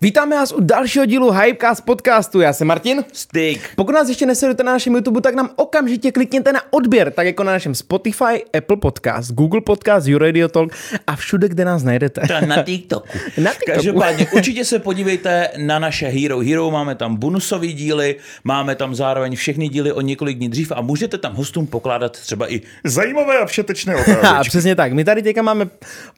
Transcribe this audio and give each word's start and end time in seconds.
Vítáme 0.00 0.36
vás 0.36 0.52
u 0.52 0.60
dalšího 0.60 1.04
dílu 1.06 1.30
Hypecast 1.30 1.84
podcastu. 1.84 2.40
Já 2.40 2.52
jsem 2.52 2.66
Martin. 2.66 3.04
Styk. 3.12 3.70
Pokud 3.76 3.92
nás 3.92 4.08
ještě 4.08 4.26
nesledujete 4.26 4.62
na 4.62 4.72
našem 4.72 4.94
YouTube, 4.94 5.20
tak 5.20 5.34
nám 5.34 5.50
okamžitě 5.56 6.12
klikněte 6.12 6.52
na 6.52 6.60
odběr, 6.70 7.10
tak 7.10 7.26
jako 7.26 7.44
na 7.44 7.52
našem 7.52 7.74
Spotify, 7.74 8.44
Apple 8.58 8.76
Podcast, 8.76 9.32
Google 9.32 9.60
Podcast, 9.60 10.06
YouRadio 10.06 10.48
Talk 10.48 10.72
a 11.06 11.16
všude, 11.16 11.48
kde 11.48 11.64
nás 11.64 11.82
najdete. 11.82 12.20
Teda 12.20 12.40
na 12.40 12.62
TikToku. 12.62 13.08
Na 13.38 13.50
TikToku. 13.50 13.72
Každopádně 13.74 14.26
určitě 14.32 14.64
se 14.64 14.78
podívejte 14.78 15.48
na 15.56 15.78
naše 15.78 16.08
Hero 16.08 16.38
Hero, 16.40 16.70
máme 16.70 16.94
tam 16.94 17.16
bonusové 17.16 17.66
díly, 17.66 18.16
máme 18.44 18.74
tam 18.74 18.94
zároveň 18.94 19.36
všechny 19.36 19.68
díly 19.68 19.92
o 19.92 20.00
několik 20.00 20.36
dní 20.38 20.48
dřív 20.48 20.72
a 20.76 20.80
můžete 20.80 21.18
tam 21.18 21.34
hostům 21.34 21.66
pokládat 21.66 22.12
třeba 22.12 22.52
i 22.52 22.60
zajímavé 22.84 23.38
a 23.38 23.46
všetečné 23.46 23.94
A 24.14 24.18
otázky. 24.18 24.48
přesně 24.48 24.74
tak. 24.74 24.92
My 24.92 25.04
tady 25.04 25.22
teďka 25.22 25.42
máme 25.42 25.68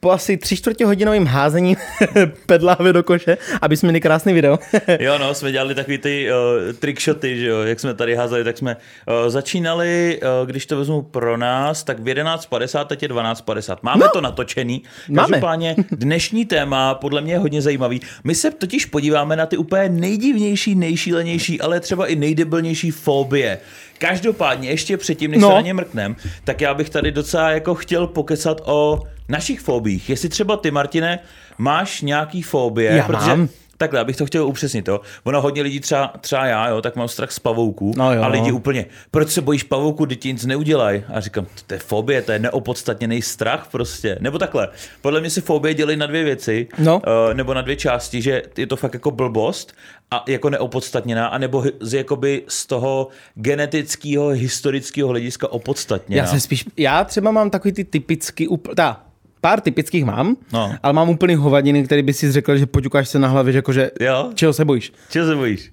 po 0.00 0.10
asi 0.10 0.36
tři 0.36 0.56
čtvrtě 0.56 0.86
hodinovým 0.86 1.26
házením 1.26 1.76
pedlávy 2.46 2.92
do 2.92 3.02
koše, 3.02 3.38
aby 3.70 3.76
jsme 3.76 3.86
měli 3.86 4.00
krásný 4.00 4.32
video. 4.32 4.58
Jo, 5.00 5.18
no, 5.18 5.34
jsme 5.34 5.52
dělali 5.52 5.74
takový 5.74 5.98
ty 5.98 6.28
uh, 6.30 6.72
trickshoty, 6.72 7.38
že 7.38 7.46
jo, 7.46 7.60
jak 7.60 7.80
jsme 7.80 7.94
tady 7.94 8.14
házeli, 8.14 8.44
tak 8.44 8.58
jsme 8.58 8.76
uh, 8.76 9.30
začínali, 9.30 10.20
uh, 10.42 10.48
když 10.48 10.66
to 10.66 10.76
vezmu 10.76 11.02
pro 11.02 11.36
nás, 11.36 11.84
tak 11.84 11.98
v 12.00 12.04
11.50, 12.04 12.84
teď 12.84 13.02
je 13.02 13.08
12.50. 13.08 13.76
Máme 13.82 14.04
No. 14.04 14.10
to 14.12 14.20
natočený. 14.20 14.82
Máme. 15.08 15.28
Každopádně 15.28 15.76
dnešní 15.90 16.44
téma 16.46 16.94
podle 16.94 17.20
mě 17.20 17.32
je 17.32 17.38
hodně 17.38 17.62
zajímavý. 17.62 18.00
My 18.24 18.34
se 18.34 18.50
totiž 18.50 18.84
podíváme 18.86 19.36
na 19.36 19.46
ty 19.46 19.56
úplně 19.56 19.88
nejdivnější, 19.88 20.74
nejšílenější, 20.74 21.60
ale 21.60 21.80
třeba 21.80 22.06
i 22.06 22.16
nejdebilnější 22.16 22.90
fobie. 22.90 23.58
Každopádně 24.00 24.68
ještě 24.70 24.96
předtím, 24.96 25.30
než 25.30 25.40
No. 25.42 25.48
se 25.48 25.54
na 25.54 25.60
ně 25.60 25.74
mrknem, 25.74 26.16
tak 26.44 26.60
já 26.60 26.74
bych 26.74 26.90
tady 26.90 27.12
docela 27.12 27.50
jako 27.50 27.74
chtěl 27.74 28.06
pokecat 28.06 28.60
o 28.64 29.02
našich 29.28 29.60
fobích. 29.60 30.10
Jestli 30.10 30.28
třeba 30.28 30.56
ty, 30.56 30.70
Martine, 30.70 31.18
máš 31.58 32.00
nějaký 32.02 32.42
fobie, 32.42 32.92
Já 32.92 33.04
protože 33.06 33.26
mám. 33.26 33.48
Takhle, 33.76 34.00
abych 34.00 34.16
to 34.16 34.26
chtěl 34.26 34.46
upřesnit, 34.46 34.88
jo. 34.88 35.00
Ono 35.24 35.40
hodně 35.40 35.62
lidí, 35.62 35.80
třeba, 35.80 36.12
třeba 36.20 36.46
já, 36.46 36.68
jo, 36.68 36.82
tak 36.82 36.96
mám 36.96 37.08
strach 37.08 37.30
z 37.30 37.38
pavouků. 37.38 37.92
No 37.96 38.14
jo. 38.14 38.22
A 38.22 38.26
lidi 38.26 38.52
úplně, 38.52 38.86
proč 39.10 39.30
se 39.30 39.40
bojíš 39.40 39.62
pavouků, 39.62 40.06
teď 40.06 40.20
ti 40.20 40.32
nic 40.32 40.46
neudělají? 40.46 41.02
A 41.14 41.20
říkám, 41.20 41.46
to 41.66 41.74
je 41.74 41.80
fobie, 41.80 42.22
to 42.22 42.32
je 42.32 42.38
neopodstatněný 42.38 43.22
strach 43.22 43.68
prostě. 43.70 44.16
Nebo 44.20 44.38
takhle, 44.38 44.68
podle 45.00 45.20
mě 45.20 45.30
si 45.30 45.40
fobie 45.40 45.74
dělají 45.74 45.96
na 45.96 46.06
dvě 46.06 46.24
věci, 46.24 46.68
No. 46.78 47.02
eh, 47.30 47.34
nebo 47.34 47.54
na 47.54 47.62
dvě 47.62 47.76
části, 47.76 48.22
že 48.22 48.42
je 48.56 48.66
to 48.66 48.76
fakt 48.76 48.94
jako 48.94 49.10
blbost 49.10 49.72
a 50.10 50.24
jako 50.28 50.50
neopodstatněná, 50.50 51.26
anebo 51.26 51.64
z, 51.80 51.94
jakoby 51.94 52.42
z 52.48 52.66
toho 52.66 53.08
genetického, 53.34 54.28
historického 54.28 55.08
hlediska 55.08 55.52
opodstatněná. 55.52 56.22
Já 56.22 56.28
se 56.30 56.40
spíš, 56.40 56.64
já 56.76 57.04
třeba 57.04 57.30
mám 57.30 57.50
takový 57.50 57.72
ty 57.72 57.84
typický, 57.84 58.48
ta, 58.76 59.04
pár 59.40 59.60
typických 59.60 60.04
mám, 60.04 60.36
No. 60.52 60.74
ale 60.82 60.92
mám 60.92 61.10
úplný 61.10 61.34
hovadiny, 61.34 61.84
který 61.84 62.02
by 62.02 62.12
si 62.12 62.32
řekl, 62.32 62.56
že 62.56 62.66
poťukáš 62.66 63.08
se 63.08 63.18
na 63.18 63.28
hlavě, 63.28 63.52
že 63.52 63.58
jakože, 63.58 63.90
Jo? 64.00 64.30
čeho 64.34 64.52
se 64.52 64.64
bojíš? 64.64 64.92
Čeho 65.10 65.26
se 65.26 65.36
bojíš? 65.36 65.72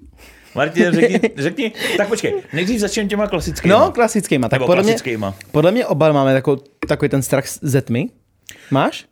Martin, 0.56 0.92
řekni, 0.92 1.20
řekni, 1.38 1.72
tak 1.98 2.08
počkej, 2.08 2.34
nejdřív 2.54 2.80
začneme 2.80 3.10
těma 3.10 3.28
klasickými. 3.28 3.72
No, 3.74 3.92
klasickýma. 3.92 4.50
Tak 4.50 4.60
Nebo 4.60 4.66
podle 4.68 4.84
mě, 4.84 4.92
klasickýma. 4.92 5.36
podle 5.52 5.72
mě 5.72 5.86
oba 5.86 6.12
máme 6.12 6.34
takový, 6.34 6.62
takový 6.88 7.10
ten 7.10 7.22
strach 7.22 7.44
ze 7.62 7.82
tmy. 7.82 8.10
Máš? 8.72 9.06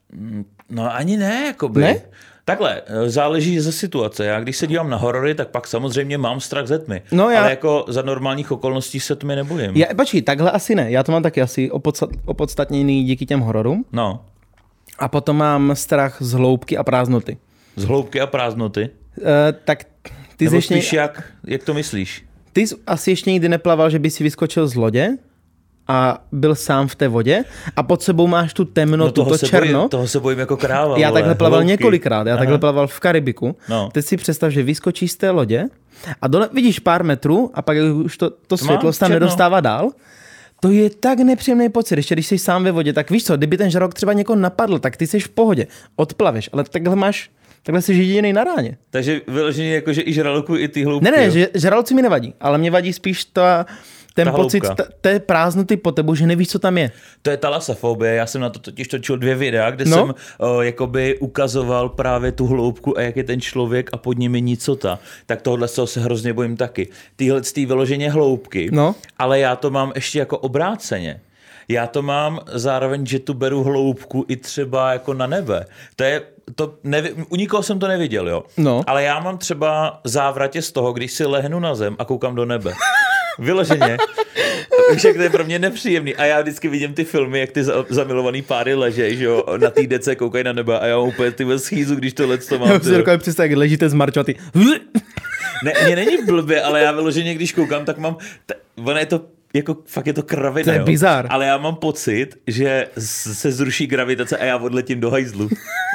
No 0.70 0.96
ani 0.96 1.18
ne, 1.18 1.44
jakoby. 1.48 1.82
Ne? 1.82 2.02
Takhle, 2.46 2.82
eh, 2.86 3.10
záleží 3.10 3.60
ze 3.60 3.72
situace. 3.72 4.26
Já 4.26 4.40
když 4.40 4.58
se 4.58 4.68
dívám 4.68 4.90
na 4.90 4.98
horory, 4.98 5.36
tak 5.36 5.48
pak 5.48 5.68
samozřejmě 5.68 6.18
mám 6.18 6.40
strach 6.40 6.68
ze 6.68 6.80
tmy. 6.80 7.02
No, 7.12 7.30
já- 7.30 7.40
Ale 7.42 7.50
jako 7.50 7.86
za 7.88 8.02
normálních 8.02 8.52
okolností 8.52 9.00
se 9.00 9.16
tmy 9.16 9.36
nebojím. 9.36 9.72
Já, 9.76 9.86
počkej, 9.98 10.22
takhle 10.22 10.52
asi 10.52 10.76
ne. 10.76 10.92
Já 10.92 11.04
to 11.04 11.12
mám 11.12 11.24
taky 11.24 11.42
asi 11.42 11.72
opodstat, 11.72 12.10
opodstatněný 12.26 13.04
díky 13.04 13.26
těm 13.26 13.40
hororům. 13.40 13.86
No, 13.92 14.26
A 15.00 15.08
potom 15.08 15.38
mám 15.38 15.72
strach 15.76 16.18
z 16.20 16.34
hloubky 16.34 16.78
a 16.78 16.84
prázdnoty. 16.84 17.38
z 17.76 17.84
hloubky 17.86 18.22
a 18.22 18.28
prázdnoty. 18.28 18.90
E, 19.50 19.52
tak 19.52 19.84
ty 20.38 20.46
jsi, 20.46 20.56
Nebo 20.56 20.56
ještě, 20.56 20.96
jak, 20.98 21.24
jak 21.48 21.64
to 21.64 21.74
myslíš? 21.74 22.26
ty 22.54 22.68
jsi 22.68 22.76
asi 22.88 23.12
ještě 23.12 23.32
nikdy 23.32 23.50
neplaval, 23.50 23.90
že 23.90 24.00
by 24.00 24.10
si 24.10 24.24
vyskočil 24.24 24.68
z 24.68 24.76
lodě 24.76 25.10
a 25.88 26.24
byl 26.32 26.56
sám 26.56 26.88
v 26.88 26.96
té 26.96 27.08
vodě 27.08 27.44
a 27.76 27.84
pod 27.84 28.02
sebou 28.02 28.28
máš 28.28 28.54
tu 28.54 28.66
temnotu, 28.66 29.24
to 29.24 29.30
No, 29.32 29.38
se 29.38 29.48
černo. 29.48 29.74
bojím, 29.80 29.90
toho 29.90 30.08
se 30.08 30.20
bojím 30.20 30.40
jako 30.40 30.58
kráva. 30.58 30.98
Já 30.98 31.10
vole, 31.10 31.22
takhle 31.22 31.36
plaval 31.36 31.60
hloubky. 31.60 31.72
několikrát, 31.72 32.28
já 32.28 32.34
Aha. 32.34 32.40
takhle 32.42 32.58
plaval 32.58 32.88
v 32.88 33.00
Karibiku. 33.00 33.56
No. 33.70 33.90
Teď 33.94 34.06
si 34.06 34.18
představ, 34.18 34.52
že 34.52 34.64
vyskočíš 34.64 35.12
z 35.12 35.16
té 35.16 35.30
lodě 35.30 35.66
a 36.22 36.28
dole 36.28 36.50
vidíš 36.54 36.80
pár 36.80 37.04
metrů 37.04 37.52
a 37.54 37.62
pak 37.62 37.78
už 38.04 38.18
to, 38.18 38.30
to 38.48 38.58
světlo 38.58 38.94
se 38.94 39.00
tam 39.00 39.12
nedostává 39.12 39.60
dál. 39.60 39.90
To 40.60 40.70
je 40.72 40.90
tak 40.90 41.20
nepříjemný 41.20 41.70
pocit, 41.70 41.96
ještě 41.96 42.16
když 42.16 42.28
jsi 42.28 42.38
sám 42.38 42.64
ve 42.64 42.72
vodě, 42.72 42.94
tak 42.94 43.12
víš 43.12 43.24
co, 43.26 43.38
kdyby 43.38 43.58
ten 43.58 43.70
žralok 43.70 43.94
třeba 43.94 44.14
někoho 44.14 44.36
napadl, 44.40 44.80
tak 44.80 44.98
ty 44.98 45.08
jsi 45.08 45.20
v 45.20 45.30
pohodě, 45.30 45.68
odplaveš, 45.96 46.50
ale 46.54 46.64
takhle 46.64 46.96
máš, 46.96 47.30
takhle 47.64 47.82
jsi 47.82 47.94
jediný 47.94 48.34
na 48.34 48.44
ráně. 48.44 48.78
Takže 48.90 49.22
vyloženě 49.28 49.76
jako, 49.76 49.94
že 49.94 50.02
i 50.06 50.14
žraloku, 50.14 50.56
i 50.58 50.68
ty 50.68 50.84
hloubky. 50.84 51.12
Ne, 51.12 51.18
ne, 51.18 51.40
jo? 51.40 51.48
žraloci 51.54 51.94
mi 51.94 52.02
nevadí, 52.02 52.34
ale 52.42 52.58
mě 52.58 52.72
vadí 52.72 52.94
spíš 52.94 53.26
ta, 53.26 53.66
ten 54.16 54.26
Ta 54.28 54.32
pocit 54.32 54.64
hloubka. 54.66 54.84
t- 54.84 54.90
té 55.02 55.20
prázdnoty 55.20 55.78
po 55.78 55.92
tebou, 55.92 56.16
že 56.16 56.28
nevíš, 56.28 56.50
co 56.50 56.60
tam 56.60 56.78
je. 56.78 56.92
To 57.22 57.30
je 57.30 57.38
talasofobie, 57.38 58.16
já 58.16 58.26
jsem 58.26 58.42
na 58.42 58.50
to 58.50 58.60
totiž 58.60 58.88
točil 58.88 59.18
dvě 59.18 59.36
videa, 59.36 59.72
kde 59.72 59.86
No. 59.86 59.98
jsem 59.98 60.16
o, 60.40 60.62
jakoby 60.62 61.18
ukazoval 61.20 61.90
právě 61.90 62.32
tu 62.32 62.48
hloubku 62.48 62.98
a 62.98 63.02
jak 63.02 63.16
je 63.18 63.24
ten 63.24 63.42
člověk 63.42 63.90
a 63.94 63.98
pod 63.98 64.18
nimi 64.18 64.42
nicota. 64.42 65.00
Tak 65.26 65.42
tohle 65.42 65.68
se 65.68 66.00
hrozně 66.00 66.34
bojím 66.34 66.58
taky. 66.58 66.88
Tyhle 67.16 67.44
z 67.44 67.54
té 67.54 67.66
vyloženě 67.66 68.12
hloubky, 68.12 68.70
No. 68.72 68.96
ale 69.18 69.40
já 69.40 69.56
to 69.56 69.70
mám 69.70 69.92
ještě 69.96 70.20
jako 70.20 70.38
obráceně. 70.38 71.22
Já 71.68 71.88
to 71.88 72.02
mám 72.02 72.40
zároveň, 72.54 73.06
že 73.06 73.20
tu 73.20 73.34
beru 73.34 73.64
hloubku 73.64 74.26
i 74.28 74.36
třeba 74.36 74.92
jako 74.94 75.14
na 75.14 75.28
nebe. 75.28 75.66
To 75.96 76.04
je, 76.04 76.22
to 76.56 76.74
nevi, 76.84 77.14
u 77.30 77.36
nikoho 77.36 77.64
jsem 77.64 77.80
to 77.80 77.88
neviděl, 77.88 78.30
jo. 78.30 78.44
No. 78.58 78.82
Ale 78.88 79.04
já 79.04 79.20
mám 79.20 79.38
třeba 79.38 80.00
závratě 80.04 80.62
z 80.62 80.72
toho, 80.72 80.94
když 80.94 81.12
si 81.12 81.26
lehnu 81.26 81.60
na 81.60 81.76
zem 81.76 81.96
a 82.00 82.06
koukám 82.06 82.36
do 82.36 82.46
nebe. 82.46 82.74
Vyloženě. 83.40 83.98
Jak 85.06 85.16
to 85.16 85.22
je 85.22 85.30
pro 85.30 85.44
mě 85.46 85.60
nepříjemný. 85.60 86.16
A 86.16 86.26
já 86.26 86.42
vždycky 86.42 86.68
vidím 86.68 86.94
ty 86.94 87.04
filmy, 87.04 87.40
jak 87.40 87.52
ty 87.52 87.64
za- 87.64 87.86
zamilovaný 87.90 88.42
páry 88.42 88.74
ležej, 88.74 89.18
že 89.18 89.26
jo, 89.26 89.44
na 89.58 89.70
té 89.70 89.88
dece 89.88 90.16
koukají 90.16 90.44
na 90.44 90.54
nebe 90.54 90.80
a 90.80 90.86
já 90.86 90.98
mám 90.98 91.08
úplně 91.08 91.32
ty 91.32 91.46
schýzu, 91.58 91.96
když 91.96 92.14
tohle 92.14 92.38
to 92.38 92.60
mám. 92.60 92.70
Já 92.70 92.80
si 92.80 92.92
dokážu 92.98 93.20
představit, 93.20 93.50
jak 93.50 93.58
ležíte 93.60 93.90
z 93.90 93.94
marčo 93.94 94.20
a 94.20 94.24
ty... 94.24 94.36
Ne, 95.64 95.74
mě 95.86 95.96
není 95.96 96.18
blbě, 96.26 96.62
ale 96.62 96.82
já 96.82 96.92
vyloženě, 96.92 97.34
když 97.36 97.52
koukám, 97.54 97.86
tak 97.86 97.98
mám, 97.98 98.18
t- 98.46 98.54
ono 98.84 99.00
je 99.00 99.06
to 99.06 99.22
jako 99.54 99.78
fakt 99.86 100.08
je 100.08 100.14
to 100.14 100.24
kravina, 100.24 100.64
To 100.66 100.72
je 100.72 100.80
bizar. 100.84 101.28
Ale 101.30 101.46
já 101.46 101.58
mám 101.58 101.76
pocit, 101.76 102.28
že 102.48 102.88
se 102.98 103.52
zruší 103.52 103.88
gravitace 103.88 104.38
a 104.38 104.46
já 104.46 104.58
odletím 104.58 105.00
do 105.00 105.10
hajzlu. 105.12 105.50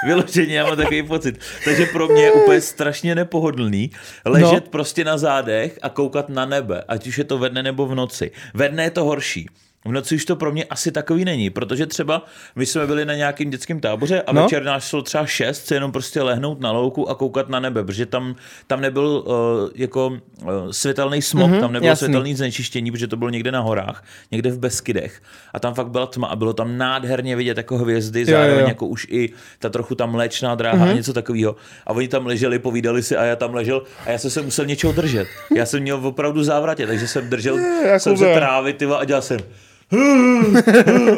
Vyloženě 0.07 0.55
já 0.57 0.67
mám 0.67 0.77
takový 0.77 1.03
pocit. 1.03 1.41
Takže 1.65 1.87
pro 1.87 2.09
mě 2.09 2.23
je 2.23 2.33
úplně 2.33 2.61
strašně 2.61 3.15
nepohodlný 3.15 3.91
ležet 4.25 4.65
No. 4.65 4.71
prostě 4.71 5.05
na 5.05 5.19
zádech 5.19 5.79
a 5.83 5.89
koukat 5.89 6.29
na 6.29 6.47
nebe, 6.47 6.85
ať 6.89 7.07
už 7.07 7.19
je 7.19 7.25
to 7.25 7.39
ve 7.39 7.49
dne 7.49 7.63
nebo 7.63 7.87
v 7.87 7.95
noci. 7.95 8.31
Ve 8.55 8.69
dne 8.69 8.83
je 8.85 8.91
to 8.91 9.05
horší. 9.05 9.49
V 9.85 9.93
noci 9.93 10.15
už 10.15 10.25
to 10.25 10.37
pro 10.37 10.53
mě 10.53 10.65
asi 10.65 10.93
takový 10.93 11.25
není, 11.25 11.51
protože 11.51 11.87
třeba 11.87 12.25
my 12.57 12.67
jsme 12.67 12.87
byli 12.87 13.05
na 13.05 13.15
nějakém 13.15 13.51
dětském 13.51 13.81
táboře 13.81 14.23
a 14.23 14.33
No. 14.33 14.43
večer 14.43 14.65
nás 14.65 14.89
šlo 14.89 15.03
třeba 15.03 15.27
šest, 15.27 15.67
se 15.67 15.75
jenom 15.75 15.93
prostě 15.93 16.23
lehnout 16.23 16.61
na 16.61 16.73
louku 16.73 17.11
a 17.11 17.15
koukat 17.15 17.49
na 17.49 17.61
nebe, 17.61 17.85
protože 17.85 18.07
tam, 18.07 18.37
tam 18.67 18.81
nebyl 18.81 19.25
uh, 19.27 19.35
jako 19.75 20.07
uh, 20.09 20.51
světelný 20.71 21.23
smog, 21.23 21.51
mm-hmm, 21.51 21.61
tam 21.61 21.73
nebylo 21.73 21.89
jasný. 21.89 22.05
světelný 22.07 22.35
znečištění, 22.35 22.91
protože 22.91 23.07
to 23.07 23.17
bylo 23.17 23.31
někde 23.31 23.53
na 23.53 23.61
horách, 23.61 24.05
někde 24.31 24.51
v 24.51 24.59
Beskydech 24.59 25.23
a 25.55 25.61
tam 25.61 25.75
fakt 25.75 25.89
byla 25.91 26.07
tma 26.07 26.27
a 26.27 26.37
bylo 26.37 26.53
tam 26.53 26.79
nádherně 26.79 27.37
vidět 27.37 27.57
jako 27.57 27.79
hvězdy, 27.79 28.21
jo, 28.21 28.27
zároveň 28.27 28.61
jo. 28.61 28.69
jako 28.69 28.87
už 28.87 29.07
i 29.11 29.33
ta 29.59 29.69
trochu 29.69 29.95
tam 29.95 30.13
mléčná 30.13 30.55
dráha 30.55 30.87
mm-hmm. 30.87 30.91
a 30.91 30.95
něco 30.95 31.13
takového. 31.13 31.57
A 31.87 31.91
oni 31.91 32.09
tam 32.09 32.27
leželi, 32.27 32.59
povídali 32.59 33.03
si 33.03 33.17
a 33.17 33.25
já 33.25 33.37
tam 33.37 33.55
ležel 33.55 33.83
a 34.07 34.11
já 34.11 34.19
jsem 34.19 34.31
se 34.31 34.43
musel 34.43 34.67
něčeho 34.67 34.93
držet. 34.93 35.29
Já 35.57 35.67
jsem 35.67 35.81
měl 35.83 36.07
opravdu 36.07 36.45
závratě, 36.45 36.87
takže 36.87 37.09
jsem 37.09 37.31
držel 37.31 37.59
jsem 37.99 38.17
se 38.17 38.35
trávy 38.35 38.73
tyva, 38.73 38.97
a 38.97 39.05
dělal 39.05 39.23
jsem 39.23 39.41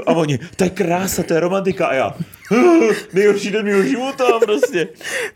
a 0.06 0.12
oni, 0.12 0.38
to 0.56 0.64
je 0.64 0.70
krása, 0.70 1.22
to 1.22 1.34
je 1.34 1.40
romantika 1.40 1.86
a 1.86 1.94
já 1.94 2.14
nejhorší 3.12 3.50
den 3.50 3.64
mého 3.64 3.82
života 3.82 4.24
prostě. 4.44 4.88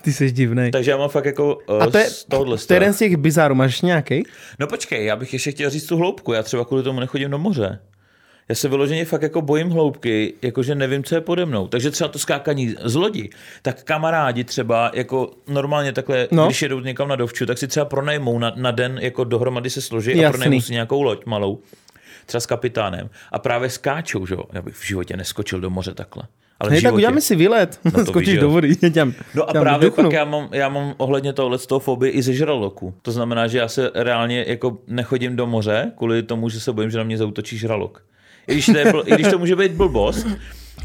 Ty 0.02 0.12
jsi 0.12 0.30
divnej. 0.30 0.70
Takže 0.70 0.91
já 0.91 0.97
mám 0.97 1.08
fakt 1.08 1.24
jako 1.24 1.58
uh, 1.69 1.82
A 1.82 1.91
to 1.91 1.98
je, 1.98 2.04
z 2.04 2.24
tohohle 2.24 2.59
to 2.59 2.72
je 2.72 2.77
jeden 2.77 2.92
z 2.92 2.98
těch 2.98 3.16
bizarů, 3.16 3.54
máš 3.54 3.83
nějaký? 3.83 4.22
No 4.59 4.66
počkej, 4.66 5.04
já 5.04 5.16
bych 5.16 5.33
ještě 5.33 5.50
chtěl 5.50 5.71
říct 5.71 5.86
tu 5.86 5.97
hloubku, 5.97 6.33
já 6.33 6.42
třeba 6.42 6.65
kvůli 6.65 6.83
tomu 6.83 7.00
nechodím 7.00 7.30
do 7.30 7.38
moře. 7.38 7.78
Já 8.48 8.54
se 8.54 8.68
vyloženě 8.68 9.04
fakt 9.04 9.22
jako 9.22 9.42
bojím 9.42 9.71
hloubky, 9.71 10.34
jakože 10.42 10.74
nevím, 10.74 11.04
co 11.04 11.15
je 11.15 11.21
pode 11.21 11.47
mnou. 11.47 11.68
Takže 11.68 11.91
třeba 11.91 12.09
to 12.09 12.18
skákaní 12.18 12.74
z 12.84 12.94
lodi, 12.94 13.30
tak 13.62 13.83
kamarádi 13.83 14.44
třeba 14.44 14.91
jako 14.94 15.30
normálně 15.48 15.92
takhle, 15.92 16.28
no. 16.30 16.47
když 16.47 16.62
jedou 16.62 16.80
někam 16.80 17.09
na 17.09 17.16
dovču, 17.16 17.47
tak 17.47 17.59
si 17.59 17.68
třeba 17.68 17.86
pronajmou 17.86 18.38
na, 18.38 18.53
na 18.56 18.71
den, 18.71 18.98
jako 19.03 19.24
dohromady 19.24 19.71
se 19.71 19.83
složí 19.83 20.10
Jasný. 20.10 20.24
a 20.24 20.30
pronajmou 20.30 20.60
si 20.60 20.72
nějakou 20.72 21.03
loď 21.03 21.27
malou, 21.27 21.62
třeba 22.26 22.40
s 22.40 22.46
kapitánem 22.46 23.10
a 23.32 23.38
právě 23.38 23.70
skáčou, 23.70 24.26
že 24.26 24.34
jo. 24.34 24.42
Já 24.52 24.62
bych 24.62 24.74
v 24.74 24.86
životě 24.86 25.16
neskočil 25.16 25.60
do 25.60 25.70
moře 25.70 25.94
takhle. 25.94 26.22
Ale 26.60 26.70
Hej, 26.70 26.82
tak 26.82 26.94
uděláme 26.94 27.20
si 27.20 27.36
výlet. 27.36 27.80
No 27.84 27.90
to 27.90 28.04
Skočíš 28.06 28.28
víš, 28.30 28.40
do 28.40 28.50
vody. 28.50 28.76
Těm, 28.92 29.14
No 29.34 29.48
a 29.48 29.52
těm 29.52 29.60
právě 29.62 29.78
vyduchnu. 29.80 30.04
pak 30.04 30.12
já 30.12 30.24
mám, 30.24 30.48
já 30.52 30.68
mám 30.68 30.94
ohledně 30.96 31.32
tohle 31.32 31.58
z 31.58 31.66
toho 31.66 31.78
fobii 31.78 32.12
i 32.12 32.22
ze 32.22 32.32
žraloku. 32.32 32.94
To 33.02 33.12
znamená, 33.12 33.46
že 33.46 33.58
já 33.58 33.68
se 33.68 33.90
reálně 33.94 34.44
jako 34.48 34.78
nechodím 34.86 35.36
do 35.36 35.46
moře 35.46 35.92
kvůli 35.96 36.22
tomu, 36.22 36.48
že 36.48 36.60
se 36.60 36.72
bojím, 36.72 36.90
že 36.90 36.98
na 36.98 37.04
mě 37.04 37.18
zautočí 37.18 37.58
žralok. 37.58 38.02
I 38.48 38.52
když 38.52 38.66
to, 38.66 38.76
je, 38.78 38.92
i 39.04 39.14
když 39.14 39.28
to 39.28 39.38
může 39.38 39.56
být 39.56 39.72
blbost, 39.72 40.26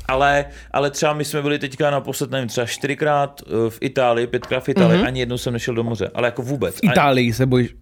Ale, 0.07 0.45
ale 0.71 0.91
třeba 0.91 1.13
my 1.13 1.25
jsme 1.25 1.41
byli 1.41 1.59
teďka 1.59 1.91
naposled, 1.91 2.31
nevím, 2.31 2.47
třeba 2.47 2.67
čtyřikrát 2.67 3.41
eh, 3.47 3.69
v 3.69 3.77
Itálii, 3.81 4.27
pětkrát 4.27 4.63
v 4.63 4.69
Itálii, 4.69 4.93
Mhm. 4.97 5.03
mm-hmm. 5.03 5.07
ani 5.07 5.19
jednou 5.19 5.37
jsem 5.37 5.53
nešel 5.53 5.75
do 5.75 5.83
moře, 5.83 6.09
ale 6.13 6.27
jako 6.27 6.41
vůbec. 6.41 6.75
V 6.75 6.83
Itálii 6.83 7.33
se 7.33 7.45
bojíš. 7.45 7.75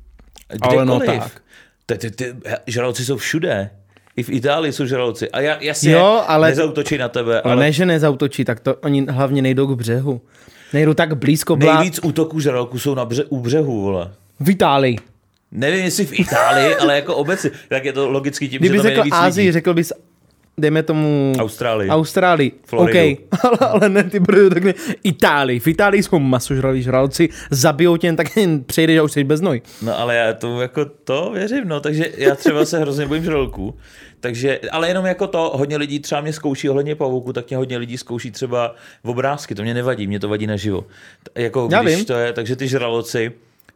ale 0.62 0.86
no 0.86 0.98
Kdekoliv. 1.00 1.24
tak. 1.24 1.42
Ty, 1.98 2.12
ty, 2.12 2.34
žraloci 2.68 3.06
jsou 3.06 3.18
všude. 3.18 3.70
I 4.16 4.24
v 4.24 4.30
Itálii 4.30 4.74
jsou 4.74 4.86
žraloci. 4.86 5.30
A 5.32 5.40
já, 5.40 5.58
jasně, 5.62 5.92
Jo, 5.92 6.24
ale- 6.28 6.50
nezautočí 6.50 6.98
na 6.98 7.10
tebe, 7.10 7.42
Ale, 7.42 7.54
ale, 7.54 7.64
ne, 7.64 7.72
že 7.72 7.86
nezautočí, 7.86 8.46
tak 8.46 8.60
to 8.60 8.76
oni 8.76 9.06
hlavně 9.10 9.42
nejdou 9.42 9.68
k 9.68 9.78
břehu. 9.78 10.22
Nejdou 10.74 10.94
tak 10.94 11.18
blízko 11.18 11.56
blá... 11.56 11.76
nejvíc 11.76 12.00
útoků 12.04 12.40
žraloků 12.40 12.80
jsou 12.80 12.96
na 12.96 13.06
bře- 13.06 13.26
u 13.30 13.40
břehu, 13.40 13.82
vole. 13.82 14.12
v 14.40 14.50
Itálii. 14.50 14.96
Nevím, 15.52 15.84
jestli 15.86 16.06
v 16.06 16.20
Itálii, 16.20 16.76
ale 16.76 16.96
jako 16.96 17.16
obecně. 17.16 17.52
Tak 17.70 17.86
je 17.86 17.94
to 17.94 18.10
logicky 18.10 18.50
tím, 18.50 18.60
Kdyby 18.60 18.78
že 18.78 18.84
tam 18.84 18.92
řekl 18.92 19.16
Ázii, 19.16 19.52
řekl 19.52 19.74
bys, 19.74 19.94
dejme 20.60 20.84
tomu... 20.84 21.34
Austrálii. 21.40 21.90
Austrálii. 21.90 22.52
Floridu. 22.66 23.00
OK, 23.00 23.40
ale, 23.44 23.72
ale 23.72 23.90
ne, 23.90 24.04
ty 24.04 24.20
brdo, 24.20 24.50
takhle. 24.50 24.74
Itálii. 25.04 25.60
V 25.60 25.68
Itálii 25.68 26.04
jsou 26.04 26.20
masožralí 26.20 26.82
žralci, 26.82 27.30
zabijou 27.52 27.98
tě, 27.98 28.08
jen 28.08 28.16
tak 28.16 28.38
jen 28.38 28.64
přejdeš 28.64 28.98
a 28.98 29.04
už 29.04 29.12
jsi 29.12 29.24
bez 29.24 29.42
noj. 29.42 29.62
No 29.82 30.00
ale 30.00 30.16
já 30.16 30.34
to 30.34 30.62
jako 30.62 30.86
to 30.86 31.32
věřím, 31.34 31.68
no, 31.68 31.80
takže 31.80 32.06
já 32.18 32.36
třeba 32.36 32.66
se 32.66 32.80
hrozně 32.80 33.06
bojím 33.06 33.24
žraloků. 33.24 33.76
Takže, 34.20 34.60
ale 34.72 34.88
jenom 34.88 35.06
jako 35.06 35.28
to, 35.28 35.52
hodně 35.56 35.78
lidí 35.78 36.00
třeba 36.00 36.22
mě 36.22 36.34
zkouší 36.34 36.70
ohledně 36.70 36.96
pavouku, 36.96 37.34
tak 37.34 37.50
mě 37.50 37.58
hodně 37.58 37.78
lidí 37.78 37.98
zkouší 37.98 38.32
třeba 38.32 38.76
v 39.04 39.10
obrázky, 39.10 39.56
to 39.56 39.64
mě 39.64 39.74
nevadí, 39.74 40.08
mě 40.08 40.20
to 40.20 40.30
vadí 40.30 40.48
naživo. 40.48 40.86
Jako 41.36 41.68
když 41.68 42.06
to 42.06 42.14
je, 42.14 42.34
takže 42.34 42.56
ty 42.56 42.68
žraloci, 42.68 43.32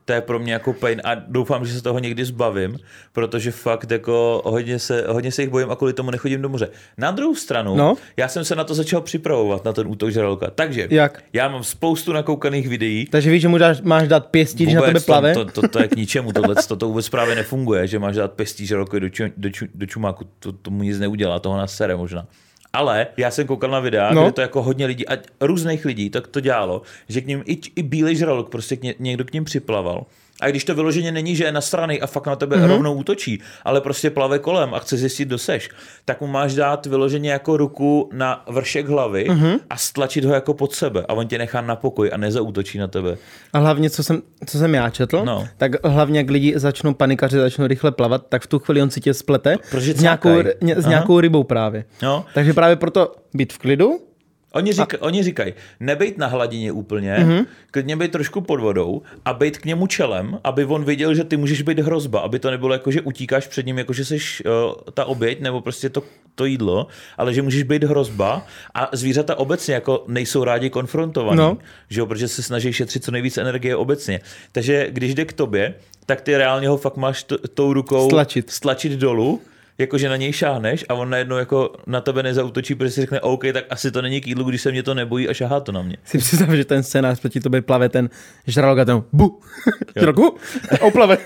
to 0.05 0.13
je 0.13 0.21
pro 0.21 0.39
mě 0.39 0.53
jako 0.53 0.73
pain 0.73 1.01
a 1.03 1.15
doufám, 1.15 1.65
že 1.65 1.73
se 1.73 1.81
toho 1.83 1.99
někdy 1.99 2.25
zbavím, 2.25 2.77
protože 3.13 3.51
fakt 3.51 3.91
jako 3.91 4.41
hodně 4.45 4.79
se, 4.79 5.05
hodně 5.09 5.31
se 5.31 5.41
jich 5.41 5.49
bojím 5.49 5.71
a 5.71 5.75
kvůli 5.75 5.93
tomu 5.93 6.11
nechodím 6.11 6.41
do 6.41 6.49
moře. 6.49 6.69
Na 6.97 7.11
druhou 7.11 7.35
stranu, 7.35 7.75
No. 7.75 7.95
já 8.17 8.27
jsem 8.27 8.45
se 8.45 8.55
na 8.55 8.63
to 8.63 8.73
začal 8.73 9.01
připravovat, 9.01 9.65
na 9.65 9.73
ten 9.73 9.87
útok 9.87 10.09
žraloka. 10.11 10.49
Takže 10.55 10.87
Jak? 10.89 11.23
já 11.33 11.47
mám 11.49 11.63
spoustu 11.63 12.13
nakoukaných 12.13 12.67
videí, 12.67 13.05
Takže 13.05 13.31
víš, 13.31 13.41
že 13.41 13.47
mu 13.47 13.57
dáš, 13.57 13.81
máš 13.81 14.07
dát 14.07 14.25
pěstí, 14.27 14.63
když 14.63 14.75
na 14.75 14.81
tebe 14.81 14.99
plave? 14.99 15.33
To, 15.33 15.45
to, 15.45 15.61
to, 15.61 15.67
to, 15.67 15.79
je 15.81 15.87
k 15.87 15.95
ničemu, 15.95 16.31
tohle 16.31 16.55
to, 16.67 16.75
to 16.75 16.87
vůbec 16.87 17.09
právě 17.09 17.35
nefunguje, 17.35 17.87
že 17.87 17.99
máš 17.99 18.15
dát 18.15 18.31
pestí 18.33 18.65
žralokovi 18.65 18.99
do, 18.99 19.09
ču, 19.09 19.23
do, 19.37 19.49
ču, 19.49 19.65
do 19.75 19.85
čumáku, 19.85 20.25
to, 20.39 20.51
tomu 20.51 20.83
nic 20.83 20.99
neudělá, 20.99 21.39
toho 21.39 21.57
nás 21.57 21.75
sere 21.75 21.95
možná. 21.95 22.25
Ale 22.73 23.07
já 23.17 23.31
jsem 23.31 23.47
koukal 23.47 23.69
na 23.71 23.79
videa, 23.79 24.13
No. 24.13 24.21
kde 24.23 24.31
to 24.31 24.41
jako 24.41 24.63
hodně 24.63 24.85
lidí, 24.85 25.07
a 25.07 25.17
různých 25.41 25.85
lidí, 25.85 26.09
tak 26.09 26.27
to 26.27 26.39
dělalo, 26.39 26.81
že 27.09 27.21
k 27.21 27.27
ním 27.27 27.43
i, 27.45 27.59
i 27.75 27.83
bílý 27.83 28.15
žralok 28.15 28.49
prostě 28.49 28.75
k 28.77 28.83
ně, 28.83 28.95
někdo 28.99 29.25
k 29.25 29.33
ním 29.33 29.43
připlaval. 29.43 30.05
A 30.41 30.49
když 30.49 30.63
to 30.65 30.75
vyloženě 30.75 31.11
není, 31.11 31.35
že 31.35 31.43
je 31.43 31.51
nasraný 31.51 32.01
a 32.01 32.07
fakt 32.07 32.27
na 32.27 32.35
tebe 32.35 32.55
Mhm. 32.55 32.65
mm-hmm. 32.65 32.69
rovnou 32.71 32.93
útočí, 32.93 33.41
ale 33.63 33.81
prostě 33.81 34.09
plave 34.09 34.39
kolem 34.39 34.73
a 34.73 34.79
chce 34.79 34.97
zjistit, 34.97 35.25
kdo 35.25 35.37
seš, 35.37 35.69
tak 36.05 36.21
mu 36.21 36.27
máš 36.27 36.53
dát 36.55 36.85
vyloženě 36.85 37.31
jako 37.31 37.57
ruku 37.57 38.09
na 38.13 38.43
vršek 38.49 38.87
hlavy 38.87 39.25
Mhm. 39.29 39.39
mm-hmm. 39.45 39.59
a 39.69 39.77
stlačit 39.77 40.25
ho 40.25 40.33
jako 40.33 40.53
pod 40.53 40.75
sebe 40.75 41.05
a 41.07 41.13
on 41.13 41.27
tě 41.27 41.37
nechá 41.37 41.61
na 41.61 41.75
pokoj 41.75 42.09
a 42.13 42.17
nezaútočí 42.17 42.77
na 42.77 42.87
tebe. 42.87 43.17
A 43.53 43.59
hlavně, 43.59 43.89
co 43.89 44.03
jsem, 44.03 44.21
co 44.45 44.57
jsem 44.57 44.75
já 44.75 44.89
četl, 44.89 45.21
No. 45.25 45.47
tak 45.57 45.85
hlavně, 45.85 46.19
jak 46.19 46.29
lidi 46.29 46.53
začnou 46.55 46.93
panikaři, 46.93 47.37
začnou 47.37 47.67
rychle 47.67 47.91
plavat, 47.91 48.25
tak 48.29 48.43
v 48.43 48.47
tu 48.47 48.59
chvíli 48.59 48.81
on 48.81 48.89
si 48.89 49.01
tě 49.01 49.13
splete 49.13 49.55
Protože 49.71 49.93
s 49.93 50.01
nějakou, 50.01 50.29
ně- 50.61 50.75
s 50.81 50.85
nějakou 50.85 51.19
rybou 51.19 51.43
právě. 51.43 51.85
No. 52.01 52.25
Takže 52.33 52.53
právě 52.53 52.75
proto 52.75 53.15
být 53.33 53.53
v 53.53 53.57
klidu, 53.57 53.99
Oni, 54.55 54.73
řík, 54.73 54.93
a... 54.93 54.97
oni 55.01 55.23
říkají, 55.23 55.53
nebejt 55.79 56.17
na 56.17 56.27
hladině 56.27 56.71
úplně, 56.71 57.15
Mhm. 57.19 57.29
mm-hmm. 57.31 57.45
klidně 57.71 57.95
být 57.95 58.11
trošku 58.11 58.41
pod 58.41 58.59
vodou 58.59 59.01
a 59.25 59.33
být 59.33 59.57
k 59.57 59.65
němu 59.65 59.87
čelem, 59.87 60.39
aby 60.43 60.65
on 60.65 60.83
viděl, 60.85 61.15
že 61.15 61.23
ty 61.23 61.37
můžeš 61.37 61.61
být 61.61 61.79
hrozba, 61.79 62.19
aby 62.19 62.39
to 62.39 62.51
nebylo 62.51 62.73
jako, 62.73 62.91
že 62.91 63.01
utíkáš 63.01 63.47
před 63.47 63.65
ním, 63.65 63.77
jako 63.77 63.93
že 63.93 64.05
jsi 64.05 64.15
uh, 64.15 64.51
ta 64.93 65.05
oběť 65.05 65.39
nebo 65.41 65.61
prostě 65.61 65.89
to, 65.89 66.03
to 66.35 66.45
jídlo, 66.45 66.87
ale 67.17 67.33
že 67.33 67.41
můžeš 67.41 67.63
být 67.63 67.83
hrozba 67.83 68.45
a 68.73 68.89
zvířata 68.93 69.35
obecně 69.35 69.73
jako 69.73 70.03
nejsou 70.07 70.43
rádi 70.43 70.69
konfrontovaní, 70.69 71.37
no. 71.37 71.57
že 71.89 71.99
jo, 71.99 72.05
protože 72.05 72.27
se 72.27 72.43
snaží 72.43 72.73
šetřit 72.73 73.03
co 73.03 73.11
nejvíce 73.11 73.41
energie 73.41 73.75
obecně. 73.75 74.19
Takže 74.51 74.87
když 74.89 75.15
jde 75.15 75.25
k 75.25 75.33
tobě, 75.33 75.73
tak 76.05 76.21
ty 76.21 76.37
reálně 76.37 76.67
ho 76.69 76.77
fakt 76.77 76.97
máš 76.97 77.23
t- 77.23 77.35
tou 77.53 77.73
rukou 77.73 78.09
Stlačit. 78.09 78.49
stlačit 78.49 78.91
dolů, 78.91 79.41
jakože 79.77 80.09
na 80.09 80.15
něj 80.15 80.33
šáhneš 80.33 80.85
a 80.89 80.93
on 80.93 81.09
najednou 81.09 81.37
jako 81.37 81.73
na 81.87 82.01
tebe 82.01 82.23
nezautočí, 82.23 82.75
protože 82.75 82.91
si 82.91 83.01
řekne, 83.01 83.21
OK, 83.21 83.43
tak 83.53 83.65
asi 83.69 83.91
to 83.91 84.01
není 84.01 84.21
k 84.21 84.27
jídlu, 84.27 84.43
když 84.49 84.61
se 84.61 84.71
mě 84.71 84.83
to 84.83 84.93
nebojí 84.93 85.29
a 85.29 85.33
šahá 85.33 85.59
to 85.59 85.71
na 85.71 85.81
mě. 85.81 85.97
si 86.05 86.17
představ, 86.17 86.49
že 86.49 86.65
ten 86.65 86.83
scénář 86.83 87.19
proti 87.19 87.39
tobě 87.39 87.61
plave 87.61 87.89
ten 87.89 88.09
žralok 88.47 88.79
a 88.79 88.85
ten 88.85 89.03
bu, 89.13 89.39
žralok, 89.95 90.15
bu, 90.15 90.37
a 90.81 90.85
uplave. 90.85 91.17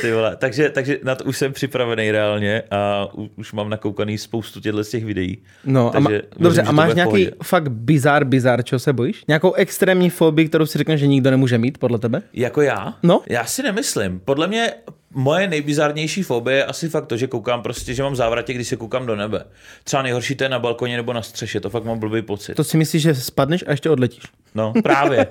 Ty 0.00 0.12
vole. 0.12 0.36
Takže, 0.36 0.70
takže 0.70 0.98
na 1.02 1.14
to 1.14 1.24
už 1.24 1.38
jsem 1.38 1.52
připravený 1.52 2.10
reálně 2.10 2.62
a 2.70 3.08
už 3.36 3.52
mám 3.52 3.70
nakoukaný 3.70 4.18
spoustu 4.18 4.60
těchto 4.60 4.84
z 4.84 4.88
těch 4.90 5.04
videí. 5.04 5.38
No, 5.64 5.96
a 5.96 6.00
ma, 6.00 6.10
Takže 6.10 6.22
dobře, 6.38 6.62
věřím, 6.62 6.64
že 6.64 6.68
a 6.68 6.72
máš 6.72 6.94
nějaký 6.94 7.10
pohodě. 7.10 7.30
fakt 7.42 7.68
bizar, 7.68 8.24
bizar, 8.24 8.62
čeho 8.64 8.78
se 8.78 8.92
bojíš? 8.92 9.24
Nějakou 9.28 9.52
extrémní 9.52 10.10
fobii, 10.10 10.48
kterou 10.48 10.66
si 10.66 10.78
řekneš, 10.78 11.00
že 11.00 11.06
nikdo 11.06 11.30
nemůže 11.30 11.58
mít, 11.58 11.78
podle 11.78 11.98
tebe? 11.98 12.22
Jako 12.32 12.62
já? 12.62 12.94
No. 13.02 13.22
Já 13.28 13.44
si 13.44 13.62
nemyslím. 13.62 14.20
Podle 14.24 14.46
mě 14.46 14.72
moje 15.14 15.48
nejbizarnější 15.48 16.22
fobie 16.22 16.56
je 16.56 16.64
asi 16.64 16.88
fakt 16.88 17.06
to, 17.06 17.16
že 17.16 17.26
koukám 17.26 17.62
prostě, 17.62 17.94
že 17.94 18.02
mám 18.02 18.16
závratě, 18.16 18.52
když 18.52 18.68
se 18.68 18.76
koukám 18.76 19.06
do 19.06 19.16
nebe. 19.16 19.44
Třeba 19.84 20.02
nejhorší 20.02 20.34
to 20.34 20.44
je 20.44 20.50
na 20.50 20.58
balkoně 20.58 20.96
nebo 20.96 21.12
na 21.12 21.22
střeše, 21.22 21.60
to 21.60 21.70
fakt 21.70 21.84
mám 21.84 21.98
blbý 21.98 22.22
pocit. 22.22 22.54
To 22.54 22.64
si 22.64 22.76
myslíš, 22.76 23.02
že 23.02 23.14
spadneš 23.14 23.64
a 23.66 23.70
ještě 23.70 23.90
odletíš. 23.90 24.24
No, 24.54 24.72
právě. 24.82 25.26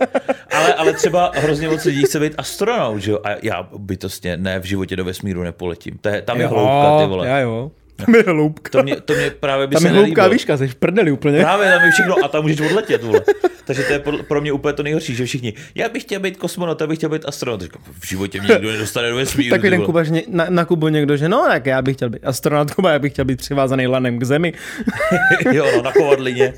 Ale, 0.52 0.74
ale 0.74 0.94
třeba 0.94 1.32
hrozně 1.36 1.70
moc 1.70 1.86
lidí 1.86 2.04
chce 2.04 2.20
být 2.20 2.34
astronaut, 2.38 2.98
že 2.98 3.12
jo? 3.12 3.20
A 3.24 3.30
já 3.44 3.70
bytostně 3.78 4.38
ne, 4.38 4.60
v 4.60 4.64
životě 4.64 4.96
do 4.96 5.06
vesmíru 5.06 5.44
nepoletím. 5.44 5.98
To 6.02 6.10
je, 6.10 6.22
tam 6.22 6.42
je 6.42 6.48
hloubka, 6.48 7.00
ty 7.02 7.06
vole. 7.10 7.28
Já 7.28 7.40
jo. 7.40 7.72
Tam 8.06 8.16
je 8.16 8.24
hloubka. 8.24 8.70
To 8.72 8.84
mě, 8.84 8.96
to 9.02 9.14
mě 9.14 9.30
právě 9.40 9.68
by 9.68 9.74
Tam 9.76 9.82
se 9.82 9.88
je 9.88 9.92
hloubka 9.92 10.08
nelíbilo. 10.22 10.30
výška, 10.30 10.58
jsi 10.58 10.68
v 10.68 10.76
prdeli 10.76 11.12
úplně. 11.12 11.40
Právě 11.40 11.72
tam 11.72 11.84
je 11.84 11.92
všechno 11.92 12.16
a 12.26 12.28
tam 12.28 12.42
můžeš 12.42 12.62
odletět, 12.62 13.04
vole. 13.04 13.22
Takže 13.66 13.84
to 13.84 13.94
je 13.94 14.00
pro 14.28 14.42
mě 14.42 14.52
úplně 14.52 14.74
to 14.74 14.84
nejhorší, 14.84 15.16
že 15.16 15.26
všichni, 15.26 15.54
já 15.76 15.90
bych 15.90 16.04
chtěl 16.04 16.20
být 16.20 16.38
kosmonaut, 16.38 16.82
já 16.82 16.88
bych 16.88 16.98
chtěl 16.98 17.10
být 17.10 17.26
astronaut. 17.26 17.62
Říkám, 17.62 17.82
v 18.00 18.08
životě 18.08 18.42
mě 18.42 18.50
nikdo 18.54 18.72
nedostane 18.72 19.10
do 19.10 19.16
vesmíru. 19.16 19.50
Takový 19.56 19.70
ten. 19.70 19.82
Kubaš 19.82 20.10
ně- 20.10 20.24
na, 20.28 20.46
na 20.50 20.66
Kubu 20.66 20.88
někdo, 20.88 21.18
že 21.18 21.30
no, 21.30 21.46
tak 21.48 21.66
já 21.66 21.82
bych 21.82 21.96
chtěl 21.96 22.10
být 22.10 22.20
astronaut 22.26 22.72
Kuba, 22.74 22.92
já 22.92 23.00
bych 23.00 23.14
chtěl 23.14 23.26
být 23.26 23.38
přivázaný 23.40 23.88
lanem 23.88 24.20
k 24.20 24.24
zemi. 24.24 24.54
jo, 25.52 25.66
no, 25.76 25.82
na 25.82 25.92
kovadlině. 25.92 26.54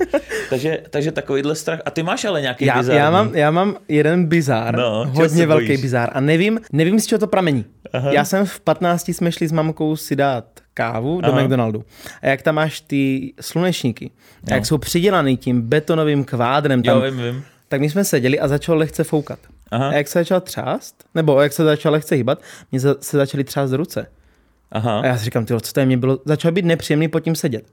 takže, 0.50 0.78
takže 0.90 1.12
takovýhle 1.12 1.56
strach. 1.56 1.80
A 1.86 1.92
ty 1.92 2.04
máš 2.04 2.25
ale 2.25 2.42
nějaký 2.42 2.66
Já, 2.66 2.78
bizarní. 2.78 3.00
já, 3.00 3.12
mám, 3.12 3.31
já 3.36 3.51
mám 3.51 3.75
jeden 3.88 4.25
bizár, 4.25 4.75
No, 4.78 5.06
hodně 5.13 5.45
velký 5.48 5.68
bojíš? 5.68 5.81
bizár 5.81 6.10
a 6.13 6.19
nevím, 6.22 6.60
nevím, 6.72 7.00
z 7.00 7.06
čeho 7.06 7.19
to 7.19 7.28
pramení. 7.28 7.66
Aha. 7.94 8.12
Já 8.12 8.25
jsem 8.25 8.45
v 8.45 8.60
15 8.60 9.10
jsme 9.10 9.31
šli 9.31 9.48
s 9.48 9.51
mamkou 9.51 9.95
si 9.95 10.16
dát 10.16 10.45
kávu 10.74 11.22
do 11.22 11.28
Aha. 11.28 11.42
McDonaldu. 11.42 11.84
A 12.22 12.28
jak 12.28 12.42
tam 12.42 12.56
máš 12.56 12.81
ty 12.81 13.34
slunečníky, 13.42 14.12
no. 14.50 14.56
jak 14.56 14.66
jsou 14.66 14.78
přidělaný 14.78 15.38
tím 15.38 15.62
betonovým 15.62 16.24
kvádrem 16.25 16.84
tam, 16.84 16.96
Jo, 17.04 17.12
vím, 17.12 17.22
vím. 17.24 17.44
tak 17.68 17.81
my 17.81 17.90
jsme 17.90 18.04
seděli 18.04 18.40
a 18.40 18.48
začalo 18.48 18.78
lehce 18.78 19.04
foukat. 19.04 19.40
Aha. 19.72 19.90
A 19.90 19.94
jak 19.94 20.08
se 20.08 20.20
začal 20.20 20.42
třást, 20.42 20.96
nebo 21.16 21.42
jak 21.42 21.54
se 21.54 21.64
začal 21.64 21.92
lehce 21.92 22.16
hýbat, 22.16 22.42
mě 22.71 22.80
se 22.80 22.95
začaly 23.12 23.44
třást 23.44 23.71
ruce. 23.71 24.07
Aha, 24.71 25.00
A 25.00 25.06
já 25.06 25.18
si 25.18 25.26
říkám, 25.26 25.45
tyjo, 25.45 25.59
co 25.59 25.74
to 25.74 25.80
je, 25.80 25.86
mě 25.86 25.97
bylo, 25.97 26.19
začalo 26.26 26.52
být 26.52 26.66
nepříjemný 26.66 27.07
pod 27.07 27.19
tím 27.19 27.36
sedět. 27.36 27.66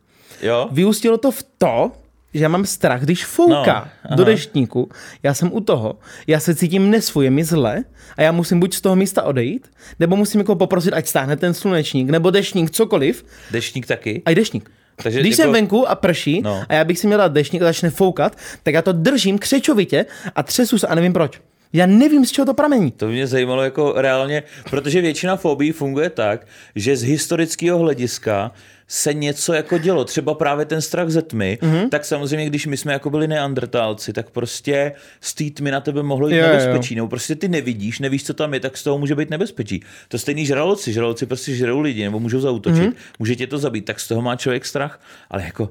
jo. 0.43 0.69
Vyústilo 0.73 1.19
to 1.19 1.31
v 1.31 1.43
to, 1.59 1.93
že 2.35 2.43
já 2.43 2.49
mám 2.49 2.67
strach, 2.67 3.03
když 3.03 3.25
fouká 3.25 3.89
No, 4.11 4.17
do 4.17 4.25
deštníku, 4.25 4.89
já 5.23 5.35
jsem 5.35 5.53
u 5.53 5.61
toho, 5.61 5.99
já 6.27 6.41
se 6.41 6.55
cítím 6.55 6.91
nesvůj, 6.91 7.25
je 7.25 7.31
mi 7.31 7.45
zle 7.45 7.85
a 8.17 8.23
já 8.23 8.33
musím 8.33 8.61
buď 8.61 8.75
z 8.75 8.81
toho 8.81 8.97
místa 8.97 9.23
odejít, 9.23 9.71
nebo 10.01 10.17
musím 10.17 10.41
jako 10.41 10.57
poprosit, 10.57 10.93
ať 10.95 11.07
stáhne 11.07 11.37
ten 11.37 11.55
slunečník, 11.55 12.11
nebo 12.11 12.31
deštník, 12.31 12.71
cokoliv, 12.71 13.25
Dešník 13.51 13.87
taky. 13.87 14.23
a 14.27 14.31
i 14.31 14.35
deštník. 14.35 14.71
Takže 15.03 15.21
Když 15.21 15.31
jako- 15.39 15.43
jsem 15.43 15.53
venku 15.53 15.89
a 15.89 15.95
prší 15.95 16.41
No. 16.45 16.65
a 16.69 16.75
já 16.75 16.85
bych 16.85 16.99
si 16.99 17.07
měl 17.07 17.19
dát 17.19 17.33
deštník 17.33 17.63
a 17.63 17.65
začne 17.65 17.91
foukat, 17.91 18.37
tak 18.63 18.75
já 18.75 18.83
to 18.83 18.93
držím 18.93 19.39
křečovitě 19.39 20.07
a 20.35 20.43
třesu 20.43 20.79
se 20.79 20.87
a 20.87 20.95
nevím 20.95 21.13
proč. 21.13 21.41
Já 21.73 21.87
nevím, 21.87 22.27
z 22.27 22.31
čeho 22.33 22.47
to 22.47 22.55
pramení. 22.55 22.91
To 22.91 23.09
mě 23.09 23.27
zajímalo 23.27 23.63
jako 23.63 23.93
reálně, 23.97 24.43
protože 24.71 25.01
většina 25.01 25.37
fobií 25.37 25.73
funguje 25.73 26.11
tak, 26.11 26.47
že 26.77 26.97
z 26.97 27.03
historického 27.03 27.79
hlediska 27.79 28.53
se 28.89 29.15
něco 29.15 29.53
jako 29.53 29.79
dělo, 29.79 30.05
třeba 30.05 30.35
právě 30.35 30.65
ten 30.65 30.81
strach 30.83 31.09
ze 31.11 31.23
tmy, 31.23 31.59
Mhm. 31.63 31.73
mm-hmm. 31.75 31.89
tak 31.89 32.05
samozřejmě, 32.05 32.47
když 32.47 32.67
my 32.67 32.77
jsme 32.77 32.93
jako 32.93 33.11
byli 33.11 33.29
neandrtálci, 33.29 34.13
tak 34.13 34.31
prostě 34.31 34.93
z 35.21 35.35
té 35.35 35.45
tmy 35.51 35.71
na 35.71 35.81
tebe 35.81 36.03
mohlo 36.03 36.29
jít 36.29 36.37
jo. 36.37 36.47
nebezpečí, 36.47 36.95
nebo 36.95 37.09
prostě 37.09 37.35
ty 37.35 37.49
nevidíš, 37.49 37.99
nevíš, 37.99 38.25
co 38.25 38.35
tam 38.35 38.55
je, 38.55 38.61
tak 38.61 38.77
z 38.77 38.83
toho 38.83 38.99
může 38.99 39.15
být 39.15 39.31
nebezpečí. 39.31 39.83
To 40.09 40.19
stejný 40.19 40.47
žraloci, 40.47 40.93
žraloci 40.93 41.27
prostě 41.27 41.55
žerou 41.55 41.81
lidi, 41.81 42.05
nebo 42.05 42.21
můžou 42.21 42.41
zautočit, 42.41 42.79
Mhm. 42.79 42.89
mm-hmm. 42.91 43.15
může 43.19 43.37
tě 43.37 43.47
to 43.47 43.59
zabít, 43.59 43.85
tak 43.85 44.01
z 44.01 44.09
toho 44.09 44.23
má 44.23 44.37
člověk 44.37 44.67
strach, 44.67 45.01
ale 45.31 45.43
jako 45.45 45.71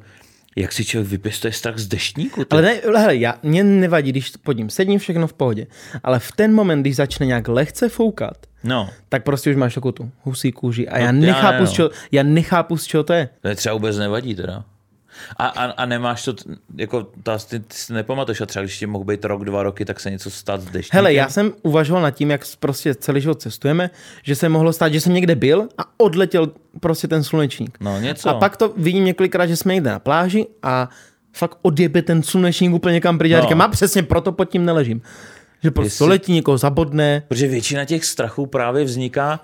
jak 0.56 0.72
si 0.72 0.86
člověk 0.86 1.10
vypěstuje 1.12 1.54
strach 1.54 1.78
z 1.78 1.88
deštníku? 1.88 2.46
ty? 2.46 2.50
Ale 2.52 2.62
ne, 2.62 2.74
hele, 2.96 3.16
já, 3.16 3.36
mě 3.44 3.64
nevadí, 3.64 4.12
když 4.12 4.30
pod 4.44 4.58
ním 4.58 4.70
sedím, 4.70 5.00
všechno 5.00 5.28
v 5.28 5.34
pohodě. 5.34 5.68
Ale 6.04 6.20
v 6.20 6.32
ten 6.32 6.54
moment, 6.54 6.82
když 6.82 6.96
začne 6.96 7.26
nějak 7.26 7.48
lehce 7.48 7.90
foukat, 7.90 8.38
No, 8.64 8.90
tak 9.10 9.24
prostě 9.24 9.50
už 9.50 9.56
máš 9.56 9.76
takovou 9.76 9.92
tu 9.92 10.12
husí 10.24 10.52
kůži. 10.52 10.88
A 10.88 10.94
No, 10.94 11.00
já 11.00 11.06
já 11.06 11.12
nechápu, 11.12 11.60
ne, 11.64 11.68
z 11.68 11.72
čeho, 11.72 11.90
já 12.12 12.24
nechápu, 12.24 12.78
z 12.78 12.86
čeho 12.86 13.04
to 13.04 13.14
je. 13.14 13.30
to 13.42 13.48
je 13.48 13.56
třeba 13.56 13.74
vůbec 13.74 13.98
nevadí 13.98 14.36
teda. 14.36 14.64
A, 15.38 15.48
a, 15.48 15.64
a 15.72 15.86
nemáš 15.86 16.24
to, 16.24 16.34
jako, 16.78 17.08
ta, 17.24 17.38
ty, 17.38 17.60
ty 17.60 17.76
si 17.76 17.94
nepamatuješ, 17.94 18.42
a 18.42 18.46
třeba 18.46 18.64
když 18.64 18.80
tě 18.80 18.88
mohl 18.88 19.06
být 19.06 19.26
rok, 19.26 19.46
dva 19.46 19.64
roky, 19.64 19.86
tak 19.86 20.00
se 20.00 20.12
něco 20.12 20.32
stát 20.32 20.64
deštníkem. 20.64 20.98
Hele, 20.98 21.14
já 21.14 21.30
jsem 21.30 21.54
uvažoval 21.62 22.04
nad 22.04 22.12
tím, 22.12 22.32
jak 22.32 22.42
prostě 22.60 22.96
celý 22.96 23.22
život 23.22 23.42
cestujeme, 23.42 23.90
že 24.24 24.36
se 24.36 24.50
mohlo 24.50 24.74
stát, 24.74 24.94
že 24.94 25.02
jsem 25.02 25.14
někde 25.14 25.36
byl 25.36 25.68
a 25.78 25.84
odletěl 25.98 26.52
prostě 26.80 27.08
ten 27.08 27.24
slunečník. 27.24 27.78
No 27.80 28.00
něco. 28.00 28.30
A 28.30 28.34
pak 28.34 28.58
to 28.58 28.74
vidím 28.78 29.06
několikrát, 29.06 29.46
že 29.46 29.58
jsme 29.58 29.74
někde 29.74 29.90
na 29.92 30.00
pláži 30.00 30.48
a 30.64 30.90
fakt 31.34 31.58
odjebe 31.62 32.02
ten 32.02 32.24
slunečník 32.24 32.74
úplně 32.74 33.02
kam 33.02 33.18
pryč. 33.18 33.32
No. 33.32 33.38
No. 33.38 33.42
Říkám, 33.44 33.62
a 33.62 33.68
přesně 33.68 34.04
proto 34.04 34.32
pod 34.32 34.46
tím 34.46 34.66
neležím. 34.66 35.02
Že 35.64 35.72
prostě 35.72 35.88
Jestli- 36.04 36.08
letí 36.08 36.34
někoho 36.34 36.58
zabodne. 36.58 37.24
Protože 37.28 37.48
většina 37.48 37.86
těch 37.86 38.06
strachů 38.06 38.46
právě 38.46 38.84
vzniká 38.84 39.40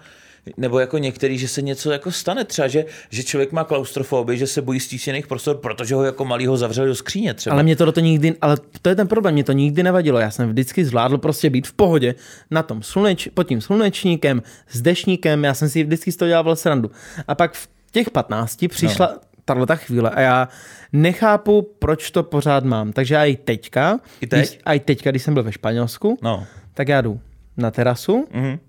nebo 0.57 0.79
jako 0.79 0.97
některý, 0.97 1.37
že 1.37 1.47
se 1.47 1.61
něco 1.61 1.91
jako 1.91 2.11
stane 2.11 2.43
třeba, 2.43 2.67
že, 2.67 2.85
že 3.09 3.23
člověk 3.23 3.51
má 3.51 3.63
klaustrofobii, 3.63 4.39
že 4.39 4.47
se 4.47 4.61
bojí 4.61 4.79
stíšených 4.79 5.27
prostor, 5.27 5.57
protože 5.57 5.95
ho 5.95 6.03
jako 6.03 6.25
malýho 6.25 6.57
zavřeli 6.57 6.87
do 6.87 6.95
skříně 6.95 7.33
třeba. 7.33 7.53
Ale 7.53 7.63
mě 7.63 7.75
to 7.75 7.85
do 7.85 7.91
to 7.91 7.99
nikdy, 7.99 8.35
ale 8.41 8.57
to 8.81 8.89
je 8.89 8.95
ten 8.95 9.07
problém, 9.07 9.33
mě 9.33 9.43
to 9.43 9.51
nikdy 9.51 9.83
nevadilo. 9.83 10.19
Já 10.19 10.31
jsem 10.31 10.49
vždycky 10.49 10.85
zvládl 10.85 11.17
prostě 11.17 11.49
být 11.49 11.67
v 11.67 11.73
pohodě 11.73 12.15
na 12.51 12.63
tom 12.63 12.83
sluneč, 12.83 13.27
pod 13.33 13.43
tím 13.43 13.61
slunečníkem, 13.61 14.41
s 14.69 14.81
dešníkem, 14.81 15.43
já 15.43 15.53
jsem 15.53 15.69
si 15.69 15.83
vždycky 15.83 16.11
z 16.11 16.15
toho 16.17 16.29
dělal 16.29 16.55
srandu. 16.55 16.91
A 17.27 17.35
pak 17.35 17.53
v 17.53 17.69
těch 17.91 18.09
15 18.09 18.65
přišla 18.69 19.09
no. 19.13 19.19
tahle 19.45 19.65
ta 19.65 19.75
chvíle 19.75 20.09
a 20.09 20.21
já 20.21 20.47
nechápu, 20.93 21.61
proč 21.79 22.11
to 22.11 22.23
pořád 22.23 22.63
mám. 22.63 22.93
Takže 22.93 23.15
já 23.15 23.25
i 23.25 23.35
teďka, 23.35 23.99
I 24.21 24.27
teď? 24.27 24.39
Když, 24.39 24.59
a 24.65 24.73
i 24.73 24.79
teďka, 24.79 25.11
když 25.11 25.23
jsem 25.23 25.33
byl 25.33 25.43
ve 25.43 25.51
Španělsku, 25.51 26.17
No. 26.21 26.45
tak 26.73 26.87
já 26.87 27.01
jdu 27.01 27.19
na 27.57 27.71
terasu 27.71 28.27
Mhm. 28.33 28.59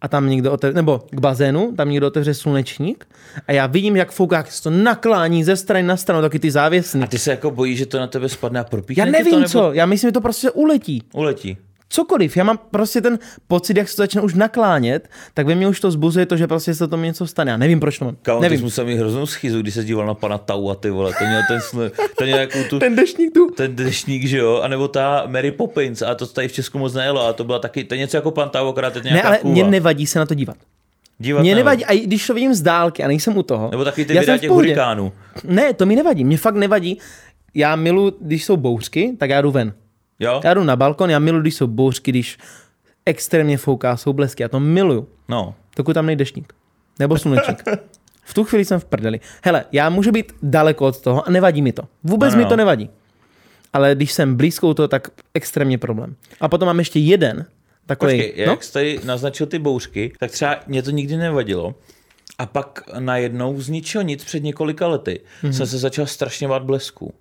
A 0.00 0.08
tam 0.08 0.30
někdo 0.30 0.52
otevře, 0.52 0.76
nebo 0.76 1.02
k 1.10 1.20
bazénu, 1.20 1.72
tam 1.76 1.90
někdo 1.90 2.06
otevře 2.06 2.34
slunečník 2.34 3.08
a 3.48 3.52
já 3.52 3.66
vidím, 3.66 3.96
jak 3.96 4.12
fouká, 4.12 4.36
jak 4.36 4.52
se 4.52 4.62
to 4.62 4.70
naklání 4.70 5.44
ze 5.44 5.56
strany 5.56 5.86
na 5.86 5.96
stranu, 5.96 6.22
taky 6.22 6.38
ty 6.38 6.50
závěsny. 6.50 7.02
A 7.02 7.06
ty 7.06 7.18
se 7.18 7.30
jako 7.30 7.50
bojíš, 7.50 7.78
že 7.78 7.86
to 7.86 7.98
na 7.98 8.06
tebe 8.06 8.28
spadne 8.28 8.60
a 8.60 8.64
propíchne 8.64 9.00
Já 9.06 9.10
nevím 9.10 9.32
to, 9.32 9.38
nebo 9.38 9.48
co, 9.48 9.72
já 9.72 9.86
myslím, 9.86 10.08
že 10.08 10.12
to 10.12 10.20
prostě 10.20 10.50
uletí. 10.50 11.02
Uletí. 11.14 11.58
Cokoliv, 11.88 12.36
já 12.36 12.44
mám 12.44 12.58
prostě 12.70 13.00
ten 13.00 13.18
pocit, 13.48 13.76
jak 13.76 13.88
se 13.88 13.96
to 13.96 14.02
začne 14.02 14.20
už 14.22 14.34
naklánět, 14.34 15.08
tak 15.34 15.46
ve 15.46 15.54
mně 15.54 15.68
už 15.68 15.80
to 15.80 15.90
zbuzuje 15.90 16.26
to, 16.26 16.36
že 16.36 16.46
prostě 16.46 16.74
se 16.74 16.88
to 16.88 16.96
něco 16.96 17.26
stane. 17.26 17.50
Já 17.50 17.56
nevím, 17.56 17.80
proč 17.80 17.98
to 17.98 18.04
mám. 18.04 18.16
Kámo, 18.22 18.40
ty 18.40 18.42
nevím. 18.42 18.60
musel 18.64 18.84
mít 18.84 18.96
hroznou 18.98 19.26
schizu, 19.26 19.60
když 19.62 19.74
se 19.74 19.84
díval 19.84 20.06
na 20.06 20.14
pana 20.14 20.38
Tau 20.38 20.68
a 20.70 20.74
ty 20.74 20.90
vole, 20.90 21.12
to 21.18 21.24
měl 21.24 21.40
ten, 21.48 21.60
sl... 21.60 21.90
to 22.18 22.24
měl 22.24 22.38
jako 22.38 22.58
tu, 22.70 22.78
Ten 22.78 22.96
dešník 22.96 23.34
tu. 23.34 23.50
ten 23.50 23.76
dešník, 23.76 24.24
že 24.26 24.38
jo, 24.38 24.60
a 24.64 24.68
nebo 24.68 24.88
ta 24.88 25.22
Mary 25.26 25.50
Poppins, 25.52 26.02
a 26.02 26.14
to 26.14 26.26
tady 26.26 26.48
v 26.48 26.52
Česku 26.52 26.78
moc 26.78 26.94
nejelo, 26.94 27.26
a 27.26 27.32
to 27.32 27.44
byla 27.44 27.58
taky, 27.58 27.84
to 27.84 27.94
je 27.94 27.98
něco 28.00 28.16
jako 28.16 28.30
pan 28.30 28.48
Tau, 28.50 28.68
akorát 28.68 28.92
to 28.92 28.98
Ne, 28.98 29.10
nějaká 29.10 29.28
ale 29.28 29.38
kůva. 29.38 29.52
mě 29.52 29.64
nevadí 29.64 30.06
se 30.06 30.18
na 30.18 30.26
to 30.26 30.34
dívat. 30.34 30.56
Dívat 31.18 31.40
Mně 31.40 31.54
nevadí. 31.54 31.84
a 31.84 31.94
když 32.06 32.26
to 32.26 32.34
vidím 32.34 32.54
z 32.54 32.62
dálky 32.62 33.02
a 33.04 33.08
nejsem 33.08 33.36
u 33.36 33.42
toho. 33.42 33.68
Nebo 33.70 33.84
taky 33.84 34.04
ty 34.04 34.14
já 34.14 34.20
videa 34.20 34.38
těch 34.38 34.50
hurikánů. 34.50 35.12
Ne, 35.44 35.72
to 35.74 35.86
mi 35.86 35.96
nevadí, 35.96 36.24
mě 36.24 36.38
fakt 36.38 36.54
nevadí. 36.54 36.98
Já 37.54 37.76
milu, 37.76 38.12
když 38.20 38.44
jsou 38.44 38.56
bouřky, 38.56 39.12
tak 39.18 39.30
já 39.30 39.40
jdu 39.42 39.50
ven. 39.50 39.72
Jo? 40.20 40.40
Já 40.44 40.54
jdu 40.54 40.64
na 40.64 40.76
balkon, 40.76 41.10
já 41.10 41.18
milu, 41.18 41.40
když 41.40 41.54
jsou 41.54 41.66
bouřky, 41.66 42.10
když 42.12 42.38
extrémně 43.06 43.58
fouká, 43.58 43.96
jsou 43.96 44.12
blesky. 44.12 44.42
Já 44.42 44.48
to 44.48 44.60
miluju. 44.60 45.08
No. 45.28 45.54
Dokud 45.76 45.92
tam 45.92 46.06
nejde 46.06 46.18
dešník. 46.18 46.52
Nebo 46.98 47.18
slunečník. 47.18 47.62
V 48.22 48.34
tu 48.34 48.44
chvíli 48.44 48.64
jsem 48.64 48.80
v 48.80 48.84
prdeli. 48.84 49.20
Hele, 49.44 49.64
já 49.72 49.90
můžu 49.90 50.12
být 50.12 50.32
daleko 50.42 50.86
od 50.86 51.00
toho 51.00 51.28
a 51.28 51.30
nevadí 51.30 51.62
mi 51.62 51.72
to. 51.72 51.82
Vůbec 52.04 52.32
No, 52.32 52.38
mi 52.38 52.44
no. 52.44 52.48
to 52.48 52.56
nevadí. 52.56 52.90
Ale 53.72 53.94
když 53.94 54.12
jsem 54.12 54.36
blízko 54.36 54.68
u 54.68 54.74
toho, 54.74 54.88
tak 54.88 55.08
extrémně 55.34 55.78
problém. 55.78 56.16
A 56.40 56.48
potom 56.48 56.66
mám 56.66 56.78
ještě 56.78 56.98
jeden 56.98 57.46
takový. 57.86 58.12
Počkej, 58.12 58.46
no? 58.46 58.52
jak 58.52 58.64
jsi 58.64 58.72
tady 58.72 59.00
naznačil 59.04 59.46
ty 59.46 59.58
bouřky, 59.58 60.12
tak 60.18 60.30
třeba 60.30 60.60
mě 60.66 60.82
to 60.82 60.90
nikdy 60.90 61.16
nevadilo. 61.16 61.74
A 62.38 62.46
pak 62.46 62.80
najednou 62.98 63.60
z 63.60 63.68
ničeho 63.68 64.02
nic 64.02 64.24
před 64.24 64.42
několika 64.42 64.86
lety 64.86 65.20
mm-hmm. 65.42 65.50
jsem 65.50 65.66
se 65.66 65.78
začal 65.78 66.06
strašně 66.06 66.48
bát 66.48 66.62
blesků. 66.62 67.14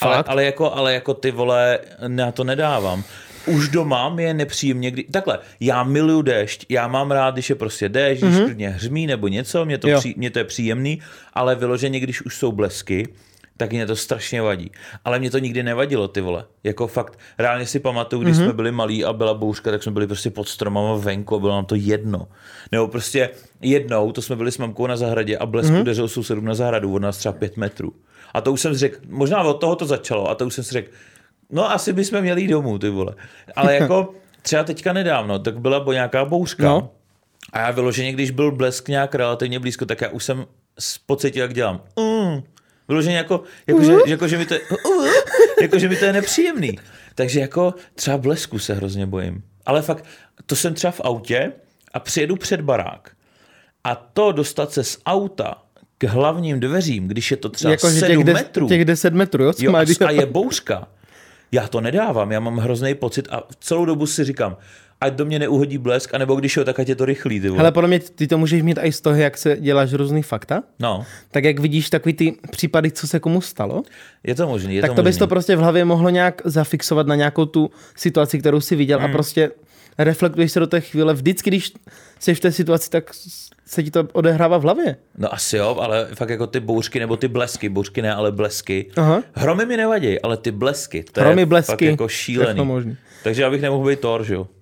Ale, 0.00 0.16
Mhm. 0.16 0.24
Ale, 0.28 0.44
jako, 0.44 0.72
ale 0.74 0.94
jako 0.94 1.14
ty 1.14 1.30
vole, 1.30 1.78
já 2.16 2.32
to 2.32 2.44
nedávám. 2.44 3.04
Už 3.46 3.68
doma 3.68 4.08
mi 4.08 4.22
je 4.22 4.34
nepříjemně, 4.34 4.90
kdy... 4.90 5.04
Takhle, 5.04 5.38
já 5.60 5.82
miluju 5.82 6.22
déšť, 6.22 6.66
já 6.68 6.88
mám 6.88 7.10
rád, 7.10 7.34
když 7.34 7.50
je 7.50 7.56
prostě 7.56 7.88
déšť, 7.88 8.22
když 8.22 8.36
klidně 8.44 8.68
hřmí 8.68 9.06
nebo 9.06 9.28
něco, 9.28 9.64
mě 9.64 9.78
to, 9.78 9.88
Jo. 9.88 9.98
pří, 9.98 10.14
mě 10.16 10.30
to 10.30 10.38
je 10.38 10.44
příjemný, 10.44 11.00
ale 11.34 11.54
vyloženě, 11.54 12.00
když 12.00 12.22
už 12.22 12.36
jsou 12.36 12.52
blesky, 12.52 13.08
tak 13.56 13.70
mě 13.72 13.86
to 13.86 13.96
strašně 13.96 14.42
vadí. 14.42 14.70
Ale 15.04 15.18
mě 15.18 15.30
to 15.30 15.38
nikdy 15.38 15.62
nevadilo, 15.62 16.08
ty 16.08 16.20
vole. 16.20 16.44
Jako 16.64 16.86
fakt, 16.86 17.18
reálně 17.38 17.66
si 17.66 17.80
pamatuju, 17.80 18.22
když 18.22 18.36
mm-hmm. 18.36 18.44
jsme 18.44 18.52
byli 18.52 18.72
malí 18.72 19.04
a 19.04 19.12
byla 19.12 19.34
bouřka, 19.34 19.70
tak 19.70 19.82
jsme 19.82 19.92
byli 19.92 20.06
prostě 20.06 20.30
pod 20.30 20.48
stromama 20.48 20.96
venku 20.96 21.36
a 21.36 21.38
bylo 21.38 21.52
nám 21.52 21.64
to 21.64 21.74
jedno. 21.74 22.28
Nebo 22.72 22.88
prostě 22.88 23.30
jednou, 23.62 24.12
to 24.12 24.22
jsme 24.22 24.36
byli 24.36 24.52
s 24.52 24.58
mamkou 24.58 24.86
na 24.86 24.96
zahradě 24.96 25.38
a 25.38 25.46
blesk 25.46 25.70
mm-hmm. 25.72 25.80
udeřil 25.80 26.08
sousedům 26.08 26.44
na 26.44 26.54
zahradu 26.54 26.94
od 26.94 27.02
nás 27.02 27.18
třeba 27.18 27.32
pět 27.32 27.56
metrů. 27.56 27.92
A 28.36 28.40
to 28.40 28.52
už 28.52 28.60
jsem 28.60 28.74
si 28.74 28.78
řekl, 28.78 28.98
možná 29.08 29.42
od 29.42 29.54
toho 29.54 29.76
to 29.76 29.86
začalo, 29.86 30.30
a 30.30 30.34
to 30.34 30.46
už 30.46 30.54
jsem 30.54 30.64
si 30.64 30.72
řekl, 30.72 30.90
no 31.50 31.70
asi 31.70 31.92
bychom 31.92 32.20
měli 32.20 32.42
jít 32.42 32.48
domů, 32.48 32.78
ty 32.78 32.88
vole. 32.88 33.14
Ale 33.56 33.74
jako 33.80 34.14
třeba 34.42 34.64
teďka 34.64 34.92
nedávno, 34.92 35.38
tak 35.38 35.60
byla 35.60 35.80
bo 35.80 35.92
nějaká 35.92 36.24
bouřka. 36.24 36.64
No. 36.64 36.90
A 37.52 37.60
já 37.60 37.70
vyloženě, 37.70 38.12
když 38.12 38.30
byl 38.30 38.52
blesk 38.52 38.88
nějak 38.88 39.14
relativně 39.14 39.58
blízko, 39.58 39.86
tak 39.86 40.00
já 40.00 40.08
už 40.08 40.24
jsem 40.24 40.46
pocítil, 41.06 41.42
jak 41.42 41.54
dělám. 41.54 41.80
Mm. 41.98 42.42
Vyloženě 42.88 43.16
jako, 43.16 43.42
jako, 43.66 43.82
že, 43.82 43.92
jako, 44.06 44.28
že 44.28 44.38
mi 44.38 44.46
to 44.46 44.54
je, 44.54 44.60
jako, 45.62 45.78
že 45.78 45.88
mi 45.88 45.96
to 45.96 46.04
je 46.04 46.12
nepříjemný. 46.12 46.78
Takže 47.14 47.40
jako 47.40 47.74
třeba 47.94 48.18
blesku 48.18 48.58
se 48.58 48.74
hrozně 48.74 49.06
bojím. 49.06 49.42
Ale 49.66 49.82
fakt, 49.82 50.04
to 50.46 50.56
jsem 50.56 50.74
třeba 50.74 50.90
v 50.90 51.00
autě 51.00 51.52
a 51.92 52.00
přijedu 52.00 52.36
před 52.36 52.60
barák. 52.60 53.10
A 53.84 53.94
to 53.94 54.32
dostat 54.32 54.72
se 54.72 54.84
z 54.84 54.98
auta 55.06 55.65
k 55.98 56.04
hlavním 56.04 56.60
dveřím, 56.60 57.08
když 57.08 57.30
je 57.30 57.36
to 57.36 57.48
třeba 57.48 57.70
Jako, 57.70 57.90
že 57.90 58.00
7 58.00 58.16
těch, 58.16 58.24
des, 58.24 58.34
metrů. 58.34 58.68
těch 58.68 58.84
10 58.84 59.14
metrů, 59.14 59.44
jo? 59.44 59.52
Jo, 59.58 59.70
má 59.72 59.78
a, 60.06 60.10
je 60.10 60.26
bouřka. 60.26 60.88
Já 61.52 61.68
to 61.68 61.80
nedávám, 61.80 62.32
já 62.32 62.40
mám 62.40 62.56
hrozný 62.58 62.94
pocit 62.94 63.28
a 63.30 63.42
celou 63.60 63.84
dobu 63.84 64.06
si 64.06 64.24
říkám, 64.24 64.56
ať 65.00 65.12
do 65.14 65.24
mě 65.24 65.38
neuhodí 65.38 65.78
blesk, 65.78 66.14
anebo 66.14 66.34
když 66.34 66.56
jo, 66.56 66.64
tak 66.64 66.80
ať 66.80 66.88
je 66.88 66.96
to 66.96 67.04
rychlý. 67.04 67.40
Ty 67.40 67.48
vole. 67.48 67.58
Hele, 67.58 67.72
podle 67.72 67.88
mě 67.88 68.00
ty 68.00 68.26
to 68.26 68.38
můžeš 68.38 68.62
mít 68.62 68.78
i 68.82 68.92
z 68.92 69.00
toho, 69.00 69.16
jak 69.16 69.38
se 69.38 69.56
děláš 69.60 69.92
různý 69.92 70.22
fakta. 70.22 70.62
No, 70.80 71.04
Tak 71.30 71.44
jak 71.44 71.58
vidíš 71.58 71.90
takový 71.90 72.14
ty 72.14 72.34
případy, 72.50 72.90
co 72.90 73.06
se 73.08 73.20
komu 73.20 73.40
stalo, 73.40 73.82
je 74.24 74.34
to 74.34 74.48
možný, 74.48 74.74
je 74.74 74.80
tak 74.80 74.90
to 74.90 74.94
to 74.96 75.02
bys 75.02 75.14
možný. 75.14 75.18
to 75.18 75.26
prostě 75.26 75.56
v 75.56 75.58
hlavě 75.58 75.84
mohlo 75.84 76.10
nějak 76.10 76.42
zafixovat 76.44 77.06
na 77.06 77.14
nějakou 77.14 77.44
tu 77.46 77.70
situaci, 77.96 78.38
kterou 78.38 78.60
si 78.60 78.76
viděl 78.76 78.98
Hmm. 78.98 79.10
a 79.10 79.12
prostě 79.12 79.50
reflektuješ 79.98 80.52
se 80.52 80.60
do 80.60 80.66
té 80.66 80.80
chvíle. 80.80 81.14
Vždycky, 81.14 81.50
když 81.50 81.72
jsi 82.18 82.34
v 82.34 82.40
té 82.40 82.52
situaci, 82.52 82.90
tak 82.90 83.10
se 83.66 83.82
ti 83.82 83.90
to 83.90 84.08
odehrává 84.12 84.58
v 84.58 84.62
hlavě. 84.62 84.96
No 85.18 85.34
asi 85.34 85.56
jo, 85.56 85.76
ale 85.80 86.08
fakt 86.14 86.30
jako 86.30 86.46
ty 86.46 86.60
bouřky 86.60 86.98
nebo 87.00 87.16
ty 87.16 87.28
blesky, 87.28 87.68
bouřky 87.68 88.02
ne, 88.02 88.14
ale 88.14 88.32
blesky. 88.32 88.86
Aha. 88.96 89.22
Hromy 89.34 89.66
mi 89.66 89.76
nevadí, 89.76 90.20
ale 90.20 90.36
ty 90.36 90.50
blesky, 90.50 91.04
to 91.12 91.20
Hromy, 91.20 91.42
je 91.42 91.46
blesky, 91.46 91.72
fakt 91.72 91.80
jako 91.80 92.08
šílený. 92.08 92.64
možný. 92.64 92.96
Takže 93.24 93.42
já 93.42 93.50
bych 93.50 93.62
nemohl 93.62 93.88
být 93.88 94.00
Thor, 94.00 94.24
že 94.24 94.34
jo? 94.34 94.46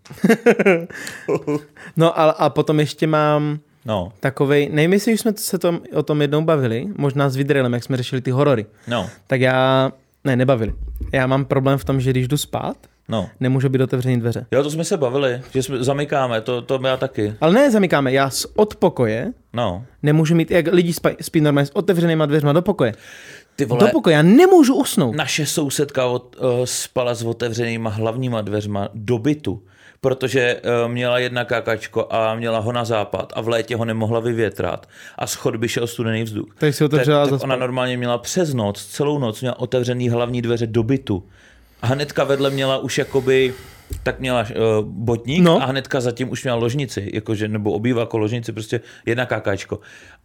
No 1.96 2.20
a, 2.20 2.30
a 2.30 2.50
potom 2.50 2.80
ještě 2.80 3.06
mám 3.06 3.58
No, 3.86 4.12
takovej, 4.20 4.68
nevím, 4.72 4.92
jestli 4.92 5.14
už 5.14 5.20
jsme 5.20 5.32
se 5.36 5.58
tom, 5.58 5.80
o 5.94 6.02
tom 6.02 6.22
jednou 6.22 6.42
bavili, 6.44 6.86
možná 6.96 7.28
s 7.28 7.36
Vidrelem, 7.36 7.72
jak 7.72 7.84
jsme 7.84 7.96
řešili 7.96 8.22
ty 8.22 8.30
horory. 8.30 8.66
no, 8.88 9.10
Tak 9.26 9.40
já, 9.40 9.92
ne, 10.24 10.36
nebavili. 10.36 10.74
Já 11.12 11.26
mám 11.26 11.44
problém 11.44 11.78
v 11.78 11.84
tom, 11.84 12.00
že 12.00 12.10
když 12.10 12.28
jdu 12.28 12.36
spát, 12.36 12.76
no. 13.08 13.28
nemůžu 13.40 13.68
být 13.68 13.80
otevřený 13.80 14.20
dveře. 14.20 14.46
Jo, 14.52 14.62
to 14.62 14.70
jsme 14.70 14.84
se 14.84 14.96
bavili, 14.96 15.42
že 15.54 15.62
jsme, 15.62 15.84
zamykáme, 15.84 16.40
to, 16.40 16.62
to 16.62 16.80
já 16.84 16.96
taky. 16.96 17.34
Ale 17.40 17.52
ne, 17.52 17.70
zamykáme, 17.70 18.12
já 18.12 18.30
z 18.30 18.46
od 18.56 18.76
pokoje 18.76 19.32
No. 19.52 19.84
nemůžu 20.02 20.34
mít, 20.34 20.50
jak 20.50 20.66
lidi 20.72 20.92
spí, 20.92 21.08
spí 21.20 21.40
normálně 21.40 21.66
s 21.66 21.76
otevřenýma 21.76 22.26
dveřma 22.26 22.52
do 22.52 22.62
pokoje. 22.62 22.92
Ty 23.56 23.64
vole, 23.64 23.80
Do 23.80 23.90
pokoje, 23.92 24.16
já 24.16 24.22
nemůžu 24.22 24.74
usnout. 24.74 25.16
naše 25.16 25.46
sousedka 25.46 26.06
od, 26.06 26.36
uh, 26.40 26.46
spala 26.64 27.14
s 27.14 27.22
otevřenýma 27.22 27.90
hlavníma 27.90 28.40
dveřma 28.40 28.88
do 28.94 29.18
bytu, 29.18 29.62
protože 30.00 30.60
uh, 30.84 30.92
měla 30.92 31.18
jedna 31.18 31.44
kakačko 31.44 32.06
a 32.10 32.34
měla 32.34 32.58
ho 32.58 32.72
na 32.72 32.84
západ 32.84 33.32
a 33.36 33.40
v 33.40 33.48
létě 33.48 33.76
ho 33.76 33.84
nemohla 33.84 34.20
vyvětrat 34.20 34.86
a 35.18 35.26
z 35.26 35.34
chodby 35.34 35.68
šel 35.68 35.86
studený 35.86 36.22
vzduch. 36.22 36.48
Takže 36.58 36.72
si 36.72 36.84
otevřela 36.84 37.22
tak, 37.24 37.30
tak 37.30 37.42
ona 37.44 37.56
normálně 37.56 37.96
měla 37.96 38.18
přes 38.18 38.54
noc, 38.54 38.84
celou 38.84 39.18
noc 39.18 39.40
měla 39.40 39.58
otevřený 39.58 40.08
hlavní 40.08 40.42
dveře 40.42 40.66
do 40.66 40.82
bytu. 40.82 41.24
A 41.84 41.86
hnedka 41.86 42.24
vedle 42.24 42.50
měla 42.50 42.78
už 42.78 42.98
jakoby 42.98 43.54
tak 44.02 44.20
měla 44.20 44.40
uh, 44.42 44.84
botník 44.88 45.42
No. 45.42 45.62
a 45.62 45.66
hnedka 45.66 46.00
zatím 46.00 46.30
už 46.30 46.42
měla 46.44 46.56
ložnici, 46.58 47.10
jakože, 47.14 47.48
nebo 47.48 47.72
obýváko 47.72 48.18
ložnici, 48.18 48.52
prostě 48.52 48.80
jedna 49.06 49.26
kakáčko. 49.26 49.80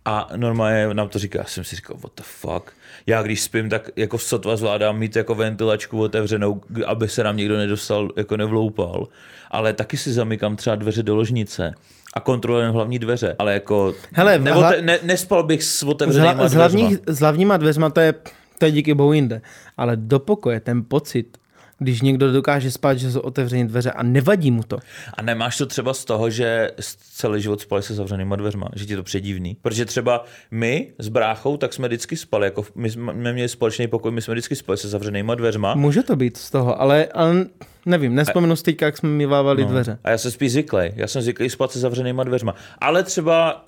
A 0.06 0.30
normálně 0.36 0.94
nám 0.94 1.10
to 1.10 1.20
říká, 1.20 1.40
já 1.40 1.46
jsem 1.46 1.64
si 1.64 1.76
říkal, 1.76 1.98
what 1.98 2.12
the 2.18 2.24
fuck. 2.26 2.72
Já 3.08 3.22
když 3.24 3.42
spím, 3.42 3.70
tak 3.70 3.90
jako 3.96 4.18
sotva 4.18 4.56
zvládám 4.56 4.98
mít 5.00 5.16
jako 5.16 5.36
ventilačku 5.36 6.02
otevřenou, 6.02 6.62
aby 6.86 7.08
se 7.08 7.24
nám 7.24 7.38
někdo 7.38 7.58
nedostal, 7.58 8.10
jako 8.18 8.38
nevloupal. 8.38 9.08
Ale 9.52 9.74
taky 9.74 9.98
si 9.98 10.14
zamykám 10.14 10.56
třeba 10.56 10.76
dveře 10.76 11.04
do 11.04 11.16
ložnice 11.16 11.74
a 12.14 12.20
kontrolujem 12.20 12.74
hlavní 12.74 13.00
dveře. 13.00 13.36
Ale 13.40 13.54
jako, 13.54 13.94
Hele, 14.14 14.40
nebo 14.40 14.60
hla- 14.60 14.70
te, 14.76 14.82
ne, 14.82 15.00
nespal 15.04 15.44
bych 15.44 15.64
s 15.64 15.84
otevřenýma 15.84 16.32
hla, 16.34 16.48
z, 16.48 16.52
dveřma. 16.54 16.80
hlavních, 16.80 17.00
s 17.08 17.20
hlavníma 17.20 17.58
dveřma 17.58 17.90
to 17.90 18.00
je, 18.00 18.14
to 18.58 18.66
je 18.66 18.72
díky 18.72 18.94
bohu 18.94 19.14
jinde. 19.14 19.42
Ale 19.78 19.98
do 19.98 20.20
pokoje 20.20 20.60
ten 20.60 20.84
pocit, 20.88 21.38
Když 21.80 22.02
někdo 22.02 22.32
dokáže 22.32 22.72
spát, 22.72 23.00
že 23.00 23.12
jsou 23.12 23.20
otevřené 23.20 23.68
dveře 23.68 23.92
a 23.92 24.04
nevadí 24.04 24.52
mu 24.52 24.64
to. 24.64 24.80
A 25.14 25.22
nemáš 25.22 25.58
to 25.58 25.66
třeba 25.66 25.94
z 25.94 26.06
toho, 26.06 26.30
že 26.30 26.72
celý 27.14 27.42
život 27.42 27.62
spali 27.62 27.84
se 27.84 27.94
zavřenýma 27.94 28.36
dveřma, 28.36 28.68
že 28.76 28.86
ti 28.86 28.96
to 28.96 29.04
předivný? 29.04 29.58
Protože 29.62 29.86
třeba 29.86 30.26
my 30.52 30.94
s 31.00 31.08
bráchou, 31.08 31.58
tak 31.58 31.74
jsme 31.74 31.88
vždycky 31.88 32.18
spali, 32.18 32.46
jako 32.46 32.66
my 32.76 32.90
jsme 32.90 33.34
měli 33.34 33.50
společný 33.50 33.88
pokoj, 33.88 34.12
my 34.12 34.22
jsme 34.22 34.34
vždycky 34.34 34.56
spali 34.56 34.78
se 34.78 34.88
zavřenýma 34.88 35.36
dveřma. 35.36 35.76
Může 35.76 36.04
to 36.04 36.16
být 36.16 36.38
z 36.38 36.52
toho, 36.52 36.82
ale, 36.82 37.06
ale 37.06 37.46
nevím, 37.86 38.16
nespomenu 38.16 38.56
si 38.56 38.64
teďka, 38.64 38.86
jak 38.86 38.98
jsme 38.98 39.10
mývávali 39.10 39.62
no. 39.62 39.70
dveře. 39.70 40.00
A 40.04 40.10
já 40.10 40.18
jsem 40.18 40.32
spíš 40.32 40.52
zvyklý, 40.52 40.92
já 40.96 41.08
jsem 41.08 41.22
zvyklý 41.22 41.50
spát 41.50 41.72
se 41.72 41.80
zavřenýma 41.80 42.24
dveřma. 42.24 42.56
Ale 42.78 43.04
třeba, 43.04 43.66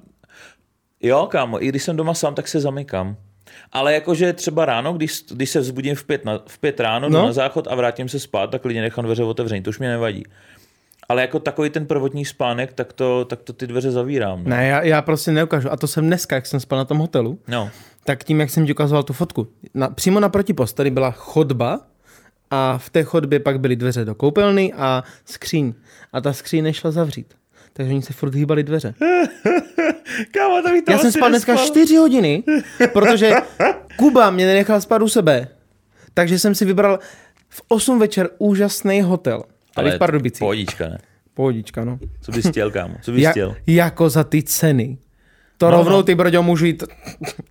jo, 1.01 1.27
kámo, 1.31 1.63
i 1.63 1.67
když 1.67 1.83
jsem 1.83 1.95
doma 1.95 2.13
sám, 2.13 2.35
tak 2.35 2.47
se 2.47 2.59
zamykám. 2.59 3.17
Ale 3.71 3.93
jakože 3.93 4.33
třeba 4.33 4.65
ráno, 4.65 4.93
když, 4.93 5.23
když 5.31 5.49
se 5.49 5.59
vzbudím 5.59 5.95
v 5.95 6.03
pět, 6.03 6.25
na, 6.25 6.39
v 6.47 6.59
pět 6.59 6.79
ráno, 6.79 7.09
no. 7.09 7.25
na 7.25 7.33
záchod 7.33 7.67
a 7.67 7.75
vrátím 7.75 8.09
se 8.09 8.19
spát, 8.19 8.51
tak 8.51 8.65
lidi 8.65 8.81
nechám 8.81 9.05
dveře 9.05 9.23
otevřený, 9.23 9.61
to 9.61 9.69
už 9.69 9.79
mě 9.79 9.89
nevadí. 9.89 10.23
Ale 11.09 11.21
jako 11.21 11.39
takový 11.39 11.69
ten 11.69 11.85
prvotní 11.85 12.25
spánek, 12.25 12.73
tak 12.73 12.93
to, 12.93 13.25
tak 13.25 13.41
to 13.41 13.53
ty 13.53 13.67
dveře 13.67 13.91
zavírám. 13.91 14.43
No. 14.43 14.49
Ne, 14.49 14.67
já, 14.67 14.81
já 14.81 15.01
prostě 15.01 15.31
neukážu. 15.31 15.71
A 15.71 15.77
to 15.77 15.87
jsem 15.87 16.07
dneska, 16.07 16.35
jak 16.35 16.45
jsem 16.45 16.59
spal 16.59 16.77
na 16.77 16.85
tom 16.85 16.97
hotelu, 16.97 17.39
no. 17.47 17.69
tak 18.03 18.23
tím, 18.23 18.39
jak 18.39 18.49
jsem 18.49 18.65
ti 18.65 18.71
ukazoval 18.71 19.03
tu 19.03 19.13
fotku, 19.13 19.47
na, 19.73 19.89
přímo 19.89 20.19
naproti 20.19 20.53
posteli 20.53 20.91
byla 20.91 21.11
chodba 21.11 21.79
a 22.51 22.77
v 22.77 22.89
té 22.89 23.03
chodbě 23.03 23.39
pak 23.39 23.59
byly 23.59 23.75
dveře 23.75 24.05
do 24.05 24.15
koupelny 24.15 24.73
a 24.73 25.03
skříň. 25.25 25.73
A 26.13 26.21
ta 26.21 26.33
skříň 26.33 26.63
nešla 26.63 26.91
zavřít. 26.91 27.33
Takže 27.73 27.93
oni 27.93 28.01
se 28.01 28.13
furt 28.13 28.35
hýbali 28.35 28.63
dveře. 28.63 28.93
Kámo, 30.31 30.61
to 30.61 30.69
to 30.85 30.91
Já 30.91 30.97
jsem 30.97 31.11
spal 31.11 31.29
dneska 31.29 31.55
4 31.55 31.95
hodiny, 31.95 32.43
protože 32.93 33.31
Kuba 33.95 34.31
mě 34.31 34.45
nenechal 34.45 34.81
spát 34.81 35.01
u 35.01 35.07
sebe. 35.07 35.47
Takže 36.13 36.39
jsem 36.39 36.55
si 36.55 36.65
vybral 36.65 36.99
v 37.49 37.61
8 37.67 37.99
večer 37.99 38.29
úžasný 38.37 39.01
hotel. 39.01 39.43
Tady 39.75 39.87
Ale 39.89 39.95
v 39.95 39.99
Pardubicích. 39.99 40.39
Pohodička, 40.39 40.89
ne? 40.89 40.97
Pohodička, 41.33 41.85
no. 41.85 41.99
Co 42.21 42.31
bys 42.31 42.45
chtěl, 42.47 42.71
kámo? 42.71 42.95
Co 43.01 43.11
bys 43.11 43.23
Ja, 43.23 43.31
chtěl? 43.31 43.55
jako 43.67 44.09
za 44.09 44.23
ty 44.23 44.43
ceny. 44.43 44.97
To 45.57 45.65
No, 45.65 45.71
no, 45.71 45.77
rovnou 45.77 45.97
no. 45.97 46.03
ty 46.03 46.15
brďo 46.15 46.43
můžu 46.43 46.65
jít 46.65 46.83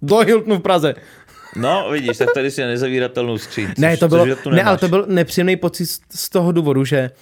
do 0.02 0.16
Hiltonu 0.18 0.56
v 0.56 0.60
Praze. 0.62 0.94
No, 1.56 1.88
vidíš, 1.90 2.16
tak 2.18 2.28
tady 2.34 2.50
si 2.50 2.60
nezavíratelnou 2.62 3.38
skříň. 3.38 3.68
Ne, 3.78 3.96
to 3.96 4.08
bylo, 4.08 4.26
ne, 4.50 4.62
ale 4.62 4.78
to 4.78 4.88
byl 4.88 5.06
nepříjemný 5.08 5.56
pocit 5.56 5.86
z- 5.86 6.00
z 6.14 6.28
toho 6.28 6.52
důvodu, 6.52 6.84
že 6.84 7.10
uh, 7.10 7.16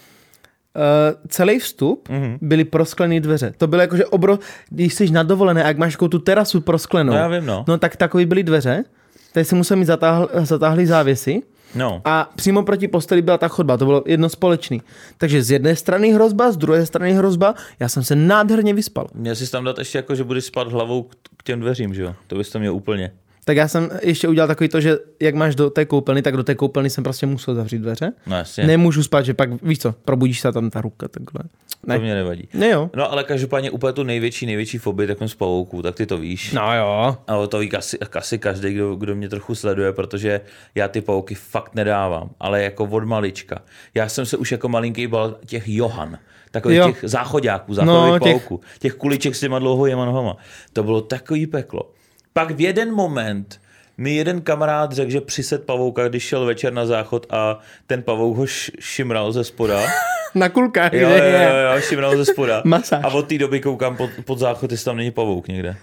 celý 1.28 1.58
vstup 1.58 2.08
Mhm. 2.08 2.22
mm-hmm. 2.22 2.38
byly 2.42 2.64
prosklené 2.64 3.20
dveře. 3.20 3.52
To 3.58 3.66
bylo 3.66 3.82
jako, 3.82 3.96
že 3.96 4.06
obro, 4.06 4.38
když 4.70 4.94
jsi 4.94 5.10
na 5.10 5.22
dovolené, 5.22 5.60
jak 5.60 5.78
máš 5.78 5.92
jako 5.92 6.08
tu 6.08 6.18
terasu 6.18 6.60
prosklenou, 6.60 7.12
No, 7.12 7.18
já 7.18 7.28
vím, 7.28 7.46
no. 7.46 7.64
no 7.68 7.78
tak 7.78 7.96
takový 7.96 8.26
byly 8.26 8.42
dveře, 8.42 8.84
tady 9.32 9.44
si 9.44 9.54
musel 9.54 9.76
mít 9.76 9.84
zatáhl, 9.84 10.28
zatáhlý 10.42 10.86
závěsy 10.86 11.42
No, 11.74 12.00
a 12.04 12.30
přímo 12.36 12.62
proti 12.62 12.88
posteli 12.88 13.22
byla 13.22 13.38
ta 13.38 13.48
chodba, 13.48 13.76
to 13.76 13.84
bylo 13.84 14.02
jedno 14.06 14.28
společný. 14.28 14.82
Takže 15.18 15.42
z 15.42 15.50
jedné 15.50 15.76
strany 15.76 16.12
hrozba, 16.12 16.52
z 16.52 16.56
druhé 16.56 16.86
strany 16.86 17.12
hrozba, 17.12 17.54
já 17.80 17.88
jsem 17.88 18.02
se 18.04 18.16
nádherně 18.16 18.74
vyspal. 18.74 19.06
měl 19.14 19.34
jsi 19.34 19.50
tam 19.50 19.64
dát 19.64 19.78
ještě 19.78 19.98
jako, 19.98 20.14
že 20.14 20.24
budeš 20.24 20.44
spát 20.44 20.68
hlavou 20.72 21.02
k 21.02 21.14
k 21.36 21.42
těm 21.42 21.60
dveřím, 21.60 21.94
že 21.94 22.02
jo? 22.02 22.14
To 22.26 22.36
bys 22.36 22.50
to 22.50 22.58
měl 22.58 22.74
úplně. 22.74 23.12
Tak 23.48 23.56
já 23.56 23.68
jsem 23.68 23.90
ještě 24.02 24.28
udělal 24.28 24.48
takový 24.48 24.68
to, 24.68 24.80
že 24.80 24.98
jak 25.20 25.34
máš 25.34 25.54
do 25.54 25.70
té 25.70 25.84
koupelny, 25.84 26.22
tak 26.22 26.36
do 26.36 26.44
té 26.44 26.54
koupelny 26.54 26.90
jsem 26.90 27.04
prostě 27.04 27.26
musel 27.26 27.54
zavřít 27.54 27.78
dveře. 27.78 28.12
No 28.26 28.36
jasně, 28.36 28.66
Nemůžu 28.66 29.02
spát, 29.02 29.22
že 29.22 29.34
pak, 29.34 29.62
víš 29.62 29.78
co, 29.78 29.94
probudíš 30.04 30.40
se 30.40 30.52
tam 30.52 30.70
ta 30.70 30.80
ruka 30.80 31.08
takhle. 31.08 31.42
to 31.42 31.48
Ne, 31.86 31.98
mě 31.98 32.14
nevadí. 32.14 32.48
ne 32.54 32.68
jo. 32.68 32.90
No 32.96 33.12
ale 33.12 33.24
každopádně 33.24 33.70
úplně 33.70 33.92
tu 33.92 34.02
největší, 34.02 34.46
největší 34.46 34.78
fobii 34.78 35.06
takovým 35.08 35.28
z 35.28 35.34
pavouků, 35.34 35.82
tak 35.82 35.94
ty 35.94 36.06
to 36.06 36.18
víš. 36.18 36.52
No 36.52 36.76
jo. 36.76 37.16
A 37.26 37.46
to 37.46 37.58
ví 37.58 37.72
asi, 37.72 37.98
asi 37.98 38.38
každý, 38.38 38.72
kdo, 38.74 38.94
kdo 38.94 39.14
mě 39.14 39.28
trochu 39.28 39.54
sleduje, 39.54 39.92
protože 39.92 40.40
já 40.74 40.88
ty 40.88 41.00
pavouky 41.00 41.34
fakt 41.34 41.74
nedávám, 41.74 42.30
ale 42.40 42.62
jako 42.62 42.84
od 42.84 43.04
malička. 43.04 43.62
Já 43.94 44.08
jsem 44.08 44.26
se 44.26 44.36
už 44.36 44.52
jako 44.52 44.68
malinký 44.68 45.06
bal 45.06 45.36
těch 45.46 45.68
Johan, 45.68 46.18
takových 46.50 46.78
Jo. 46.78 46.86
těch 46.86 46.98
záchodáků, 47.02 47.74
záchodových 47.74 48.12
No, 48.12 48.18
těch- 48.18 48.32
pavouků, 48.32 48.60
těch 48.78 48.94
kuliček 48.94 49.34
s 49.34 49.40
těma 49.40 49.58
dlouhojema 49.58 50.04
nohama. 50.04 50.36
To 50.72 50.82
bylo 50.82 51.00
takový 51.00 51.46
peklo. 51.46 51.90
Pak 52.38 52.50
v 52.50 52.60
jeden 52.60 52.94
moment 52.94 53.60
mi 53.96 54.14
jeden 54.14 54.40
kamarád 54.40 54.92
řekl, 54.92 55.10
že 55.10 55.20
přised 55.20 55.64
pavouka, 55.66 56.08
když 56.08 56.22
šel 56.22 56.44
večer 56.46 56.72
na 56.72 56.86
záchod 56.86 57.26
a 57.30 57.58
ten 57.86 58.02
pavouk 58.02 58.36
ho 58.36 58.46
šimral 58.80 59.32
ze 59.32 59.44
spoda. 59.44 59.80
Na 60.34 60.48
kulkách, 60.48 60.92
Jo, 60.92 61.08
jo, 61.08 61.16
jo, 61.16 61.74
jo, 61.74 61.80
šimral 61.80 62.16
ze 62.16 62.24
spoda. 62.24 62.62
Masáž. 62.64 63.00
A 63.04 63.08
od 63.08 63.28
té 63.28 63.38
doby 63.38 63.60
koukám 63.60 63.96
pod, 63.96 64.10
pod 64.24 64.38
záchod, 64.38 64.70
jestli 64.72 64.84
tam 64.84 64.96
není 64.96 65.10
pavouk 65.10 65.48
někde. 65.48 65.76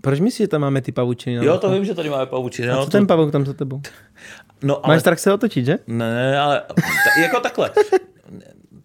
Proč 0.00 0.20
myslíš, 0.20 0.44
že 0.44 0.48
tam 0.48 0.60
máme 0.60 0.80
ty 0.80 0.92
pavučiny? 0.92 1.46
Jo, 1.46 1.58
to 1.58 1.70
vím, 1.70 1.84
že 1.84 1.94
tady 1.94 2.10
máme 2.10 2.26
pavučiny. 2.26 2.68
A 2.68 2.74
No, 2.74 2.78
co 2.80 2.84
to, 2.84 2.90
ten 2.90 3.06
pavouk 3.06 3.32
tam 3.32 3.46
za 3.46 3.52
tebou? 3.52 3.80
no, 4.62 4.86
ale 4.86 4.94
Máš 4.94 5.00
strach 5.00 5.18
se 5.18 5.32
otočit, 5.32 5.64
že? 5.66 5.78
Ne, 5.86 6.14
ne, 6.14 6.38
ale 6.40 6.62
ta, 6.68 7.20
jako 7.22 7.40
takhle. 7.40 7.70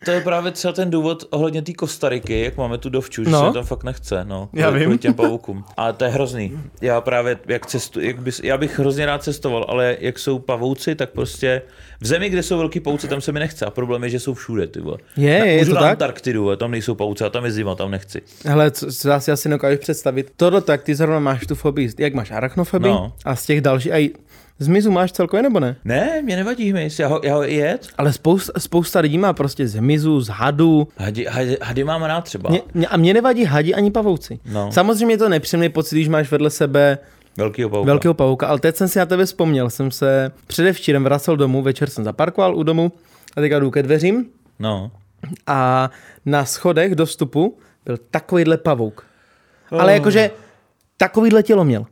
To 0.08 0.12
je 0.12 0.22
právě 0.22 0.52
třeba 0.52 0.72
ten 0.74 0.90
důvod 0.90 1.24
ohledně 1.30 1.62
té 1.62 1.74
Kostariky, 1.74 2.40
jak 2.44 2.58
máme 2.58 2.78
tu 2.78 2.90
dovču, 2.90 3.24
že 3.24 3.30
No. 3.30 3.48
se 3.48 3.54
tam 3.54 3.64
fakt 3.66 3.84
nechce, 3.84 4.26
no. 4.26 4.50
Já 4.54 4.66
kvůli- 4.68 4.80
vím. 4.80 4.86
kvůli 4.86 4.98
těm 4.98 5.14
pavoukům. 5.14 5.64
Ale 5.78 5.94
to 5.94 6.04
je 6.04 6.10
hrozný. 6.10 6.60
Já 6.82 7.02
právě, 7.02 7.38
jak 7.48 7.66
cestu, 7.66 8.00
jak 8.00 8.22
bys, 8.22 8.42
já 8.44 8.58
bych 8.58 8.80
hrozně 8.80 9.06
rád 9.06 9.24
cestoval, 9.24 9.66
ale 9.70 9.98
jak 10.00 10.20
jsou 10.20 10.40
pavouci, 10.40 10.96
tak 10.96 11.10
prostě 11.10 11.62
v 12.02 12.06
zemi, 12.08 12.30
kde 12.30 12.44
jsou 12.44 12.58
velký 12.58 12.80
pavouci, 12.80 13.08
tam 13.08 13.22
se 13.22 13.32
mi 13.32 13.40
nechce. 13.40 13.66
A 13.66 13.70
problém 13.70 14.04
je, 14.04 14.10
že 14.10 14.20
jsou 14.20 14.34
všude, 14.34 14.68
ty 14.68 14.82
vole. 14.82 14.98
Je, 15.18 15.40
na, 15.40 15.46
je 15.46 15.58
můžu 15.58 15.70
to 15.72 15.76
na 15.76 15.82
tak? 15.82 15.92
Antarktidu, 15.92 16.56
tam 16.56 16.72
nejsou 16.72 16.96
pavouci, 16.96 17.24
a 17.24 17.30
tam 17.30 17.46
je 17.46 17.52
zima, 17.52 17.76
tam 17.76 17.92
nechci. 17.92 18.22
Hele, 18.46 18.72
co, 18.72 18.92
co 18.92 19.10
já 19.10 19.20
si 19.20 19.32
asi 19.32 19.50
nedokážu 19.50 19.78
představit. 19.78 20.32
Tohle 20.36 20.62
tak 20.62 20.84
ty 20.84 20.96
zrovna 20.96 21.20
máš 21.20 21.48
tu 21.48 21.56
fobii, 21.56 21.90
jak 22.00 22.14
máš 22.14 22.32
arachnofobii 22.32 22.92
No. 22.92 23.14
a 23.26 23.36
z 23.36 23.46
těch 23.46 23.62
dalších, 23.62 23.92
zmizu 24.60 24.92
máš 24.92 25.12
celkově 25.12 25.44
nebo 25.44 25.60
ne? 25.60 25.76
Ne, 25.86 26.22
mě 26.22 26.36
nevadí 26.36 26.72
hmyz, 26.72 27.00
já 27.00 27.08
ho, 27.08 27.22
já 27.24 27.36
ho 27.36 27.50
i 27.50 27.56
jet. 27.56 27.88
Ale 27.98 28.14
spousta, 28.14 28.60
spousta 28.60 29.00
lidí 29.00 29.18
má 29.18 29.34
prostě 29.34 29.68
z 29.68 29.76
hmyzu, 29.76 30.22
z 30.22 30.28
hadu. 30.28 30.88
Hady, 30.98 31.26
hady, 31.30 31.58
hady 31.62 31.84
mám 31.84 32.04
rád 32.04 32.22
třeba. 32.22 32.50
Mě, 32.50 32.62
mě, 32.74 32.88
a 32.88 32.98
mě 32.98 33.14
nevadí 33.14 33.44
hadi 33.46 33.74
ani 33.74 33.92
pavouci. 33.92 34.40
No. 34.52 34.72
Samozřejmě 34.72 35.14
je 35.14 35.18
to 35.18 35.30
nepříjemný 35.30 35.70
pocit, 35.70 35.96
když 35.96 36.08
máš 36.08 36.32
vedle 36.32 36.50
sebe 36.50 36.98
Velkýho 37.38 37.70
pavouka. 37.70 37.86
velkého 37.92 38.14
pavouka, 38.14 38.48
ale 38.48 38.60
teď 38.60 38.76
jsem 38.76 38.88
si 38.88 39.00
na 39.00 39.06
tebe 39.06 39.26
vzpomněl. 39.26 39.70
Jsem 39.70 39.92
se 39.92 40.32
předevčírem 40.48 41.04
vracel 41.04 41.38
domů, 41.38 41.62
večer 41.62 41.90
jsem 41.90 42.04
zaparkoval 42.04 42.56
u 42.56 42.64
domu 42.64 42.92
a 43.38 43.42
teďka 43.42 43.60
jdu 43.60 43.72
ke 43.72 43.84
dveřím 43.84 44.26
No. 44.60 44.92
a 45.48 45.90
na 46.26 46.46
schodech 46.46 46.96
do 46.96 47.06
vstupu 47.06 47.58
byl 47.86 47.98
takovýhle 48.12 48.58
pavouk. 48.58 49.06
Oh. 49.72 49.82
Ale 49.82 49.94
jakože 49.94 50.32
takovýhle 50.98 51.44
tělo 51.44 51.64
měl. 51.64 51.86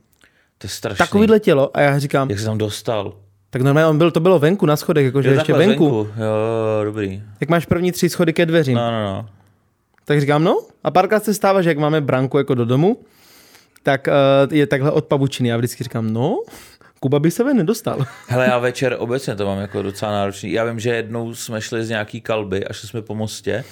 To 0.58 0.66
je 0.66 0.70
strašný. 0.70 0.98
Takovýhle 1.06 1.40
tělo 1.40 1.78
a 1.78 1.82
já 1.82 2.00
říkám, 2.00 2.30
Jak 2.30 2.40
se 2.40 2.46
tam 2.46 2.58
dostal? 2.58 3.14
tak 3.50 3.62
normálně 3.62 3.88
on 3.88 3.98
byl, 3.98 4.12
to 4.12 4.20
bylo 4.20 4.40
venku 4.40 4.66
na 4.66 4.76
schodech, 4.76 5.06
jakože 5.06 5.30
Jo, 5.30 5.34
ještě 5.34 5.54
takhle 5.54 5.68
venku. 5.68 6.08
Jo, 6.18 6.84
dobrý. 6.84 7.24
Jak 7.40 7.50
máš 7.50 7.66
první 7.66 7.92
tři 7.92 8.10
schody 8.10 8.34
ke 8.34 8.46
dveřím. 8.46 8.76
No, 8.76 8.92
no, 8.92 9.04
no. 9.04 9.30
Tak 10.06 10.22
říkám, 10.22 10.44
no 10.44 10.60
a 10.84 10.92
párkrát 10.92 11.24
se 11.24 11.34
stává, 11.34 11.62
že 11.62 11.70
jak 11.70 11.78
máme 11.78 12.02
branku 12.02 12.38
jako 12.38 12.54
do 12.54 12.66
domu, 12.66 13.00
tak 13.84 14.08
uh, 14.08 14.54
je 14.54 14.68
takhle 14.68 14.92
od 14.92 15.06
pavučiny. 15.06 15.50
Já 15.50 15.58
vždycky 15.58 15.84
říkám, 15.84 16.14
no, 16.14 16.38
Kuba 17.00 17.20
by 17.20 17.32
se 17.32 17.44
ven 17.44 17.58
nedostal. 17.58 18.06
Hele, 18.28 18.46
já 18.46 18.58
večer 18.58 18.96
obecně 19.00 19.36
to 19.36 19.46
mám 19.46 19.58
jako 19.58 19.82
docela 19.82 20.12
náročný. 20.12 20.52
Já 20.52 20.66
vím, 20.66 20.80
že 20.80 20.90
jednou 20.90 21.36
jsme 21.36 21.62
šli 21.62 21.86
z 21.86 21.90
nějaký 21.90 22.22
kalby 22.22 22.66
a 22.66 22.74
šli 22.74 22.88
jsme 22.88 23.02
po 23.02 23.16
mostě 23.16 23.64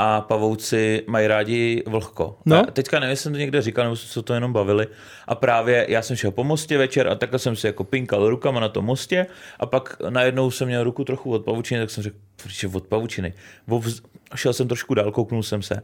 a 0.00 0.20
pavouci 0.20 1.04
mají 1.06 1.26
rádi 1.26 1.82
vlhko. 1.86 2.38
No. 2.46 2.56
A 2.56 2.70
teďka 2.70 3.00
nevím, 3.00 3.10
jestli 3.10 3.22
jsem 3.22 3.32
to 3.32 3.38
někde 3.38 3.62
říkal, 3.62 3.84
nebo 3.84 3.96
jsme 3.96 4.08
se 4.08 4.22
to 4.22 4.34
jenom 4.34 4.52
bavili. 4.52 4.86
A 5.26 5.34
právě 5.34 5.86
já 5.88 6.02
jsem 6.02 6.16
šel 6.16 6.30
po 6.30 6.44
mostě 6.44 6.78
večer 6.78 7.08
a 7.08 7.14
takhle 7.14 7.38
jsem 7.38 7.56
si 7.56 7.66
jako 7.66 7.84
pinkal 7.84 8.30
rukama 8.30 8.60
na 8.60 8.68
tom 8.68 8.84
mostě 8.84 9.26
a 9.60 9.66
pak 9.66 9.96
najednou 10.08 10.50
jsem 10.50 10.68
měl 10.68 10.84
ruku 10.84 11.04
trochu 11.04 11.32
od 11.32 11.44
pavučiny, 11.44 11.80
tak 11.80 11.90
jsem 11.90 12.02
řekl, 12.02 12.16
"Proč 12.42 12.62
je 12.62 12.68
od 12.68 12.86
pavučiny. 12.86 13.34
Vovz... 13.66 14.02
Šel 14.34 14.52
jsem 14.52 14.68
trošku 14.68 14.94
dál, 14.94 15.12
kouknul 15.12 15.42
jsem 15.42 15.62
se. 15.62 15.82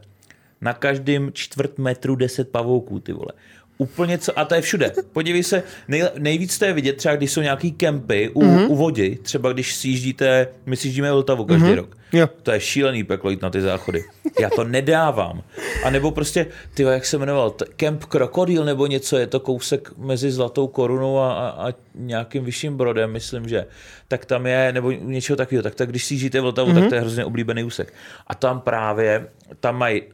Na 0.61 0.73
každém 0.73 1.29
čtvrt 1.33 1.77
metru 1.77 2.15
deset 2.15 2.49
pavouků, 2.51 2.99
ty 2.99 3.13
vole. 3.13 3.31
Úplně 3.77 4.17
co, 4.17 4.39
a 4.39 4.45
to 4.45 4.55
je 4.55 4.61
všude. 4.61 4.91
Podívej 5.13 5.43
se, 5.43 5.63
nej, 5.87 6.03
nejvíc 6.17 6.57
to 6.57 6.65
je 6.65 6.73
vidět 6.73 6.93
třeba, 6.93 7.15
když 7.15 7.31
jsou 7.31 7.41
nějaký 7.41 7.71
kempy 7.71 8.29
u, 8.33 8.41
mm-hmm. 8.41 8.65
u 8.69 8.75
vody, 8.75 9.19
třeba 9.21 9.53
když 9.53 9.75
si 9.75 9.87
jíždíte, 9.87 10.47
my 10.65 10.77
si 10.77 10.87
jíždíme 10.87 11.11
Vltavu 11.11 11.45
každý 11.45 11.67
mm-hmm. 11.67 11.75
rok. 11.75 11.97
Jo. 12.13 12.29
To 12.43 12.51
je 12.51 12.59
šílený 12.59 13.03
peklo 13.03 13.29
jít 13.29 13.41
na 13.41 13.49
ty 13.49 13.61
záchody. 13.61 14.03
Já 14.39 14.49
to 14.49 14.63
nedávám. 14.63 15.43
A 15.83 15.89
nebo 15.89 16.11
prostě, 16.11 16.47
ty 16.73 16.83
jak 16.83 17.05
se 17.05 17.17
jmenoval, 17.17 17.51
t- 17.51 17.65
Kemp 17.75 18.05
Krokodýl 18.05 18.65
nebo 18.65 18.87
něco, 18.87 19.17
je 19.17 19.27
to 19.27 19.39
kousek 19.39 19.91
mezi 19.97 20.31
Zlatou 20.31 20.67
korunou 20.67 21.19
a, 21.19 21.33
a, 21.33 21.69
a 21.69 21.73
nějakým 21.95 22.45
vyšším 22.45 22.77
brodem, 22.77 23.11
myslím, 23.11 23.47
že. 23.47 23.65
Tak 24.07 24.25
tam 24.25 24.45
je, 24.45 24.71
nebo 24.73 24.91
něčeho 24.91 25.37
takového. 25.37 25.63
Tak, 25.63 25.75
tak 25.75 25.89
když 25.89 26.05
si 26.05 26.13
jíždíte 26.13 26.41
Vltavu, 26.41 26.71
mm-hmm. 26.71 26.79
tak 26.79 26.89
to 26.89 26.95
je 26.95 27.01
hrozně 27.01 27.25
oblíbený 27.25 27.63
úsek. 27.63 27.93
A 28.27 28.35
tam 28.35 28.61
právě, 28.61 29.27
tam 29.59 29.77
mají 29.77 30.01
uh, 30.01 30.09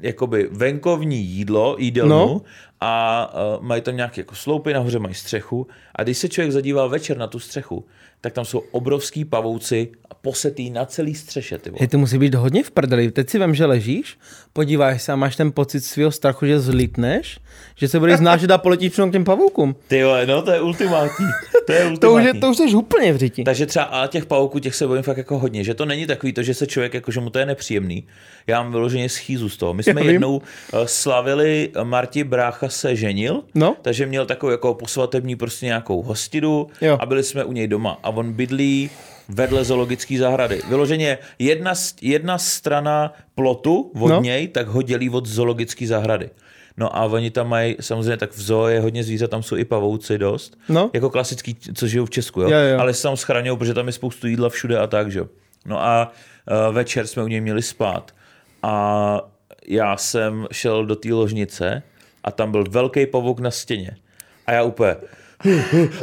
jakoby 0.00 0.48
venkovní 0.52 1.24
jídlo, 1.24 1.76
jídelnu, 1.78 2.10
No. 2.14 2.40
A 2.80 3.32
uh, 3.58 3.64
mají 3.64 3.82
tam 3.82 3.96
nějaké 3.96 4.20
jako 4.20 4.34
sloupy, 4.34 4.72
nahoře 4.72 4.98
mají 4.98 5.14
střechu. 5.14 5.66
A 5.94 6.02
když 6.02 6.18
se 6.18 6.28
člověk 6.28 6.52
zadíval 6.52 6.88
večer 6.88 7.16
na 7.16 7.26
tu 7.26 7.38
střechu, 7.38 7.86
tak 8.20 8.32
tam 8.32 8.44
jsou 8.44 8.58
obrovský 8.58 9.24
pavouci 9.24 9.92
posetý 10.22 10.70
na 10.70 10.84
celý 10.84 11.14
střeše, 11.14 11.58
ty 11.58 11.70
vole. 11.70 11.78
Hej, 11.80 11.88
to 11.88 11.98
musí 11.98 12.18
být 12.18 12.34
hodně 12.34 12.62
v 12.64 12.70
prdeli. 12.70 13.10
Teď 13.10 13.30
si 13.30 13.38
vem, 13.38 13.54
že 13.54 13.66
ležíš, 13.66 14.18
podíváš 14.52 15.02
se 15.02 15.12
a 15.12 15.16
máš 15.16 15.36
ten 15.36 15.52
pocit 15.52 15.80
svého 15.80 16.10
strachu, 16.10 16.46
že 16.46 16.60
zlitneš, 16.60 17.38
že 17.76 17.88
se 17.88 17.98
budeš 17.98 18.18
znášet 18.18 18.50
a 18.50 18.58
poletíš 18.58 18.92
k 18.92 19.12
těm 19.12 19.24
pavoukům. 19.24 19.76
Ty 19.88 20.04
vole, 20.04 20.26
no 20.26 20.42
to 20.42 20.50
je 20.50 20.60
ultimátní. 20.60 21.26
To 21.66 21.72
je 21.72 21.78
ultimátní. 21.86 21.98
To 22.00 22.12
už, 22.12 22.24
je, 22.24 22.34
to 22.34 22.50
už 22.50 22.56
jsi 22.56 22.74
úplně 22.74 23.12
v 23.12 23.16
řiti. 23.16 23.44
Takže 23.44 23.66
třeba 23.66 23.84
a 23.84 24.06
těch 24.06 24.26
pavouků, 24.26 24.58
těch 24.58 24.74
se 24.74 24.86
bojím 24.86 25.02
fakt 25.02 25.16
jako 25.16 25.38
hodně, 25.38 25.64
že 25.64 25.74
to 25.74 25.84
není 25.84 26.06
takový 26.06 26.32
to, 26.32 26.42
že 26.42 26.54
se 26.54 26.66
člověk, 26.66 26.94
jako 26.94 27.10
že 27.12 27.20
mu 27.20 27.30
to 27.30 27.38
je 27.38 27.46
nepříjemný. 27.46 28.04
Já 28.46 28.62
mám 28.62 28.72
vyloženě 28.72 29.08
schýzu 29.08 29.48
z 29.48 29.56
toho. 29.56 29.74
My 29.74 29.82
jsme 29.82 30.04
Já 30.04 30.10
jednou 30.10 30.42
eh, 30.72 30.88
slavili, 30.88 31.70
Marti 31.82 32.24
Brácha 32.24 32.68
se 32.68 32.96
ženil, 32.96 33.42
No. 33.54 33.76
takže 33.82 34.06
měl 34.06 34.26
takovou 34.26 34.50
jako 34.50 34.74
posvatební 34.74 35.36
prostě 35.36 35.66
nějakou 35.66 36.02
hostidu 36.02 36.68
Jo. 36.80 36.96
a 37.00 37.06
byli 37.06 37.22
jsme 37.22 37.44
u 37.44 37.52
něj 37.52 37.68
doma 37.68 37.98
a 38.02 38.10
on 38.10 38.32
bydlí 38.32 38.90
vedle 39.34 39.64
zoologické 39.64 40.18
zahrady. 40.18 40.62
Vyloženě 40.68 41.18
jedna, 41.38 41.74
jedna 42.02 42.38
strana 42.38 43.12
plotu 43.34 43.92
od 44.00 44.08
No. 44.08 44.20
něj, 44.22 44.48
tak 44.48 44.68
ho 44.68 44.82
dělí 44.82 45.10
od 45.10 45.26
zoologické 45.26 45.86
zahrady. 45.86 46.30
No 46.76 46.96
a 46.96 47.04
oni 47.04 47.30
tam 47.30 47.48
mají, 47.48 47.76
samozřejmě 47.80 48.16
tak 48.16 48.30
v 48.32 48.40
zoo 48.42 48.66
je 48.66 48.80
hodně 48.80 49.04
zvířat, 49.04 49.30
tam 49.30 49.42
jsou 49.42 49.56
i 49.56 49.64
pavouci 49.64 50.18
dost. 50.18 50.58
No. 50.68 50.90
Jako 50.92 51.10
klasický, 51.10 51.56
co 51.74 51.86
žijou 51.86 52.04
v 52.04 52.10
Česku, 52.10 52.40
jo? 52.40 52.50
Jo, 52.50 52.58
jo. 52.58 52.78
Ale 52.80 52.94
se 52.94 53.02
tam 53.02 53.16
schraňují, 53.16 53.58
protože 53.58 53.74
tam 53.74 53.86
je 53.86 53.92
spoustu 53.92 54.26
jídla 54.26 54.48
všude 54.48 54.78
a 54.78 54.86
tak, 54.86 55.12
že 55.12 55.18
jo. 55.18 55.26
No 55.66 55.82
a 55.84 56.12
uh, 56.68 56.74
večer 56.74 57.06
jsme 57.06 57.22
u 57.22 57.26
něj 57.26 57.40
měli 57.40 57.62
spát 57.62 58.14
a 58.62 59.20
já 59.66 59.96
jsem 59.96 60.46
šel 60.52 60.86
do 60.86 60.96
té 60.96 61.12
ložnice 61.12 61.82
a 62.24 62.30
tam 62.30 62.50
byl 62.50 62.64
velký 62.70 63.06
pavouk 63.06 63.40
na 63.40 63.50
stěně. 63.50 63.96
A 64.46 64.52
já 64.52 64.62
úplně, 64.62 64.96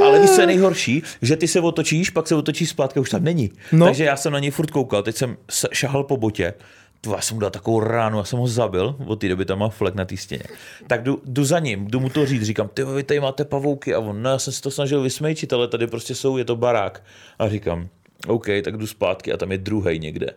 ale 0.05 0.19
víš, 0.21 0.29
co 0.31 0.41
je 0.41 0.47
nejhorší, 0.47 1.03
že 1.21 1.35
ty 1.35 1.47
se 1.47 1.59
otočíš, 1.61 2.09
pak 2.09 2.27
se 2.27 2.35
otočíš 2.35 2.69
zpátky, 2.69 2.99
už 2.99 3.09
tam 3.09 3.23
není. 3.23 3.51
No. 3.71 3.85
Takže 3.85 4.03
já 4.03 4.15
jsem 4.15 4.33
na 4.33 4.39
něj 4.39 4.51
furt 4.51 4.71
koukal, 4.71 5.03
teď 5.03 5.15
jsem 5.15 5.37
se- 5.49 5.67
šahal 5.71 6.03
po 6.03 6.17
botě, 6.17 6.53
to 7.01 7.11
já 7.11 7.21
jsem 7.21 7.35
mu 7.35 7.41
dal 7.41 7.49
takovou 7.49 7.79
ránu, 7.79 8.17
já 8.17 8.23
jsem 8.23 8.39
ho 8.39 8.47
zabil, 8.47 8.95
od 9.05 9.15
té 9.15 9.27
doby 9.29 9.45
tam 9.45 9.59
má 9.59 9.69
flek 9.69 9.95
na 9.95 10.05
té 10.05 10.17
stěně. 10.17 10.43
Tak 10.87 11.03
jdu, 11.03 11.21
jdu, 11.25 11.45
za 11.45 11.59
ním, 11.59 11.87
jdu 11.87 11.99
mu 11.99 12.09
to 12.09 12.25
říct, 12.25 12.43
říkám, 12.43 12.69
ty 12.73 12.83
vy 12.83 13.03
tady 13.03 13.19
máte 13.19 13.45
pavouky 13.45 13.93
a 13.93 13.99
on, 13.99 14.21
no 14.23 14.29
já 14.29 14.39
jsem 14.39 14.53
se 14.53 14.61
to 14.61 14.71
snažil 14.71 15.01
vysmejčit, 15.01 15.53
ale 15.53 15.67
tady 15.67 15.87
prostě 15.87 16.15
jsou, 16.15 16.37
je 16.37 16.45
to 16.45 16.55
barák. 16.55 17.03
A 17.39 17.49
říkám, 17.49 17.87
OK, 18.27 18.45
tak 18.63 18.77
jdu 18.77 18.87
zpátky 18.87 19.33
a 19.33 19.37
tam 19.37 19.51
je 19.51 19.57
druhý 19.57 19.99
někde. 19.99 20.27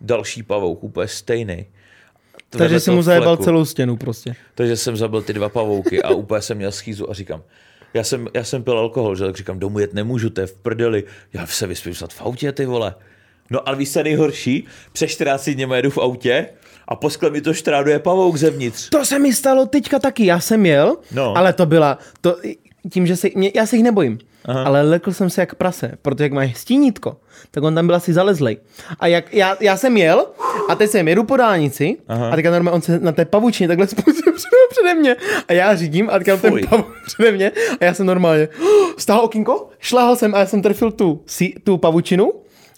Další 0.00 0.42
pavouk, 0.42 0.84
úplně 0.84 1.08
stejný. 1.08 1.66
Takže 2.50 2.80
toho 2.80 2.96
mu 2.96 3.02
zajebal 3.02 3.36
fleku. 3.36 3.44
celou 3.44 3.64
stěnu 3.64 3.96
prostě. 3.96 4.34
Takže 4.54 4.76
jsem 4.76 4.96
zabil 4.96 5.22
ty 5.22 5.32
dva 5.32 5.48
pavouky 5.48 6.02
a 6.02 6.10
úplně 6.10 6.42
jsem 6.42 6.56
měl 6.56 6.72
schýzu 6.72 7.10
a 7.10 7.14
říkám, 7.14 7.42
já 7.94 8.04
jsem, 8.04 8.28
já 8.34 8.44
jsem 8.44 8.62
pil 8.62 8.78
alkohol, 8.78 9.16
že 9.16 9.24
tak 9.24 9.36
říkám, 9.36 9.58
domů 9.58 9.78
jet 9.78 9.94
nemůžu, 9.94 10.30
to 10.30 10.40
je 10.40 10.46
v 10.46 10.54
prdeli, 10.54 11.04
já 11.32 11.46
se 11.46 11.66
vyspím 11.66 11.94
snad 11.94 12.12
v 12.12 12.22
autě, 12.22 12.52
ty 12.52 12.66
vole. 12.66 12.94
No 13.50 13.68
ale 13.68 13.76
víš, 13.76 13.96
je 13.96 14.04
nejhorší? 14.04 14.64
Přes 14.92 15.10
14 15.10 15.50
dněma 15.50 15.76
jedu 15.76 15.90
v 15.90 15.98
autě 15.98 16.46
a 16.88 16.96
po 16.96 17.10
skle 17.10 17.30
mi 17.30 17.40
to 17.40 17.54
štráduje 17.54 17.98
pavouk 17.98 18.36
zevnitř. 18.36 18.88
To 18.88 19.04
se 19.04 19.18
mi 19.18 19.32
stalo 19.32 19.66
teďka 19.66 19.98
taky, 19.98 20.26
já 20.26 20.40
jsem 20.40 20.66
jel, 20.66 20.96
No. 21.12 21.36
ale 21.36 21.52
to 21.52 21.66
byla, 21.66 21.98
to, 22.20 22.36
tím, 22.92 23.06
že 23.06 23.16
se, 23.16 23.28
mě, 23.34 23.52
já 23.54 23.66
se 23.66 23.76
jich 23.76 23.82
nebojím, 23.84 24.18
Aha. 24.44 24.62
ale 24.62 24.82
lekl 24.82 25.12
jsem 25.12 25.30
se 25.30 25.42
jak 25.42 25.54
prase, 25.54 25.92
protože 26.02 26.24
jak 26.24 26.32
máš 26.32 26.56
stínítko, 26.56 27.16
tak 27.50 27.64
on 27.64 27.74
tam 27.74 27.86
byl 27.86 27.96
asi 27.96 28.12
zalezlej. 28.12 28.56
A 29.00 29.06
jak, 29.06 29.34
já, 29.34 29.56
já 29.60 29.76
jsem 29.76 29.96
jel 29.96 30.26
a 30.68 30.74
teď 30.74 30.90
jsem 30.90 31.08
jedu 31.08 31.24
po 31.24 31.36
dálnici 31.36 31.96
Aha. 32.08 32.30
a 32.30 32.36
teďka 32.36 32.50
normálně 32.50 32.74
on 32.74 32.82
se 32.82 32.98
na 32.98 33.12
té 33.12 33.24
pavučině 33.24 33.68
takhle 33.68 33.86
spustil 33.86 34.32
přede, 34.70 34.94
mě 34.94 35.16
a 35.48 35.52
já 35.52 35.74
řídím 35.76 36.10
a 36.10 36.18
teďka 36.18 36.36
ten 36.36 36.50
Fuj. 36.50 36.62
pavuk 36.62 36.86
přede 37.06 37.32
mě 37.32 37.52
a 37.80 37.84
já 37.84 37.94
jsem 37.94 38.06
normálně 38.06 38.48
stáhl 38.98 39.20
okýnko, 39.20 39.68
šláhal 39.78 40.16
jsem 40.16 40.34
a 40.34 40.38
já 40.38 40.46
jsem 40.46 40.62
trefil 40.62 40.90
tu, 40.90 41.22
si, 41.26 41.54
tu 41.64 41.78
pavučinu 41.78 42.32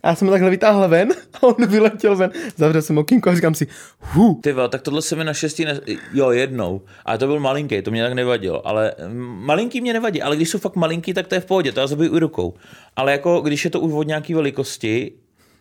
a 0.07 0.09
já 0.09 0.15
jsem 0.15 0.29
ho 0.29 0.33
takhle 0.33 0.51
vytáhl 0.51 0.89
ven 0.89 1.09
a 1.35 1.43
on 1.43 1.67
vyletěl 1.69 2.17
ven. 2.17 2.31
Zavřel 2.57 2.83
jsem 2.83 2.99
okýnko 2.99 3.31
a 3.31 3.35
říkám 3.35 3.55
si, 3.55 3.67
hu, 4.01 4.41
Ty 4.43 4.55
tak 4.69 4.83
tohle 4.83 5.03
se 5.03 5.17
mi 5.17 5.25
naštěstí, 5.25 5.65
ne... 5.65 5.81
jo 6.13 6.31
jednou, 6.31 6.83
ale 7.05 7.19
to 7.19 7.27
byl 7.27 7.41
malinký, 7.41 7.83
to 7.83 7.91
mě 7.91 8.03
tak 8.03 8.13
nevadilo, 8.13 8.67
ale 8.67 8.93
mm, 9.09 9.45
malinký 9.45 9.81
mě 9.81 9.93
nevadí, 9.93 10.23
ale 10.23 10.37
když 10.37 10.51
jsou 10.51 10.59
fakt 10.59 10.77
malinký, 10.77 11.15
tak 11.15 11.27
to 11.27 11.35
je 11.35 11.41
v 11.41 11.45
pohodě, 11.45 11.73
to 11.73 11.81
já 11.81 11.87
zabiju 11.87 12.17
i 12.17 12.21
rukou. 12.21 12.55
Ale 12.97 13.13
jako 13.13 13.41
když 13.41 13.65
je 13.65 13.71
to 13.71 13.81
už 13.81 13.93
od 13.93 14.07
nějaké 14.07 14.35
velikosti, 14.35 15.13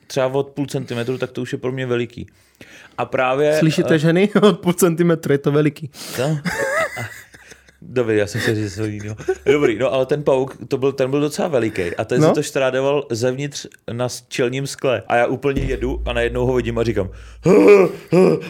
třeba 0.08 0.27
od 0.27 0.47
půl 0.47 0.65
centimetru, 0.65 1.17
tak 1.17 1.31
to 1.31 1.41
už 1.41 1.51
je 1.51 1.58
pro 1.58 1.71
mě 1.71 1.86
veliký. 1.86 2.27
A 2.97 3.05
právě... 3.05 3.60
slyšíte 3.60 3.99
ženy? 3.99 4.29
Od 4.41 4.60
půl 4.60 4.73
centimetru 4.73 5.31
je 5.31 5.38
to 5.38 5.51
veliký. 5.51 5.89
To? 6.15 6.23
Dobrý, 7.88 8.17
já 8.17 8.28
jsem 8.28 8.41
chtěl 8.41 8.56
říct 8.56 8.63
něco 8.63 8.86
jiného. 8.86 9.15
Dobrý, 9.45 9.78
no 9.80 9.93
ale 9.93 10.06
ten 10.06 10.24
pauk, 10.24 10.58
to 10.67 10.78
byl, 10.78 10.91
ten 10.91 11.10
byl 11.12 11.19
docela 11.21 11.48
veliký 11.48 11.95
a 11.95 12.06
ten 12.06 12.21
no? 12.21 12.28
Se 12.28 12.34
to 12.34 12.43
štrádoval 12.43 13.04
zevnitř 13.12 13.65
na 13.91 14.08
čelním 14.28 14.67
skle 14.67 15.04
a 15.08 15.15
já 15.15 15.26
úplně 15.26 15.62
jedu 15.62 16.02
a 16.06 16.13
najednou 16.13 16.45
ho 16.45 16.54
vidím 16.54 16.78
a 16.78 16.84
říkám 16.84 17.10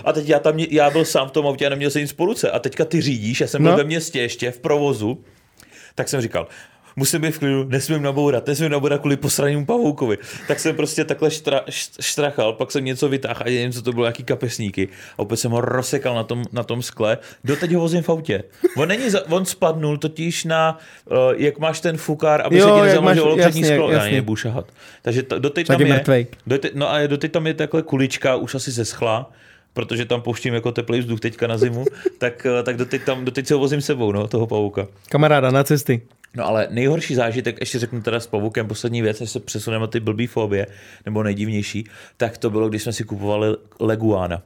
a 0.06 0.14
teď 0.14 0.30
já 0.30 0.40
tam, 0.40 0.60
já 0.60 0.90
byl 0.90 1.06
sám 1.06 1.28
v 1.28 1.32
tom 1.32 1.48
autě 1.48 1.66
a 1.66 1.70
neměl 1.70 1.90
jsem 1.90 2.02
nic 2.02 2.14
po 2.14 2.26
ruce 2.26 2.52
a 2.52 2.60
teďka 2.60 2.86
ty 2.86 3.02
řídíš, 3.02 3.42
já 3.42 3.48
jsem 3.48 3.62
byl 3.62 3.72
No. 3.72 3.78
ve 3.78 3.84
městě 3.84 4.22
ještě 4.22 4.52
v 4.52 4.60
provozu, 4.60 5.24
tak 5.96 6.10
jsem 6.10 6.22
říkal, 6.22 6.48
musím 6.96 7.22
být 7.22 7.32
v 7.32 7.40
klidu, 7.40 7.64
nesmím 7.64 8.02
nabourat, 8.02 8.48
nesmím 8.48 8.72
nabourat 8.72 9.02
kvůli 9.02 9.18
posranému 9.18 9.66
pavoukovi. 9.66 10.18
Tak 10.48 10.60
jsem 10.60 10.76
prostě 10.76 11.06
takhle 11.06 11.32
štra, 11.32 11.62
št- 11.70 12.02
štrachal, 12.02 12.54
pak 12.54 12.72
jsem 12.72 12.86
něco 12.86 13.10
vytáhl 13.10 13.40
a 13.42 13.50
nevím, 13.50 13.72
co 13.72 13.82
to 13.82 13.92
bylo, 13.92 14.06
jaký 14.06 14.24
kapesníky. 14.24 14.90
A 15.18 15.20
opět 15.20 15.38
jsem 15.38 15.52
ho 15.52 15.62
rozsekal 15.62 16.16
na 16.16 16.24
tom, 16.24 16.44
na 16.52 16.64
tom 16.64 16.82
skle. 16.82 17.18
Doteď 17.44 17.74
ho 17.74 17.82
vozím 17.82 18.02
v 18.02 18.10
autě. 18.10 18.44
On, 18.78 18.88
není 18.88 19.10
za, 19.10 19.32
on 19.32 19.46
spadnul 19.46 19.98
totiž 19.98 20.44
na, 20.46 20.80
uh, 21.06 21.18
jak 21.38 21.60
máš 21.60 21.80
ten 21.80 21.98
fukár, 21.98 22.42
aby 22.46 22.58
Jo, 22.58 22.68
se 22.68 22.82
ti 22.82 22.88
nezamlžilo 22.88 23.38
přední 23.38 23.64
sklo. 23.64 23.92
Já 23.92 24.06
nebudu 24.06 24.36
šahat. 24.36 24.72
Takže 25.02 25.24
to, 25.24 25.40
doteď 25.40 25.68
Tak 25.68 25.78
tam 25.78 25.88
je 25.88 26.04
je, 26.12 26.28
doteď, 26.48 26.72
no 26.76 26.92
a 26.92 27.08
doteď 27.08 27.32
tam 27.32 27.48
je 27.48 27.54
takhle 27.54 27.82
kulička, 27.82 28.36
už 28.36 28.56
asi 28.56 28.72
zeschla 28.72 29.32
protože 29.76 30.06
tam 30.06 30.22
pouštím 30.22 30.54
jako 30.54 30.72
teplý 30.72 31.00
vzduch 31.00 31.20
teďka 31.20 31.48
na 31.48 31.58
zimu, 31.58 31.86
tak, 32.18 32.46
eh, 32.46 32.64
tak 32.64 32.78
doteď, 32.78 33.04
tam, 33.04 33.26
doteď 33.26 33.48
se 33.48 33.54
ho 33.54 33.60
vozím 33.60 33.82
sebou, 33.82 34.12
no, 34.12 34.28
toho 34.28 34.48
pavouka. 34.48 34.88
Kamaráda 35.10 35.52
na 35.52 35.64
cesty. 35.64 36.02
No 36.36 36.46
ale 36.48 36.68
nejhorší 36.72 37.16
zážitek, 37.16 37.58
ještě 37.60 37.80
řeknu 37.80 38.02
teda 38.02 38.20
s 38.20 38.28
pavukem, 38.28 38.68
poslední 38.68 39.02
věc, 39.02 39.20
než 39.20 39.30
se 39.30 39.40
přesuneme 39.40 39.82
na 39.82 39.88
ty 39.88 40.00
blbý 40.00 40.28
fobie, 40.28 40.68
nebo 41.06 41.24
nejdivnější, 41.24 41.90
tak 42.18 42.38
to 42.38 42.50
bylo, 42.50 42.70
když 42.70 42.84
jsme 42.84 42.94
si 42.94 43.04
kupovali 43.04 43.48
leguána. 43.80 44.42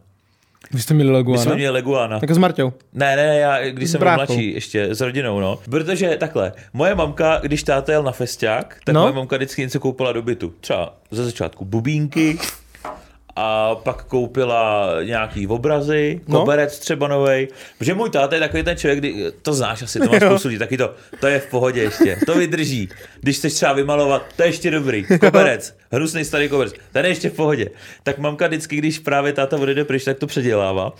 Vy 0.74 0.82
jste 0.82 0.94
měli 0.94 1.10
My 1.10 1.16
leguána? 1.16 1.42
jsme 1.44 1.56
měli 1.56 1.74
leguána. 1.74 2.20
Tak 2.20 2.32
s 2.32 2.38
Marťou. 2.38 2.74
Ne, 2.94 3.16
ne, 3.16 3.40
já, 3.40 3.70
když 3.70 3.90
jsem 3.90 4.00
byl 4.00 4.14
mladší, 4.16 4.54
ještě 4.54 4.96
s 4.96 5.02
rodinou, 5.02 5.40
no. 5.40 5.60
Protože 5.70 6.18
takhle, 6.20 6.52
moje 6.74 6.96
mamka, 6.96 7.40
když 7.44 7.64
táta 7.64 7.92
jel 7.92 8.04
na 8.04 8.12
festiák, 8.12 8.78
tak 8.86 8.96
No. 8.96 9.02
moje 9.02 9.14
mamka 9.14 9.36
vždycky 9.36 9.62
něco 9.62 9.80
koupila 9.80 10.12
do 10.12 10.22
bytu. 10.22 10.54
Třeba 10.60 10.94
ze 11.12 11.26
začátku 11.26 11.66
bubínky, 11.66 12.38
a 13.42 13.76
pak 13.76 14.04
koupila 14.04 14.90
nějaký 15.04 15.48
obrazy, 15.48 16.22
No. 16.28 16.40
koberec 16.40 16.80
třeba 16.80 17.08
novej. 17.08 17.48
Protože 17.78 17.94
můj 17.94 18.10
táta 18.10 18.36
je 18.36 18.42
takový 18.42 18.64
ten 18.64 18.78
člověk, 18.78 19.00
kdy, 19.00 19.26
to 19.42 19.54
znáš 19.54 19.82
asi, 19.82 20.00
to 20.00 20.06
máš 20.06 20.22
spoustu 20.26 20.50
taky 20.60 20.78
to, 20.78 20.94
to 21.20 21.28
je 21.28 21.40
v 21.40 21.46
pohodě 21.50 21.82
ještě, 21.82 22.18
to 22.26 22.36
vydrží. 22.36 22.90
Když 23.22 23.38
chceš 23.38 23.54
třeba 23.54 23.74
vymalovat, 23.74 24.26
to 24.36 24.42
je 24.44 24.48
ještě 24.50 24.72
dobrý, 24.72 25.06
koberec, 25.20 25.76
hnusný 25.92 26.26
starý 26.26 26.50
koberec, 26.50 26.74
ten 26.92 27.06
je 27.06 27.12
ještě 27.12 27.30
v 27.30 27.34
pohodě. 27.34 27.70
Tak 28.04 28.18
mamka 28.18 28.48
vždycky, 28.48 28.76
když 28.78 29.00
právě 29.00 29.34
táta 29.34 29.58
odejde 29.58 29.84
pryč, 29.86 30.04
tak 30.04 30.18
to 30.18 30.28
předělává. 30.28 30.94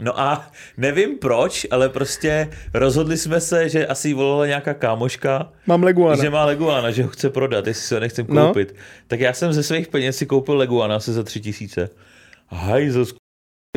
No 0.00 0.20
a 0.20 0.50
nevím 0.76 1.18
proč, 1.18 1.66
ale 1.70 1.88
prostě 1.88 2.50
rozhodli 2.74 3.16
jsme 3.18 3.40
se, 3.40 3.68
že 3.68 3.86
asi 3.86 4.08
jí 4.08 4.14
volala 4.14 4.46
nějaká 4.46 4.74
kámoška, 4.74 5.52
Mám 5.66 5.82
leguána. 5.82 6.22
že 6.22 6.30
má 6.30 6.44
Leguana, 6.44 6.90
že 6.90 7.02
ho 7.02 7.08
chce 7.08 7.30
prodat, 7.30 7.66
jestli 7.66 7.82
si 7.82 7.94
ho 7.94 8.00
nechcem 8.00 8.26
No. 8.28 8.46
koupit. 8.46 8.74
Tak 9.06 9.20
já 9.20 9.32
jsem 9.32 9.52
ze 9.52 9.62
svých 9.62 9.88
peněz 9.88 10.16
si 10.16 10.26
koupil 10.26 10.56
Leguana 10.56 10.96
asi 10.96 11.12
za 11.12 11.22
tři 11.22 11.40
tisíce. 11.40 11.90
Hajzo, 12.48 13.04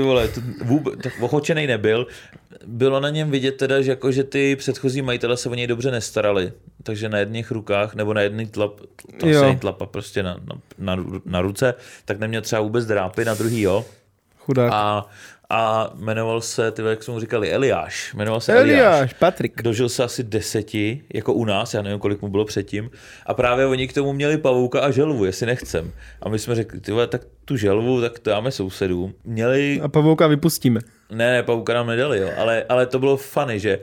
vole, 0.01 0.27
to 0.27 0.41
vůbec, 0.63 0.93
tak 1.03 1.13
ochočený 1.21 1.67
nebyl. 1.67 2.07
Bylo 2.65 2.99
na 2.99 3.09
něm 3.09 3.31
vidět 3.31 3.51
teda, 3.51 3.81
že, 3.81 3.91
jako, 3.91 4.11
že 4.11 4.23
ty 4.23 4.55
předchozí 4.55 5.01
majitele 5.01 5.37
se 5.37 5.49
o 5.49 5.53
něj 5.55 5.67
dobře 5.67 5.91
nestarali. 5.91 6.51
Takže 6.83 7.09
na 7.09 7.17
jedných 7.17 7.51
rukách, 7.51 7.95
nebo 7.95 8.13
na 8.13 8.21
jedný 8.21 8.45
tlap, 8.47 8.79
to 9.19 9.27
asi 9.27 9.55
tlapa 9.59 9.85
prostě 9.85 10.23
na, 10.23 10.37
na, 10.45 10.55
na, 10.95 11.03
na, 11.25 11.41
ruce, 11.41 11.73
tak 12.05 12.19
neměl 12.19 12.41
třeba 12.41 12.61
vůbec 12.61 12.85
drápy, 12.85 13.25
na 13.25 13.33
druhý 13.33 13.61
jo. 13.61 13.85
Chudák. 14.37 14.71
A, 14.73 15.05
a 15.49 15.91
jmenoval 15.95 16.41
se, 16.41 16.71
ty 16.71 16.81
jak 16.81 17.03
jsme 17.03 17.13
mu 17.13 17.19
říkali, 17.19 17.51
Eliáš. 17.51 18.13
Jmenoval 18.13 18.41
se 18.41 18.53
Eliáš. 18.53 18.69
Eliáš, 18.69 19.13
Patrik. 19.13 19.61
Dožil 19.61 19.89
se 19.89 20.03
asi 20.03 20.23
deseti, 20.23 21.03
jako 21.13 21.33
u 21.33 21.45
nás, 21.45 21.73
já 21.73 21.81
nevím, 21.81 21.99
kolik 21.99 22.21
mu 22.21 22.27
bylo 22.27 22.45
předtím. 22.45 22.89
A 23.25 23.33
právě 23.33 23.65
oni 23.65 23.87
k 23.87 23.93
tomu 23.93 24.13
měli 24.13 24.37
pavouka 24.37 24.79
a 24.81 24.91
želvu, 24.91 25.25
jestli 25.25 25.45
nechcem. 25.45 25.91
A 26.21 26.29
my 26.29 26.39
jsme 26.39 26.55
řekli, 26.55 26.79
ty 26.79 26.91
tak 27.07 27.21
tu 27.45 27.57
želvu, 27.57 28.01
tak 28.01 28.19
to 28.19 28.29
dáme 28.29 28.51
sousedům. 28.51 29.13
Měli, 29.23 29.81
A 29.83 29.87
pavouka 29.87 30.27
vypustíme. 30.27 30.79
ne, 31.11 31.31
ne, 31.31 31.43
pavouka 31.43 31.73
nám 31.73 31.87
nedali, 31.87 32.19
jo, 32.19 32.29
ale, 32.37 32.63
ale 32.69 32.85
to 32.85 32.99
bylo 32.99 33.17
funny, 33.17 33.59
že 33.59 33.79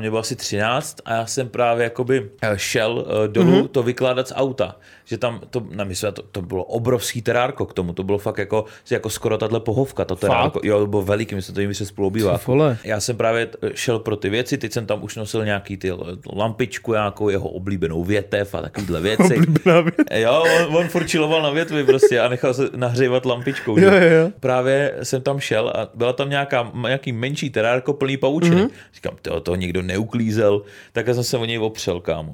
mě 0.00 0.10
bylo 0.10 0.20
asi 0.20 0.36
13 0.36 0.96
a 1.04 1.14
já 1.14 1.26
jsem 1.26 1.48
právě 1.48 1.84
jakoby 1.84 2.30
eh, 2.42 2.52
šel 2.58 2.92
uh, 2.92 3.28
dolů 3.32 3.50
Mhm. 3.50 3.60
mm-hmm. 3.60 3.68
to 3.68 3.82
vykládat 3.82 4.28
z 4.28 4.32
auta. 4.36 4.76
Že 5.06 5.18
tam, 5.18 5.40
to, 5.50 5.62
na 5.70 5.84
mysle, 5.84 6.12
to, 6.12 6.22
to 6.22 6.42
bylo 6.42 6.64
obrovský 6.64 7.22
terárko 7.22 7.66
k 7.66 7.72
tomu, 7.74 7.92
to 7.92 8.02
bylo 8.02 8.18
fakt 8.18 8.38
jako, 8.38 8.64
jako 8.90 9.10
skoro 9.10 9.38
tahle 9.38 9.60
pohovka, 9.60 10.04
to 10.04 10.16
terárko. 10.16 10.60
Jo, 10.62 10.78
to 10.78 10.86
bylo 10.86 11.02
veliký, 11.02 11.34
my 11.34 11.42
jsme 11.42 11.54
to 11.54 11.60
jim 11.60 11.74
se 11.74 11.86
spolu 11.86 12.08
obývá. 12.08 12.38
Já 12.84 13.00
jsem 13.00 13.16
právě 13.16 13.48
šel 13.74 13.98
pro 13.98 14.16
ty 14.16 14.28
věci, 14.30 14.58
teď 14.58 14.72
jsem 14.72 14.86
tam 14.86 15.02
už 15.04 15.16
nosil 15.16 15.44
nějaký 15.44 15.76
ty 15.76 15.92
lampičku, 16.36 16.92
nějakou 16.92 17.28
jeho 17.28 17.48
oblíbenou 17.48 18.04
větev 18.04 18.54
a 18.54 18.62
takovýhle 18.62 19.00
věci. 19.16 19.34
Věc. 19.64 19.94
Jo, 20.14 20.44
on, 20.68 20.76
on 20.76 20.88
furt 20.88 21.06
čiloval 21.08 21.42
na 21.42 21.50
větvi 21.50 21.84
prostě 21.84 22.20
a 22.20 22.28
nechal 22.28 22.54
se 22.54 22.68
nahřívat 22.76 23.26
lampičkou. 23.26 23.78
Jo, 23.78 23.90
jo, 23.94 24.08
jo. 24.08 24.30
Právě 24.40 24.94
jsem 25.02 25.22
tam 25.22 25.40
šel 25.40 25.72
a 25.74 25.88
byla 25.94 26.12
tam 26.12 26.30
nějaká, 26.30 26.72
nějaký 26.86 27.12
menší 27.12 27.50
terárko 27.50 27.92
plný 27.92 28.16
paučiny. 28.16 28.56
Mm-hmm. 28.56 28.70
Říkám, 28.94 29.14
to, 29.22 29.40
to 29.44 29.54
nikdo 29.56 29.82
neuklízel, 29.82 30.62
tak 30.92 31.06
já 31.06 31.14
jsem 31.14 31.24
se 31.24 31.38
o 31.38 31.44
něj 31.44 31.58
opřel, 31.58 32.00
kámo. 32.00 32.32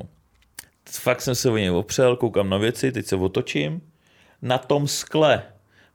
Fakt 0.90 1.20
jsem 1.20 1.34
se 1.34 1.50
o 1.50 1.56
něj 1.56 1.70
opřel, 1.70 2.16
koukám 2.16 2.50
na 2.50 2.56
věci, 2.58 2.92
teď 2.92 3.06
se 3.06 3.16
otočím. 3.16 3.80
Na 4.42 4.58
tom 4.58 4.88
skle 4.88 5.42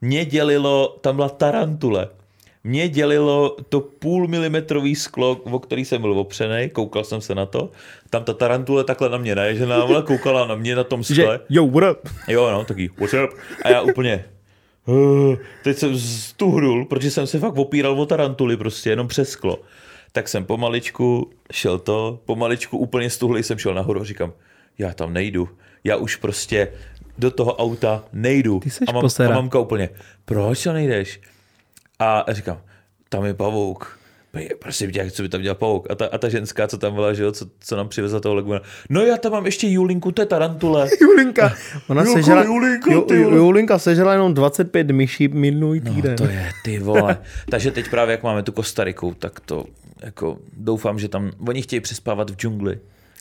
mě 0.01 0.25
dělilo, 0.25 0.97
tam 1.01 1.15
byla 1.15 1.29
tarantule. 1.29 2.07
Mě 2.63 2.89
dělilo 2.89 3.55
to 3.69 3.79
půl 3.81 4.27
milimetrový 4.27 4.95
sklo, 4.95 5.31
o 5.31 5.59
který 5.59 5.85
jsem 5.85 6.01
byl 6.01 6.19
opřený, 6.19 6.69
koukal 6.69 7.03
jsem 7.03 7.21
se 7.21 7.35
na 7.35 7.45
to. 7.45 7.71
Tam 8.09 8.23
ta 8.23 8.33
tarantule 8.33 8.83
takhle 8.83 9.09
na 9.09 9.17
mě 9.17 9.35
naježená, 9.35 9.75
ale 9.75 10.01
koukala 10.03 10.47
na 10.47 10.55
mě 10.55 10.75
na 10.75 10.83
tom 10.83 11.03
Že, 11.03 11.13
skle. 11.21 11.39
yo, 11.49 11.67
what 11.67 11.91
up? 11.97 12.09
Jo, 12.27 12.51
no, 12.51 12.65
taky, 12.65 12.89
what's 12.97 13.13
up? 13.13 13.39
A 13.63 13.69
já 13.69 13.81
úplně, 13.81 14.25
"Uh," 14.87 15.35
teď 15.63 15.77
jsem 15.77 15.99
stuhnul, 15.99 16.85
protože 16.85 17.11
jsem 17.11 17.27
se 17.27 17.39
fakt 17.39 17.57
opíral 17.57 18.01
o 18.01 18.05
tarantuly 18.05 18.57
prostě, 18.57 18.89
jenom 18.89 19.07
přes 19.07 19.29
sklo. 19.29 19.59
Tak 20.15 20.27
jsem 20.27 20.45
pomaličku 20.45 21.31
šel 21.51 21.79
to, 21.79 22.19
pomaličku 22.25 22.77
úplně 22.77 23.09
stuhlý 23.09 23.43
jsem 23.43 23.57
šel 23.57 23.73
nahoru 23.73 24.01
a 24.01 24.03
říkám, 24.03 24.33
já 24.77 24.93
tam 24.93 25.13
nejdu, 25.13 25.49
já 25.83 25.95
už 25.95 26.15
prostě 26.15 26.71
do 27.17 27.31
toho 27.31 27.55
auta 27.55 28.03
nejdu. 28.13 28.59
Ty 28.59 28.69
a, 28.87 28.91
mám, 28.91 29.01
posera. 29.01 29.29
a 29.29 29.35
mamka 29.35 29.59
úplně, 29.59 29.89
proč 30.25 30.63
to 30.63 30.73
nejdeš? 30.73 31.21
A 31.99 32.25
říkám, 32.31 32.61
tam 33.09 33.25
je 33.25 33.33
pavouk. 33.33 33.99
Prosím 34.59 34.91
tě, 34.91 35.11
co 35.11 35.23
by 35.23 35.29
tam 35.29 35.41
dělal 35.41 35.55
pavouk? 35.55 35.91
A 35.91 35.95
ta, 35.95 36.05
a 36.05 36.17
ta 36.17 36.29
ženská, 36.29 36.67
co 36.67 36.77
tam 36.77 36.93
byla, 36.93 37.13
že 37.13 37.23
jo, 37.23 37.31
co, 37.31 37.45
co 37.59 37.75
nám 37.75 37.89
přivezla 37.89 38.19
toho 38.19 38.35
leguna. 38.35 38.61
No 38.89 39.01
já 39.01 39.17
tam 39.17 39.31
mám 39.31 39.45
ještě 39.45 39.67
Julinku, 39.67 40.11
to 40.11 40.21
je 40.21 40.25
tarantule. 40.25 40.89
Julinka. 41.01 41.53
Ona 41.87 42.01
Jako 42.01 42.13
sežela, 42.13 42.43
Julinka, 42.43 42.91
jo, 42.93 43.01
ty 43.01 43.23
vole. 43.23 43.37
Julinka 43.37 43.79
sežela 43.79 44.11
jenom 44.13 44.33
25 44.33 44.91
myší 44.91 45.27
minulý 45.27 45.81
týden. 45.81 46.15
No, 46.19 46.25
to 46.25 46.31
je, 46.31 46.49
ty 46.63 46.79
vole. 46.79 47.17
Takže 47.49 47.71
teď 47.71 47.89
právě, 47.89 48.11
jak 48.11 48.23
máme 48.23 48.43
tu 48.43 48.51
Kostariku, 48.51 49.15
tak 49.19 49.39
to 49.39 49.65
jako 50.01 50.37
doufám, 50.57 50.99
že 50.99 51.07
tam, 51.07 51.31
oni 51.47 51.61
chtějí 51.61 51.79
přespávat 51.79 52.29
v 52.29 52.35
džungli. 52.35 52.79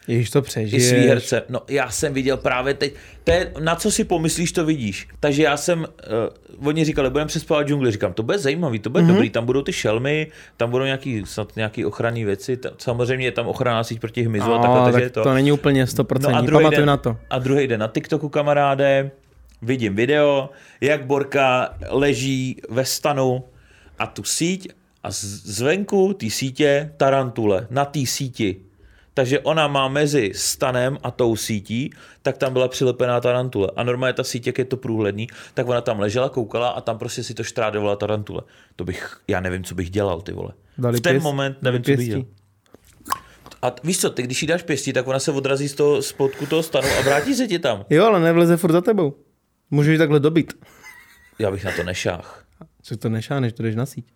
Ježíš 0.09 0.31
to 0.31 0.39
I 0.39 0.43
přežiješ. 0.43 0.89
svý 0.89 0.99
herce. 0.99 1.43
No 1.49 1.61
já 1.69 1.91
jsem 1.91 2.15
viděl 2.15 2.37
právě 2.37 2.75
teď, 2.75 2.95
to 3.25 3.31
je, 3.31 3.53
na 3.61 3.77
co 3.77 3.91
si 3.91 4.05
pomyslíš, 4.05 4.53
to 4.53 4.65
vidíš. 4.65 5.09
Takže 5.21 5.43
já 5.43 5.57
jsem, 5.57 5.81
uh, 6.61 6.69
oni 6.69 6.85
říkali, 6.85 7.11
budeme 7.11 7.29
přespávat 7.29 7.67
džungli. 7.69 7.91
Říkám, 7.91 8.13
to 8.13 8.23
bude 8.23 8.39
zajímavý, 8.39 8.79
to 8.79 8.91
bude 8.91 9.05
mm-hmm. 9.05 9.07
dobrý, 9.07 9.31
tam 9.31 9.47
budou 9.47 9.63
ty 9.63 9.73
šelmy, 9.73 10.27
tam 10.57 10.71
budou 10.71 10.85
nějaký, 10.85 11.23
snad 11.27 11.57
nějaký 11.57 11.85
ochranné 11.85 12.25
věci, 12.25 12.57
ta, 12.57 12.71
samozřejmě 12.79 13.27
je 13.27 13.33
tam 13.33 13.47
ochranná 13.47 13.85
síť 13.85 14.01
proti 14.01 14.23
hmyzu 14.23 14.53
a 14.53 14.57
No, 14.57 14.63
takhle, 14.63 14.85
tak 14.85 14.93
takže 14.93 15.11
to. 15.11 15.23
to 15.23 15.35
není 15.35 15.53
úplně 15.53 15.85
100%, 15.85 16.31
No 16.31 16.37
a 16.37 16.41
druhý 16.41 16.63
pamatuju 16.63 16.81
den, 16.81 16.87
na 16.87 16.97
to. 16.97 17.17
A 17.31 17.39
druhý 17.39 17.67
den 17.67 17.81
na 17.81 17.89
TikToku, 17.89 18.29
kamaráde, 18.29 19.11
vidím 19.63 19.95
video, 19.97 20.51
jak 20.81 21.05
Borka 21.07 21.75
leží 21.89 22.61
ve 22.71 22.85
stanu 22.85 23.45
a 23.99 24.07
tu 24.07 24.23
síť 24.25 24.69
a 25.03 25.11
z- 25.11 25.25
zvenku 25.45 26.13
té 26.13 26.31
sítě 26.31 26.91
tarantule, 26.97 27.67
na 27.71 27.85
té 27.85 28.07
síti. 28.07 28.57
Takže 29.15 29.41
ona 29.41 29.69
má 29.69 29.89
mezi 29.89 30.33
stanem 30.35 30.99
a 31.03 31.11
tou 31.11 31.37
sítí, 31.37 31.91
tak 32.23 32.39
tam 32.39 32.53
byla 32.53 32.69
přilepená 32.69 33.21
tarantule. 33.21 33.71
A 33.77 33.83
normálně 33.83 34.13
ta 34.13 34.25
síť, 34.25 34.47
jak 34.47 34.59
je 34.59 34.65
to 34.65 34.77
průhledný, 34.77 35.29
tak 35.55 35.69
ona 35.69 35.81
tam 35.81 36.01
ležela, 36.01 36.29
koukala 36.29 36.69
a 36.69 36.81
tam 36.81 36.99
prostě 36.99 37.23
si 37.23 37.35
to 37.35 37.45
štrádovala 37.45 37.97
tarantule. 37.97 38.43
To 38.77 38.85
bych, 38.85 39.17
já 39.29 39.41
nevím, 39.41 39.65
co 39.65 39.75
bych 39.75 39.91
dělal, 39.91 40.21
ty 40.21 40.33
vole. 40.33 40.53
Dali 40.79 40.99
v 40.99 41.01
ten 41.01 41.17
pěst- 41.17 41.23
moment 41.23 41.63
nevím, 41.63 41.83
co 41.83 41.91
bych 41.93 42.09
dělal. 42.09 42.25
A 43.63 43.75
víš 43.85 44.01
co, 44.01 44.11
ty 44.11 44.23
když 44.23 44.43
jí 44.43 44.49
dáš 44.49 44.63
pěstí, 44.63 44.93
tak 44.93 45.07
ona 45.07 45.19
se 45.19 45.33
odrazí 45.33 45.69
z 45.69 45.75
toho 45.75 46.03
spodku 46.03 46.47
toho 46.47 46.63
stanu 46.63 46.89
a 46.99 47.03
vrátí 47.03 47.35
se 47.35 47.47
ti 47.47 47.59
tam. 47.59 47.85
Jo, 47.91 48.05
ale 48.05 48.21
nevleze 48.21 48.57
furt 48.57 48.73
za 48.73 48.81
tebou. 48.81 49.15
Můžeš 49.71 49.93
ji 49.93 49.99
takhle 49.99 50.21
dobit. 50.21 50.55
Já 51.39 51.51
bych 51.51 51.65
na 51.65 51.73
to 51.77 51.83
nešách. 51.83 52.45
Co 52.83 52.97
to 52.97 53.09
nešáneš, 53.09 53.53
to 53.53 53.63
jdeš 53.63 53.75
na 53.75 53.87
síť. 53.87 54.07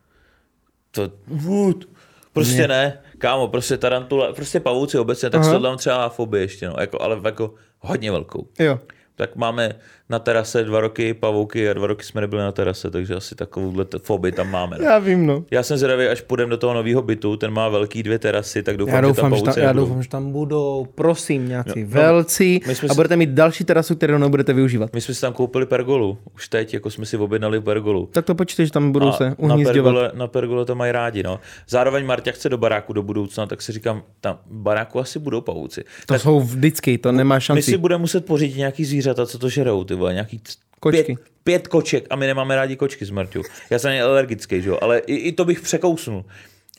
To, 0.90 1.10
vůd. 1.26 1.88
Prostě 2.32 2.60
Ne. 2.60 2.68
ne. 2.68 3.00
Kámo, 3.18 3.48
prostě 3.48 3.76
tarantula, 3.76 4.32
prostě 4.32 4.60
pavouci 4.60 4.98
obecně, 4.98 5.30
tak 5.30 5.40
Aha. 5.40 5.52
to 5.52 5.58
dám 5.58 5.76
třeba 5.76 6.08
fobii 6.08 6.42
ještě, 6.42 6.68
no, 6.68 6.74
jako, 6.80 7.02
ale 7.02 7.20
jako 7.24 7.54
hodně 7.78 8.10
velkou. 8.12 8.48
Jo. 8.58 8.78
Tak 9.18 9.36
máme 9.36 9.74
na 10.10 10.18
terase 10.18 10.64
dva 10.64 10.80
roky 10.80 11.14
pavouky 11.14 11.70
a 11.70 11.72
dva 11.72 11.86
roky 11.86 12.04
jsme 12.04 12.20
nebyli 12.20 12.42
na 12.42 12.52
terase, 12.52 12.90
takže 12.90 13.14
asi 13.14 13.34
takovouhle 13.34 13.86
fobii 14.02 14.32
tam 14.32 14.50
máme. 14.50 14.76
No. 14.78 14.84
Já 14.84 14.98
vím, 14.98 15.26
no. 15.26 15.44
Já 15.50 15.62
jsem 15.62 15.76
zvědavý, 15.78 16.06
až 16.06 16.20
půjdeme 16.20 16.50
do 16.50 16.56
toho 16.56 16.74
nového 16.74 17.02
bytu, 17.02 17.36
ten 17.36 17.50
má 17.52 17.68
velký 17.68 18.02
dvě 18.02 18.18
terasy, 18.18 18.62
tak 18.62 18.76
doufám, 18.76 18.94
Já 18.94 19.00
doufám, 19.00 19.30
že 19.32 19.36
že 19.36 19.42
tam 19.42 19.52
pavouci 19.54 19.60
já 19.60 19.72
doufám, 19.72 20.02
že 20.02 20.08
tam 20.08 20.32
budou, 20.32 20.86
prosím, 20.94 21.48
nějací 21.48 21.80
no, 21.84 21.88
velcí 21.90 22.60
my 22.66 22.74
jsme 22.74 22.88
a 22.88 22.92
si- 22.92 22.96
budete 22.96 23.16
mít 23.16 23.30
další 23.30 23.64
terasu, 23.64 23.94
kterou 23.96 24.18
nebudete 24.18 24.52
využívat. 24.52 24.90
My 24.94 25.00
jsme 25.00 25.14
si 25.14 25.20
tam 25.20 25.32
koupili 25.32 25.66
pergolu, 25.66 26.18
už 26.34 26.48
teď, 26.48 26.74
jako 26.74 26.90
jsme 26.90 27.06
si 27.06 27.16
objednali 27.16 27.60
pergolu. 27.60 28.08
Tak 28.12 28.24
to 28.24 28.34
počítej, 28.34 28.66
že 28.66 28.72
tam 28.72 28.92
budou 28.92 29.08
A 29.08 29.12
se 29.12 29.28
na 29.30 29.34
uhnízděvat. 29.38 29.74
pergole, 29.74 30.12
na 30.14 30.26
pergole 30.26 30.64
to 30.64 30.74
mají 30.74 30.92
rádi, 30.92 31.22
no. 31.22 31.40
Zároveň 31.68 32.06
Marta 32.06 32.30
chce 32.30 32.48
do 32.48 32.58
baráku 32.58 32.92
do 32.92 33.02
budoucna, 33.02 33.46
tak 33.46 33.62
si 33.62 33.72
říkám, 33.72 34.02
tam 34.20 34.38
baráku 34.50 34.98
asi 35.00 35.18
budou 35.18 35.40
pavouci. 35.40 35.80
To 35.84 35.88
tak 36.06 36.20
jsou 36.20 36.40
vždycky, 36.40 36.98
to 36.98 37.12
nemá 37.12 37.34
my 37.34 37.40
šanci. 37.40 37.62
si 37.62 37.76
budeme 37.78 38.00
muset 38.00 38.26
pořídit 38.26 38.56
nějaký 38.56 38.84
zvířata, 39.08 39.26
co 39.26 39.38
to 39.38 39.48
žerou, 39.48 39.84
ty 39.84 39.94
vole, 39.94 40.12
nějaký 40.12 40.40
Kočky. 40.80 41.04
Pět, 41.04 41.18
pět 41.44 41.68
koček 41.68 42.06
a 42.10 42.16
my 42.16 42.26
nemáme 42.26 42.56
rádi 42.56 42.76
kočky 42.76 43.04
s 43.04 43.10
Marťou. 43.10 43.42
Já 43.70 43.78
jsem 43.78 44.04
alergický, 44.04 44.62
že 44.62 44.68
jo, 44.68 44.78
ale 44.82 44.98
i, 44.98 45.14
i, 45.14 45.32
to 45.32 45.44
bych 45.44 45.60
překousnul. 45.60 46.24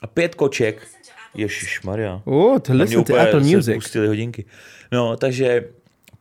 A 0.02 0.08
pět 0.08 0.36
koček, 0.36 0.88
Ježíš 1.36 1.82
Maria. 1.82 2.22
Oh, 2.26 2.60
to 2.60 2.74
listen 2.74 3.04
to 3.04 3.20
Apple 3.20 3.40
Music. 3.40 3.76
pustili 3.76 4.08
hodinky. 4.08 4.46
No, 4.92 5.18
takže 5.18 5.66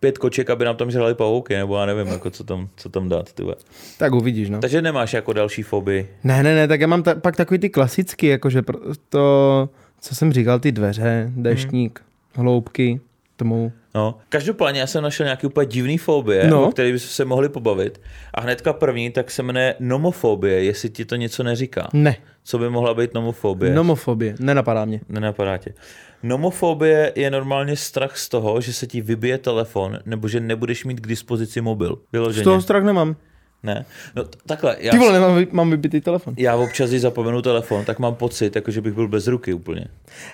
pět 0.01 0.19
koček, 0.19 0.51
aby 0.51 0.65
nám 0.65 0.77
tam 0.77 0.91
žrali 0.91 1.15
pavouky, 1.15 1.55
nebo 1.55 1.79
já 1.79 1.87
nevím, 1.87 2.07
jako 2.07 2.31
co 2.31 2.45
tam, 2.45 2.69
co 2.77 2.89
tam 2.89 3.09
dát. 3.09 3.33
Ty 3.33 3.43
vole. 3.43 3.57
Tak 3.99 4.13
uvidíš, 4.13 4.51
no. 4.51 4.59
Takže 4.61 4.83
nemáš 4.83 5.13
jako 5.13 5.33
další 5.33 5.63
fobii. 5.63 6.09
Ne, 6.25 6.43
ne, 6.43 6.55
ne, 6.55 6.69
tak 6.69 6.81
já 6.81 6.87
mám 6.87 7.03
ta, 7.03 7.15
pak 7.15 7.37
takový 7.37 7.59
ty 7.59 7.71
klasický, 7.71 8.27
jakože 8.27 8.63
to, 9.09 9.69
co 10.01 10.15
jsem 10.15 10.33
říkal, 10.33 10.59
ty 10.59 10.73
dveře, 10.73 11.33
deštník, 11.37 12.01
hloubky, 12.35 13.01
tmou. 13.37 13.73
No, 13.99 14.19
každopádně 14.29 14.81
já 14.81 14.87
jsem 14.87 15.03
našel 15.03 15.25
nějaký 15.25 15.47
úplně 15.47 15.67
divný 15.67 15.99
fobie, 15.99 16.47
no. 16.51 16.69
O 16.69 16.71
který 16.71 16.93
bychom 16.93 17.09
se 17.09 17.25
mohli 17.25 17.49
pobavit. 17.49 18.01
A 18.35 18.41
hnedka 18.41 18.73
první, 18.73 19.11
tak 19.11 19.31
se 19.31 19.43
jmenuje 19.43 19.75
nomofobie, 19.81 20.65
jestli 20.65 20.91
ti 20.91 21.05
to 21.05 21.17
něco 21.17 21.43
neříká. 21.43 21.89
Ne, 21.93 22.17
Co 22.45 22.59
by 22.59 22.71
mohla 22.71 22.95
být 22.95 23.15
nomofobie? 23.15 23.75
nomofobie, 23.75 24.35
nenapadá 24.39 24.85
mě. 24.85 25.01
Nenapadá 25.09 25.57
tě. 25.57 25.75
Nomofobie 26.23 27.13
je 27.17 27.31
normálně 27.31 27.77
strach 27.77 28.17
z 28.17 28.29
toho, 28.29 28.61
že 28.61 28.73
se 28.73 28.87
ti 28.87 29.01
vybije 29.01 29.39
telefon, 29.39 29.99
nebo 30.07 30.29
že 30.29 30.41
nebudeš 30.41 30.85
mít 30.85 31.01
k 31.01 31.07
dispozici 31.07 31.61
mobil. 31.61 31.97
Z 32.09 32.13
Vyloženě. 32.13 32.45
toho 32.45 32.61
strach 32.61 32.85
nemám. 32.85 33.17
Ne? 33.63 33.85
No 34.17 34.25
t- 34.25 34.39
takhle, 34.47 34.77
já, 34.81 34.91
Ty 34.93 34.99
vole, 34.99 35.13
nemám, 35.13 35.37
vy- 35.37 35.47
mám 35.53 35.71
vybitý 35.71 36.01
telefon. 36.01 36.35
já 36.39 36.57
občas, 36.57 36.91
když 36.91 37.03
zapomenu 37.03 37.43
telefon, 37.43 37.85
tak 37.85 37.99
mám 37.99 38.15
pocit, 38.15 38.57
jako 38.57 38.71
že 38.71 38.81
bych 38.81 38.93
byl 38.93 39.09
bez 39.09 39.27
ruky 39.27 39.53
úplně. 39.53 39.85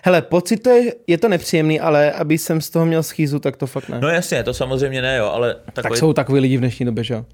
Hele, 0.05 0.23
pocit 0.23 0.57
to 0.57 0.71
je, 0.71 0.93
je 1.07 1.19
to 1.19 1.29
nepříjemný, 1.29 1.81
ale 1.81 2.13
aby 2.13 2.39
jsem 2.39 2.61
z 2.61 2.71
toho 2.71 2.87
měl 2.87 3.03
schýzu, 3.03 3.39
tak 3.39 3.57
to 3.57 3.67
fakt 3.67 3.89
ne. 3.89 4.01
No 4.01 4.09
jasně, 4.09 4.43
to 4.43 4.55
samozřejmě 4.55 5.03
ne, 5.03 5.17
jo, 5.17 5.27
ale 5.27 5.55
tak 5.65 5.75
takový, 5.75 5.99
jsou 6.01 6.13
takový 6.13 6.41
lidi 6.41 6.57
v 6.57 6.61
dnešní 6.61 6.87
době, 6.87 7.05
že 7.05 7.15
jo? 7.15 7.25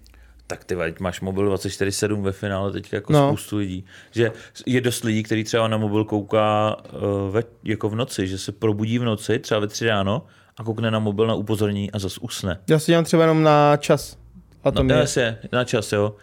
tak 0.47 0.65
ty 0.65 0.75
vole, 0.75 0.93
máš 1.01 1.21
mobil 1.21 1.55
24-7 1.55 2.23
ve 2.23 2.33
finále 2.33 2.73
teď 2.73 2.93
jako 2.93 3.13
No. 3.13 3.29
spoustu 3.29 3.57
lidí. 3.57 3.85
Že 4.11 4.33
je 4.67 4.81
dost 4.81 5.05
lidí, 5.05 5.23
který 5.23 5.45
třeba 5.45 5.69
na 5.69 5.77
mobil 5.77 6.05
kouká 6.05 6.77
uh, 6.93 7.01
ve, 7.35 7.43
jako 7.65 7.89
v 7.89 7.95
noci, 7.95 8.27
že 8.27 8.39
se 8.39 8.53
probudí 8.53 8.99
v 8.99 9.05
noci, 9.05 9.39
třeba 9.39 9.61
ve 9.61 9.67
tři 9.67 9.87
ráno 9.87 10.27
a 10.57 10.65
koukne 10.65 10.91
na 10.91 10.99
mobil 10.99 11.27
na 11.27 11.35
upozornění 11.35 11.91
a 11.93 11.99
zas 11.99 12.19
usne. 12.19 12.59
Já 12.71 12.79
si 12.79 12.93
dělám 12.93 13.05
třeba 13.05 13.23
jenom 13.23 13.43
na 13.43 13.77
čas. 13.77 14.17
A 14.65 14.71
to 14.71 14.79
No, 14.79 14.85
mě... 14.85 14.95
jasně, 14.95 15.39
na 15.53 15.65
čas, 15.65 15.93
jo. 15.93 16.15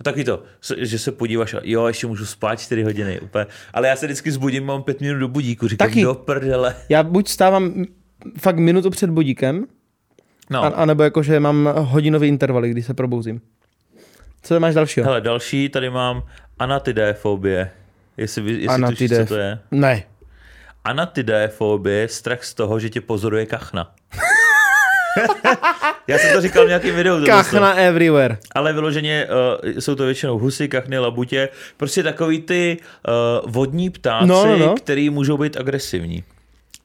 A 0.00 0.04
taky 0.04 0.24
to, 0.24 0.42
že 0.78 0.98
se 0.98 1.12
podíváš 1.12 1.54
jo, 1.62 1.86
ještě 1.86 2.06
můžu 2.06 2.26
spát 2.26 2.60
4 2.60 2.82
hodiny, 2.82 3.20
úplně. 3.20 3.46
Ale 3.74 3.88
já 3.88 3.96
se 3.96 4.06
vždycky 4.06 4.32
zbudím, 4.32 4.66
mám 4.66 4.82
5 4.82 5.00
minut 5.00 5.18
do 5.18 5.28
budíku, 5.28 5.68
říkám, 5.68 5.88
Taky. 5.88 6.02
do 6.02 6.14
prdele. 6.14 6.74
Já 6.88 7.02
buď 7.02 7.28
stávám 7.28 7.84
fakt 8.38 8.56
minutu 8.58 8.90
před 8.90 9.10
budíkem, 9.10 9.66
No, 10.52 10.64
a, 10.64 10.66
anebo 10.68 11.02
jakože 11.02 11.40
mám 11.40 11.68
hodinový 11.78 12.28
intervaly, 12.28 12.70
kdy 12.70 12.82
se 12.82 12.94
probouzím. 12.94 13.40
Co 14.42 14.54
tam 14.54 14.62
máš 14.62 14.74
dalšího? 14.74 15.06
hele, 15.06 15.20
další, 15.20 15.68
tady 15.68 15.90
mám 15.90 16.22
anatidéfobie. 16.58 17.70
Jestli, 18.16 18.42
jestli 18.42 18.58
tušíš, 18.60 18.68
Anatidef. 18.74 19.28
co 19.28 19.34
to 19.34 19.40
je. 19.40 19.58
Ne. 19.70 20.02
Anatidéfobie 20.84 21.96
je 22.00 22.08
strach 22.08 22.44
z 22.44 22.54
toho, 22.54 22.78
že 22.80 22.90
tě 22.90 23.00
pozoruje 23.00 23.46
kachna. 23.46 23.94
Já 26.06 26.18
jsem 26.18 26.32
to 26.32 26.40
říkal 26.40 26.64
v 26.64 26.68
nějakém 26.68 26.94
videu. 26.96 27.26
Kachna 27.26 27.74
everywhere. 27.74 28.38
Ale 28.54 28.72
vyloženě 28.72 29.26
uh, 29.64 29.70
jsou 29.80 29.94
to 29.94 30.04
většinou 30.04 30.38
husy, 30.38 30.68
kachny, 30.68 30.98
labutě, 30.98 31.48
prostě 31.76 32.02
takový 32.02 32.40
ty 32.40 32.76
uh, 33.44 33.50
vodní 33.52 33.90
ptáci, 33.90 34.26
No, 34.26 34.46
no, 34.46 34.56
no. 34.58 34.74
který 34.74 35.10
můžou 35.10 35.36
být 35.36 35.56
agresivní. 35.56 36.24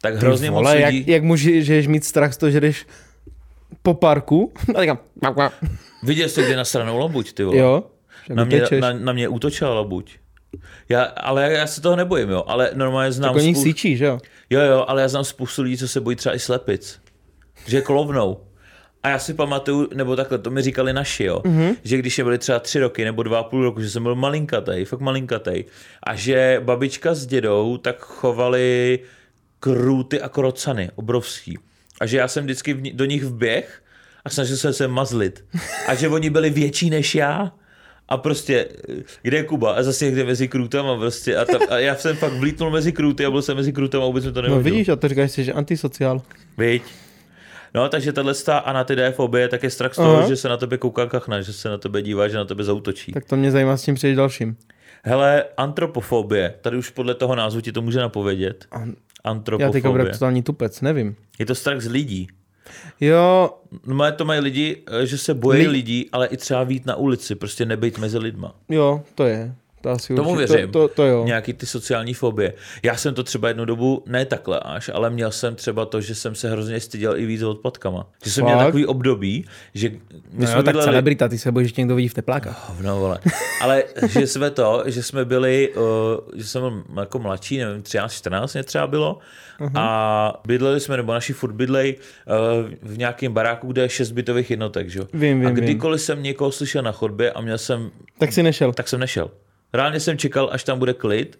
tak 0.01 0.15
hrozně 0.15 0.51
moc 0.51 0.57
Vole, 0.63 0.79
jak, 0.79 0.93
lidí... 0.93 1.11
jak 1.11 1.23
můžeš 1.23 1.88
mít 1.88 2.03
strach 2.05 2.33
z 2.33 2.38
toho, 2.38 2.49
že 2.49 2.59
jdeš 2.61 2.85
po 3.81 3.93
parku 3.93 4.53
a 4.75 4.81
říkám, 4.81 4.99
Viděl 6.03 6.29
jsi 6.29 6.43
kdy 6.43 6.55
na 6.55 6.65
stranou 6.65 6.97
labuť, 6.97 7.33
ty 7.33 7.43
vole. 7.43 7.57
jo, 7.57 7.83
na, 8.29 8.43
mě, 8.43 8.61
na, 8.79 8.93
na 8.93 9.13
mě 9.13 9.27
útočila 9.27 9.73
labuť. 9.73 10.15
Já, 10.89 11.03
ale 11.03 11.41
já, 11.43 11.47
já 11.49 11.67
se 11.67 11.81
toho 11.81 11.95
nebojím, 11.95 12.29
jo. 12.29 12.43
Ale 12.47 12.71
normálně 12.73 13.11
znám 13.11 13.33
tak 13.33 13.43
oni 13.43 13.55
spou- 13.55 13.63
síčí, 13.63 13.97
že 13.97 14.05
jo? 14.05 14.19
Jo, 14.49 14.61
jo, 14.61 14.85
ale 14.88 15.01
já 15.01 15.07
znám 15.07 15.23
spoustu 15.23 15.61
lidí, 15.61 15.77
co 15.77 15.88
se 15.88 16.01
bojí 16.01 16.15
třeba 16.15 16.35
i 16.35 16.39
slepic. 16.39 16.99
Že 17.67 17.82
klovnou. 17.82 18.38
A 19.04 19.10
já 19.10 19.19
si 19.19 19.34
pamatuju, 19.34 19.89
nebo 19.93 20.15
takhle, 20.15 20.38
to 20.38 20.49
mi 20.51 20.62
říkali 20.62 20.93
naši, 20.93 21.23
jo, 21.23 21.39
mm-hmm. 21.45 21.75
že 21.84 21.97
když 21.97 22.19
byli 22.19 22.38
třeba 22.38 22.60
tři 22.60 22.80
roky 22.80 23.06
nebo 23.06 23.23
dva 23.23 23.39
a 23.39 23.43
půl 23.43 23.63
roku, 23.63 23.82
že 23.82 23.89
jsem 23.89 24.04
byl 24.04 24.15
malinkatej, 24.15 24.86
fakt 24.86 24.99
malinkatej, 24.99 25.65
a 26.04 26.15
že 26.15 26.62
babička 26.63 27.13
s 27.13 27.25
dědou 27.25 27.78
tak 27.78 27.95
chovali 27.99 28.99
krůty 29.60 30.21
a 30.21 30.30
krocany, 30.30 30.89
obrovský. 30.95 31.58
A 32.01 32.06
že 32.06 32.17
já 32.17 32.28
jsem 32.28 32.43
vždycky 32.43 32.73
v, 32.73 32.82
do 32.95 33.06
nich 33.06 33.23
vběh 33.23 33.82
a 34.25 34.30
snažil 34.30 34.58
jsem 34.58 34.73
se 34.73 34.88
mazlit. 34.88 35.45
A 35.88 35.95
že 35.95 36.10
oni 36.10 36.30
byli 36.30 36.49
větší 36.49 36.89
než 36.89 37.15
já. 37.15 37.51
A 38.10 38.17
prostě, 38.17 38.67
kde 39.21 39.38
je 39.38 39.43
Kuba? 39.43 39.73
A 39.73 39.84
zase 39.84 40.06
někde 40.06 40.23
mezi 40.23 40.47
krůtama 40.47 40.97
prostě. 40.97 41.38
A, 41.38 41.45
tam, 41.45 41.62
a 41.69 41.78
já 41.80 41.95
jsem 41.95 42.15
fakt 42.15 42.34
vlítnul 42.34 42.69
mezi 42.71 42.91
krůty 42.91 43.25
a 43.25 43.32
byl 43.32 43.41
jsem 43.41 43.58
mezi 43.58 43.73
krůtama 43.73 44.04
a 44.04 44.08
vůbec 44.08 44.25
mi 44.25 44.32
to 44.32 44.41
No 44.41 44.47
nevadilo. 44.47 44.63
vidíš, 44.75 44.89
a 44.89 44.95
to 44.95 45.08
říkáš 45.08 45.32
si, 45.32 45.43
že 45.43 45.54
antisociál. 45.54 46.21
Viď? 46.58 46.84
No, 47.75 47.89
takže 47.89 48.13
tahle 48.13 48.33
anatidefobie, 48.65 49.47
tak 49.47 49.63
je 49.63 49.69
strach 49.69 49.93
z 49.93 49.95
toho, 49.95 50.17
Aha. 50.17 50.27
že 50.27 50.35
se 50.35 50.49
na 50.49 50.57
tebe 50.57 50.77
kouká 50.77 51.05
kachna, 51.05 51.41
že 51.41 51.53
se 51.53 51.69
na 51.69 51.77
tebe 51.77 52.01
dívá, 52.01 52.27
že 52.27 52.38
na 52.38 52.45
tebe 52.45 52.63
zautočí. 52.63 53.11
Tak. 53.11 53.25
To 53.25 53.35
mě 53.35 53.51
zajímá, 53.51 53.77
s 53.77 53.83
tím 53.83 53.95
přejdeš 53.95 54.17
dalším. 54.17 54.57
Hele, 55.03 55.43
antropofobie, 55.57 56.53
tady 56.61 56.77
už 56.77 56.89
podle 56.89 57.13
toho 57.15 57.35
názvu 57.35 57.61
ti 57.61 57.71
to 57.71 57.81
může 57.81 57.99
napovědět. 57.99 58.65
Já 58.71 58.79
teďka 58.79 58.99
Antropofobie. 59.23 59.91
budu 59.91 60.11
totální 60.11 60.43
tupec, 60.43 60.81
nevím. 60.81 61.15
Je 61.39 61.45
to 61.45 61.55
strach 61.55 61.81
z 61.81 61.88
lidí. 61.88 62.27
Jo, 63.01 63.49
No, 63.88 64.11
to 64.11 64.25
mají 64.25 64.39
lidi, 64.41 64.83
eh, 65.01 65.05
že 65.05 65.17
se 65.17 65.33
bojí 65.33 65.59
Li- 65.61 65.67
lidí, 65.67 66.09
ale 66.11 66.27
i 66.27 66.38
třeba 66.38 66.63
vít 66.63 66.85
na 66.85 66.95
ulici, 66.95 67.35
prostě 67.35 67.65
nebejt 67.65 67.97
mezi 67.97 68.17
lidma. 68.17 68.55
jo, 68.69 69.03
to 69.15 69.23
je. 69.25 69.55
To 69.85 69.91
asi 69.91 70.15
Tomu 70.15 70.29
určitě, 70.31 70.53
věřím. 70.53 70.71
To, 70.71 70.87
to, 70.87 70.93
to 70.93 71.05
jo. 71.05 71.23
Nějaký 71.25 71.53
ty 71.53 71.65
sociální 71.65 72.13
fobie. 72.13 72.53
Já 72.83 72.95
jsem 72.97 73.13
to 73.13 73.23
třeba 73.23 73.47
jednu 73.47 73.65
dobu, 73.65 74.03
ne 74.07 74.25
takhle 74.25 74.59
až, 74.59 74.89
ale 74.93 75.09
měl 75.09 75.31
jsem 75.31 75.55
třeba 75.55 75.85
to, 75.85 76.01
že 76.01 76.15
jsem 76.15 76.35
se 76.35 76.51
hrozně 76.51 76.79
styděl 76.79 77.17
i 77.17 77.25
víc 77.25 77.41
odpadkama. 77.43 78.07
Že 78.23 78.31
jsem 78.31 78.43
měl 78.43 78.57
Fakt? 78.57 78.65
takový 78.65 78.85
období, 78.85 79.45
že 79.73 79.89
my 79.89 79.99
No, 80.33 80.47
jsme 80.47 80.57
jo, 80.57 80.63
tak 80.63 80.75
bydleli- 80.75 80.83
celebrita, 80.85 81.27
ty 81.27 81.37
se 81.37 81.51
bojíš, 81.51 81.67
že 81.69 81.73
tě 81.73 81.81
někdo 81.81 81.95
vidí 81.95 82.07
v 82.07 82.13
teplákách. 82.13 82.69
Hovno, 82.69 82.99
vole. 82.99 83.19
Ale 83.61 83.83
že 84.07 84.27
jsme 84.27 84.49
to, 84.51 84.83
že 84.85 85.03
jsme 85.03 85.25
byli, 85.25 85.69
uh, 85.75 85.83
že 86.35 86.43
jsem 86.47 86.61
byl 86.61 86.99
jako 86.99 87.19
mladší, 87.19 87.57
nevím, 87.57 87.81
13, 87.81 88.13
14 88.13 88.53
mě 88.53 88.63
třeba 88.63 88.87
bylo, 88.87 89.19
uh-huh. 89.59 89.71
a 89.75 90.41
bydleli 90.47 90.79
jsme, 90.79 90.97
nebo 90.97 91.13
naši 91.13 91.33
furt 91.33 91.53
bydlej 91.53 91.95
uh, 91.95 92.89
v 92.91 92.97
nějakém 92.97 93.33
baráku, 93.33 93.67
kde 93.67 93.81
je 93.81 93.89
šest 93.89 94.11
bytových 94.11 94.49
jednotek, 94.51 94.89
že? 94.89 94.99
Vím, 95.13 95.39
vím, 95.39 95.47
A 95.47 95.51
vím. 95.51 95.63
kdykoliv 95.63 96.01
jsem 96.01 96.23
někoho 96.23 96.51
slyšel 96.51 96.81
na 96.83 96.91
chodbě 96.91 97.31
a 97.31 97.41
měl 97.41 97.57
jsem, 97.57 97.91
Tak 98.19 98.33
si 98.33 98.43
nešel. 98.43 98.73
tak 98.73 98.87
jsem 98.87 98.99
nešel. 98.99 99.31
Reálně 99.75 99.99
jsem 99.99 100.17
čekal, 100.17 100.49
až 100.51 100.63
tam 100.63 100.79
bude 100.79 100.93
klid 100.93 101.39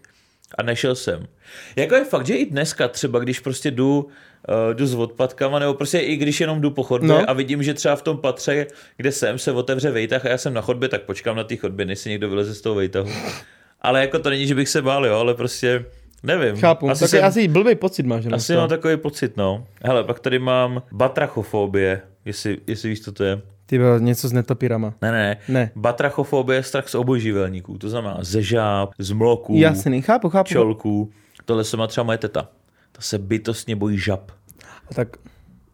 a 0.58 0.64
nešel 0.64 0.96
jsem. 0.96 1.28
Jako 1.76 1.96
je 1.96 2.06
fakt, 2.06 2.26
že 2.28 2.36
i 2.36 2.46
dneska 2.46 2.88
třeba, 2.88 3.20
když 3.20 3.40
prostě 3.40 3.72
jdu, 3.72 4.00
uh, 4.68 4.74
jdu 4.74 4.88
s 4.88 4.96
odpadkama, 4.96 5.60
nebo 5.60 5.74
prostě 5.74 6.00
i 6.00 6.16
když 6.16 6.42
jenom 6.42 6.62
jdu 6.62 6.72
po 6.72 6.84
chodbě 6.84 7.10
No. 7.10 7.24
a 7.30 7.34
vidím, 7.34 7.64
že 7.64 7.74
třeba 7.74 7.96
v 7.96 8.02
tom 8.02 8.18
patře, 8.18 8.68
kde 8.98 9.12
jsem, 9.12 9.40
se 9.40 9.52
otevře 9.52 9.92
vejtah 9.92 10.26
a 10.26 10.30
já 10.30 10.38
jsem 10.38 10.54
na 10.54 10.62
chodbě, 10.62 10.90
tak 10.90 11.02
počkám 11.02 11.36
na 11.36 11.44
té 11.44 11.56
chodbě, 11.56 11.86
než 11.86 12.00
si 12.00 12.10
někdo 12.10 12.30
vyleze 12.30 12.56
z 12.56 12.62
toho 12.62 12.76
vejtahu. 12.76 13.10
Ale 13.82 14.02
jako 14.02 14.20
to 14.20 14.30
není, 14.30 14.48
že 14.48 14.56
bych 14.56 14.70
se 14.70 14.82
bál, 14.82 15.06
jo, 15.06 15.16
ale 15.20 15.34
prostě 15.34 15.86
nevím. 16.24 16.56
Chápu, 16.58 16.90
Asi, 16.90 17.08
jsem, 17.08 17.24
asi 17.26 17.48
blbý 17.48 17.76
pocit 17.76 18.06
máš. 18.06 18.26
asi 18.34 18.56
mám 18.56 18.70
takový 18.70 18.98
pocit, 18.98 19.38
no. 19.38 19.68
Hele, 19.84 20.04
pak 20.04 20.20
tady 20.20 20.40
mám 20.40 20.82
batrachofobie, 20.92 22.02
jestli, 22.26 22.58
jestli 22.68 22.90
víš, 22.90 23.02
co 23.02 23.12
to 23.12 23.24
je. 23.24 23.42
Ty 23.66 23.78
bylo 23.78 24.00
něco 24.00 24.28
s 24.28 24.32
netopírama. 24.32 24.94
Ne, 25.02 25.12
ne, 25.12 25.38
Ne. 25.48 25.72
Batrachofobie 25.76 26.60
je 26.60 26.64
strach 26.64 26.90
z 26.90 26.96
obojživelníků, 26.96 27.78
to 27.78 27.90
znamená 27.90 28.18
ze 28.22 28.42
žáb, 28.42 28.90
z 29.00 29.12
mloků, 29.12 29.54
Jasný, 29.58 30.02
chápu, 30.02 30.30
chápu. 30.30 30.48
čolků. 30.50 31.12
Tohle 31.46 31.64
se 31.64 31.78
má 31.78 31.88
třeba 31.88 32.04
moje 32.04 32.18
teta. 32.18 32.50
Ta 32.92 33.02
se 33.02 33.18
bytostně 33.18 33.76
bojí 33.76 33.98
žab. 33.98 34.32
Tak 34.96 35.08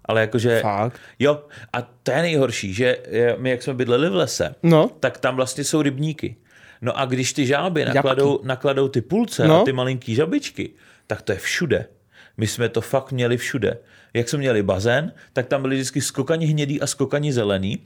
Ale 0.05 0.21
jakože... 0.21 0.59
fakt. 0.61 0.99
Jo, 1.19 1.41
a 1.73 1.81
to 1.81 2.11
je 2.11 2.21
nejhorší, 2.21 2.73
že 2.73 2.97
my, 3.37 3.49
jak 3.49 3.63
jsme 3.63 3.73
bydleli 3.73 4.09
v 4.09 4.15
lese, 4.15 4.55
No, 4.63 4.89
tak 4.99 5.17
tam 5.17 5.35
vlastně 5.35 5.63
jsou 5.63 5.81
rybníky. 5.81 6.35
No 6.81 6.99
a 6.99 7.05
když 7.05 7.33
ty 7.33 7.45
žáby 7.45 7.85
nakladou, 7.85 8.39
nakladou 8.43 8.87
ty 8.87 9.01
pulce 9.01 9.47
No. 9.47 9.61
a 9.61 9.65
ty 9.65 9.73
malinký 9.73 10.15
žabičky, 10.15 10.69
tak 11.07 11.21
to 11.21 11.31
je 11.31 11.37
všude. 11.37 11.85
My 12.37 12.47
jsme 12.47 12.69
to 12.69 12.81
fakt 12.81 13.11
měli 13.11 13.37
všude. 13.37 13.77
Jak 14.13 14.29
jsme 14.29 14.39
měli 14.39 14.63
bazén, 14.63 15.11
tak 15.33 15.47
tam 15.47 15.61
byli 15.61 15.75
vždycky 15.75 16.01
skokani 16.01 16.45
hnědý 16.45 16.81
a 16.81 16.87
skokani 16.87 17.33
zelený. 17.33 17.79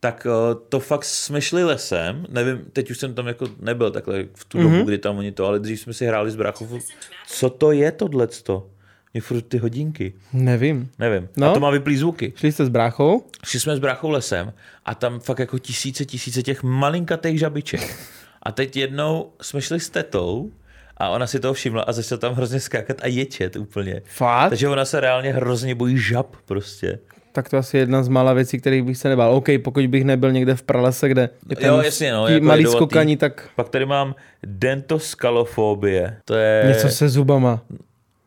Tak 0.00 0.26
eh, 0.30 0.54
to 0.68 0.80
fakt 0.80 1.04
jsme 1.04 1.40
šli 1.40 1.64
lesem, 1.64 2.26
nevím, 2.28 2.64
teď 2.72 2.90
už 2.90 2.98
jsem 2.98 3.14
tam 3.14 3.26
jako 3.26 3.46
nebyl 3.60 3.90
takhle 3.90 4.24
v 4.34 4.44
tu 4.44 4.62
dobu, 4.62 4.82
kdy 4.82 4.98
tam 4.98 5.18
oni 5.18 5.32
to, 5.32 5.46
ale 5.46 5.58
dřív 5.58 5.80
jsme 5.80 5.92
si 5.92 6.06
hráli 6.06 6.30
s 6.30 6.36
bráchou. 6.36 6.78
Co 7.26 7.50
to 7.50 7.72
je 7.72 7.92
tohleto? 7.92 8.70
Mě 9.14 9.20
furt 9.20 9.40
ty 9.40 9.58
hodinky. 9.58 10.12
nevím. 10.32 10.90
Nevím. 10.98 11.28
No. 11.36 11.50
A 11.50 11.54
to 11.54 11.60
má 11.60 11.70
vyplý 11.70 11.96
zvuky. 11.96 12.32
Šli 12.36 12.52
jste 12.52 12.64
s 12.66 12.68
bráchou? 12.68 13.24
Šli 13.44 13.60
jsme 13.60 13.76
s 13.76 13.78
bráchou 13.78 14.10
lesem 14.10 14.52
a 14.84 14.94
tam 14.94 15.20
fakt 15.20 15.38
jako 15.38 15.58
tisíce, 15.58 16.04
tisíce 16.04 16.42
těch 16.42 16.62
malinkatých 16.62 17.38
žabiček. 17.38 17.96
A 18.42 18.52
teď 18.52 18.76
jednou 18.76 19.32
jsme 19.42 19.62
šli 19.62 19.80
s 19.80 19.90
tetou 19.90 20.52
a 20.98 21.08
ona 21.08 21.26
si 21.26 21.40
toho 21.40 21.54
všimla 21.54 21.82
a 21.82 21.92
začala 21.92 22.18
tam 22.18 22.34
hrozně 22.34 22.60
skákat 22.60 22.96
a 23.02 23.06
ječet 23.06 23.56
úplně. 23.56 24.02
Fakt? 24.04 24.48
Takže 24.48 24.68
ona 24.68 24.84
se 24.84 25.00
reálně 25.00 25.32
hrozně 25.32 25.74
bojí 25.74 25.98
žab 25.98 26.36
prostě. 26.44 26.98
Tak 27.32 27.48
to 27.48 27.56
asi 27.56 27.76
je 27.76 27.82
jedna 27.82 28.02
z 28.02 28.08
mála 28.08 28.32
věcí, 28.32 28.58
kterých 28.58 28.82
bych 28.82 28.96
se 28.98 29.08
nebál. 29.08 29.34
OK, 29.34 29.46
pokud 29.64 29.86
bych 29.86 30.04
nebyl 30.04 30.32
někde 30.32 30.54
v 30.54 30.62
pralese, 30.62 31.08
kde 31.08 31.28
je 31.50 31.56
ten 31.56 31.66
Jo, 31.66 31.80
jasně, 31.80 32.12
no, 32.12 32.28
jako 32.28 32.44
malý 32.46 32.64
skokaní, 32.66 33.16
tak 33.16 33.48
Pak 33.56 33.68
tady 33.68 33.86
mám 33.86 34.14
dentoskalofobie. 34.46 36.16
To 36.24 36.34
je 36.34 36.64
něco 36.68 36.88
se 36.88 37.08
zubama. 37.08 37.60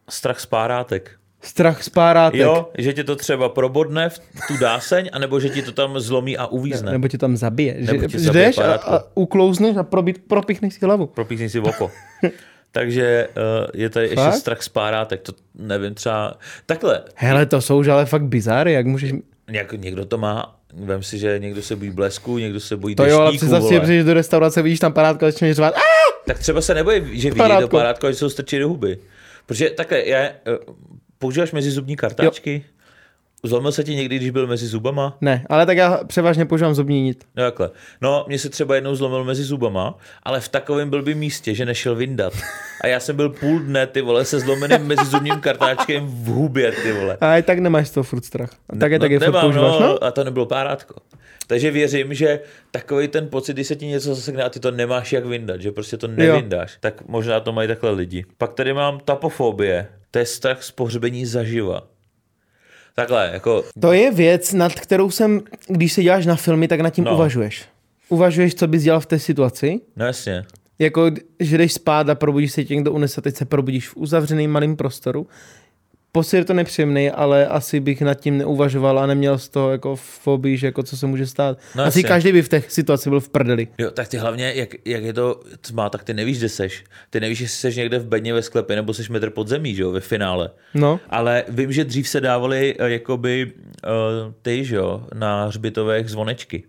strach 0.10 0.40
z 0.40 0.46
párátek. 0.46 1.12
Strach 1.44 1.84
z 1.84 1.90
párátek. 1.90 2.40
Jo, 2.40 2.70
že 2.78 2.94
tě 2.94 3.04
to 3.04 3.16
třeba 3.16 3.50
probodne 3.50 4.10
v 4.10 4.20
tu 4.48 4.58
dáseň, 4.58 5.10
anebo 5.14 5.40
že 5.40 5.50
ti 5.50 5.62
to 5.62 5.72
tam 5.72 6.00
zlomí 6.00 6.38
a 6.38 6.46
uvízne. 6.46 6.92
Nebo 6.92 7.08
tě 7.08 7.18
tam 7.18 7.38
zabije. 7.38 7.74
Nebo 7.80 8.02
Že, 8.02 8.08
tě 8.08 8.20
zabije 8.20 8.46
jdeš 8.46 8.58
a, 8.58 8.62
párátko. 8.62 8.92
a 8.92 9.04
uklouzneš 9.18 9.78
a 9.78 9.84
probít, 9.84 10.22
propichneš 10.28 10.74
si 10.74 10.86
hlavu. 10.86 11.08
propíchni 11.08 11.50
si 11.50 11.60
oko. 11.60 11.92
Takže 12.72 13.28
uh, 13.38 13.68
je 13.74 13.90
tady 13.90 14.06
ještě 14.06 14.16
Fakt? 14.16 14.36
strach 14.36 14.62
z 14.62 14.70
párátek, 14.70 15.22
to 15.22 15.32
nevím, 15.56 15.94
třeba 15.94 16.38
takhle, 16.66 17.04
Hele, 17.16 17.46
to 17.46 17.62
jsou 17.62 17.80
už 17.80 17.88
ale 17.88 18.06
fakt 18.06 18.24
bizáry, 18.24 18.74
jak 18.74 18.86
můžeš... 18.86 19.12
nějak, 19.52 19.72
někdo 19.72 20.06
to 20.06 20.18
má, 20.18 20.60
vem 20.74 21.04
si, 21.04 21.18
že 21.18 21.40
někdo 21.40 21.62
se 21.62 21.76
bojí 21.76 21.92
blesku, 21.92 22.38
někdo 22.38 22.60
se 22.60 22.78
bojí 22.78 22.96
To 22.96 23.06
jo, 23.06 23.20
ale 23.20 23.38
představ 23.38 23.64
si, 23.64 23.74
že 23.86 24.04
do 24.04 24.14
restaurace, 24.14 24.62
vidíš 24.62 24.80
tam 24.80 24.94
parátko 24.94 25.26
a 25.26 25.32
začneš 25.32 25.56
řvát. 25.56 25.74
Tak 26.26 26.40
třeba 26.40 26.62
se 26.62 26.74
nebojí, 26.74 27.20
že 27.20 27.30
vidí 27.30 27.38
Párátko. 27.38 27.68
to 27.68 27.78
párátko, 27.78 28.08
a 28.08 28.12
že 28.12 28.18
se 28.18 28.26
ho 28.26 28.30
strčí 28.30 28.60
do 28.60 28.68
huby. 28.68 28.98
Protože 29.46 29.70
takhle, 29.70 29.98
je, 29.98 30.36
uh, 30.48 30.76
používáš 31.18 31.52
mezizubní 31.52 31.96
kartáčky? 31.96 32.66
Zlomil 33.44 33.72
se 33.72 33.84
ti 33.84 33.96
někdy, 33.96 34.16
když 34.16 34.30
byl 34.30 34.48
mezi 34.48 34.68
zubama? 34.68 35.18
Ne, 35.22 35.46
ale 35.50 35.66
tak 35.66 35.78
já 35.78 36.04
převážně 36.04 36.46
používám 36.46 36.74
zubní 36.74 37.02
nit. 37.02 37.24
No 37.36 37.44
takhle. 37.44 37.70
No, 38.02 38.26
mě 38.28 38.40
se 38.40 38.50
třeba 38.50 38.76
jednou 38.76 38.96
zlomil 38.96 39.24
mezi 39.24 39.44
zubama, 39.44 39.98
ale 40.24 40.40
v 40.40 40.50
takovém 40.50 40.90
blbým 40.90 41.18
místě, 41.18 41.56
že 41.56 41.66
nešel 41.66 41.96
vyndat. 41.96 42.34
A 42.82 42.88
já 42.88 43.00
jsem 43.00 43.16
byl 43.16 43.30
půl 43.30 43.60
dne, 43.60 43.88
ty 43.88 44.02
vole, 44.02 44.26
se 44.26 44.40
zlomeným 44.40 44.82
mezizubním 44.82 45.36
kartáčkem 45.40 46.08
v 46.08 46.26
hubě, 46.26 46.72
ty 46.72 46.92
vole. 46.92 47.18
A 47.22 47.38
i 47.38 47.44
tak 47.44 47.60
nemáš 47.60 47.90
toho 47.90 48.04
furt 48.04 48.26
strach. 48.26 48.50
A 48.70 48.76
tak 48.76 48.92
je 48.92 49.00
no, 49.00 49.04
tak 49.04 49.12
je 49.12 49.20
furt 49.20 49.28
nemám, 49.28 49.42
používáš, 49.42 49.80
no, 49.80 49.88
no? 49.88 50.04
A 50.04 50.12
to 50.12 50.24
nebylo 50.24 50.46
párátko. 50.46 50.96
Takže 51.48 51.72
věřím, 51.72 52.14
že 52.14 52.40
takový 52.72 53.08
ten 53.08 53.28
pocit, 53.28 53.54
když 53.54 53.68
se 53.68 53.76
ti 53.76 53.86
něco 53.86 54.16
zasekne 54.16 54.44
a 54.44 54.50
ty 54.50 54.60
to 54.60 54.72
nemáš 54.72 55.14
jak 55.14 55.26
vyndat, 55.26 55.62
že 55.62 55.72
prostě 55.72 55.98
to 55.98 56.08
nevyndáš, 56.08 56.78
tak 56.80 57.08
možná 57.08 57.40
to 57.40 57.52
mají 57.52 57.68
takhle 57.68 57.92
lidi. 57.92 58.26
Pak 58.38 58.54
tady 58.54 58.74
mám 58.74 59.00
tapofobie. 59.00 59.88
To 60.12 60.20
je 60.20 60.26
strach 60.26 60.64
z 60.64 60.72
pohřbení 60.72 61.26
zaživa. 61.26 61.84
Takhle, 62.96 63.30
jako 63.34 63.64
To 63.80 63.92
je 63.94 64.12
věc, 64.12 64.54
nad 64.54 64.74
kterou 64.74 65.12
jsem, 65.12 65.42
když 65.68 65.94
se 65.94 66.04
děláš 66.04 66.26
na 66.26 66.36
filmy, 66.36 66.68
tak 66.68 66.80
nad 66.82 66.90
tím 66.90 67.04
No. 67.04 67.14
uvažuješ. 67.16 67.66
Uvažuješ, 68.10 68.56
co 68.56 68.68
bys 68.68 68.84
dělal 68.84 69.00
v 69.00 69.06
té 69.06 69.20
situaci? 69.20 69.80
No 69.96 70.06
jasně. 70.06 70.44
Jako, 70.80 71.12
že 71.40 71.58
jdeš 71.58 71.74
spát 71.74 72.10
a 72.10 72.16
probudíš 72.16 72.52
se 72.52 72.64
tě 72.64 72.76
někdo 72.76 72.92
unese, 72.92 73.22
teď 73.22 73.36
se 73.36 73.46
probudíš 73.46 73.90
v 73.90 73.98
uzavřeném 73.98 74.52
malém 74.52 74.76
prostoru. 74.76 75.28
Pocit 76.14 76.38
je 76.38 76.46
to 76.46 76.54
nepříjemný, 76.54 77.12
ale 77.12 77.48
asi 77.48 77.80
bych 77.80 78.02
nad 78.02 78.14
tím 78.14 78.38
neuvažoval 78.38 79.00
a 79.00 79.06
neměl 79.06 79.38
z 79.38 79.50
toho 79.50 79.72
jako 79.72 79.96
fobii, 79.96 80.58
že 80.58 80.68
jako 80.68 80.84
co 80.84 80.98
se 80.98 81.08
může 81.08 81.28
stát. 81.28 81.58
No 81.76 81.84
asi 81.84 82.00
jasně. 82.00 82.08
každý 82.08 82.32
by 82.32 82.42
v 82.42 82.50
té 82.50 82.64
situaci 82.68 83.10
byl 83.10 83.20
v 83.20 83.30
prdeli. 83.30 83.68
Jo, 83.78 83.92
tak 83.92 84.08
ty 84.08 84.18
hlavně, 84.18 84.54
jak, 84.56 84.70
jak 84.86 85.04
je 85.04 85.14
to 85.14 85.42
tma, 85.62 85.90
tak 85.90 86.04
ty 86.04 86.14
nevíš, 86.14 86.38
kde 86.38 86.50
seš. 86.50 86.84
Ty 87.10 87.20
nevíš, 87.20 87.40
jestli 87.40 87.58
seš 87.58 87.76
někde 87.76 88.00
v 88.00 88.06
bedně 88.06 88.34
ve 88.34 88.42
sklepě, 88.42 88.76
nebo 88.76 88.94
seš 88.94 89.10
metr 89.10 89.30
pod 89.30 89.48
zemí, 89.48 89.76
že 89.76 89.82
jo, 89.82 89.92
ve 89.92 90.00
finále. 90.00 90.50
No, 90.74 91.00
Ale 91.10 91.44
vím, 91.48 91.72
že 91.72 91.84
dřív 91.84 92.08
se 92.10 92.22
dávaly 92.22 92.76
eh, 92.80 92.90
jakoby 92.90 93.52
uh, 93.54 94.34
ty, 94.42 94.66
že 94.66 94.76
jo, 94.76 95.04
na 95.14 95.46
hřbitovech 95.46 96.10
zvonečky. 96.10 96.64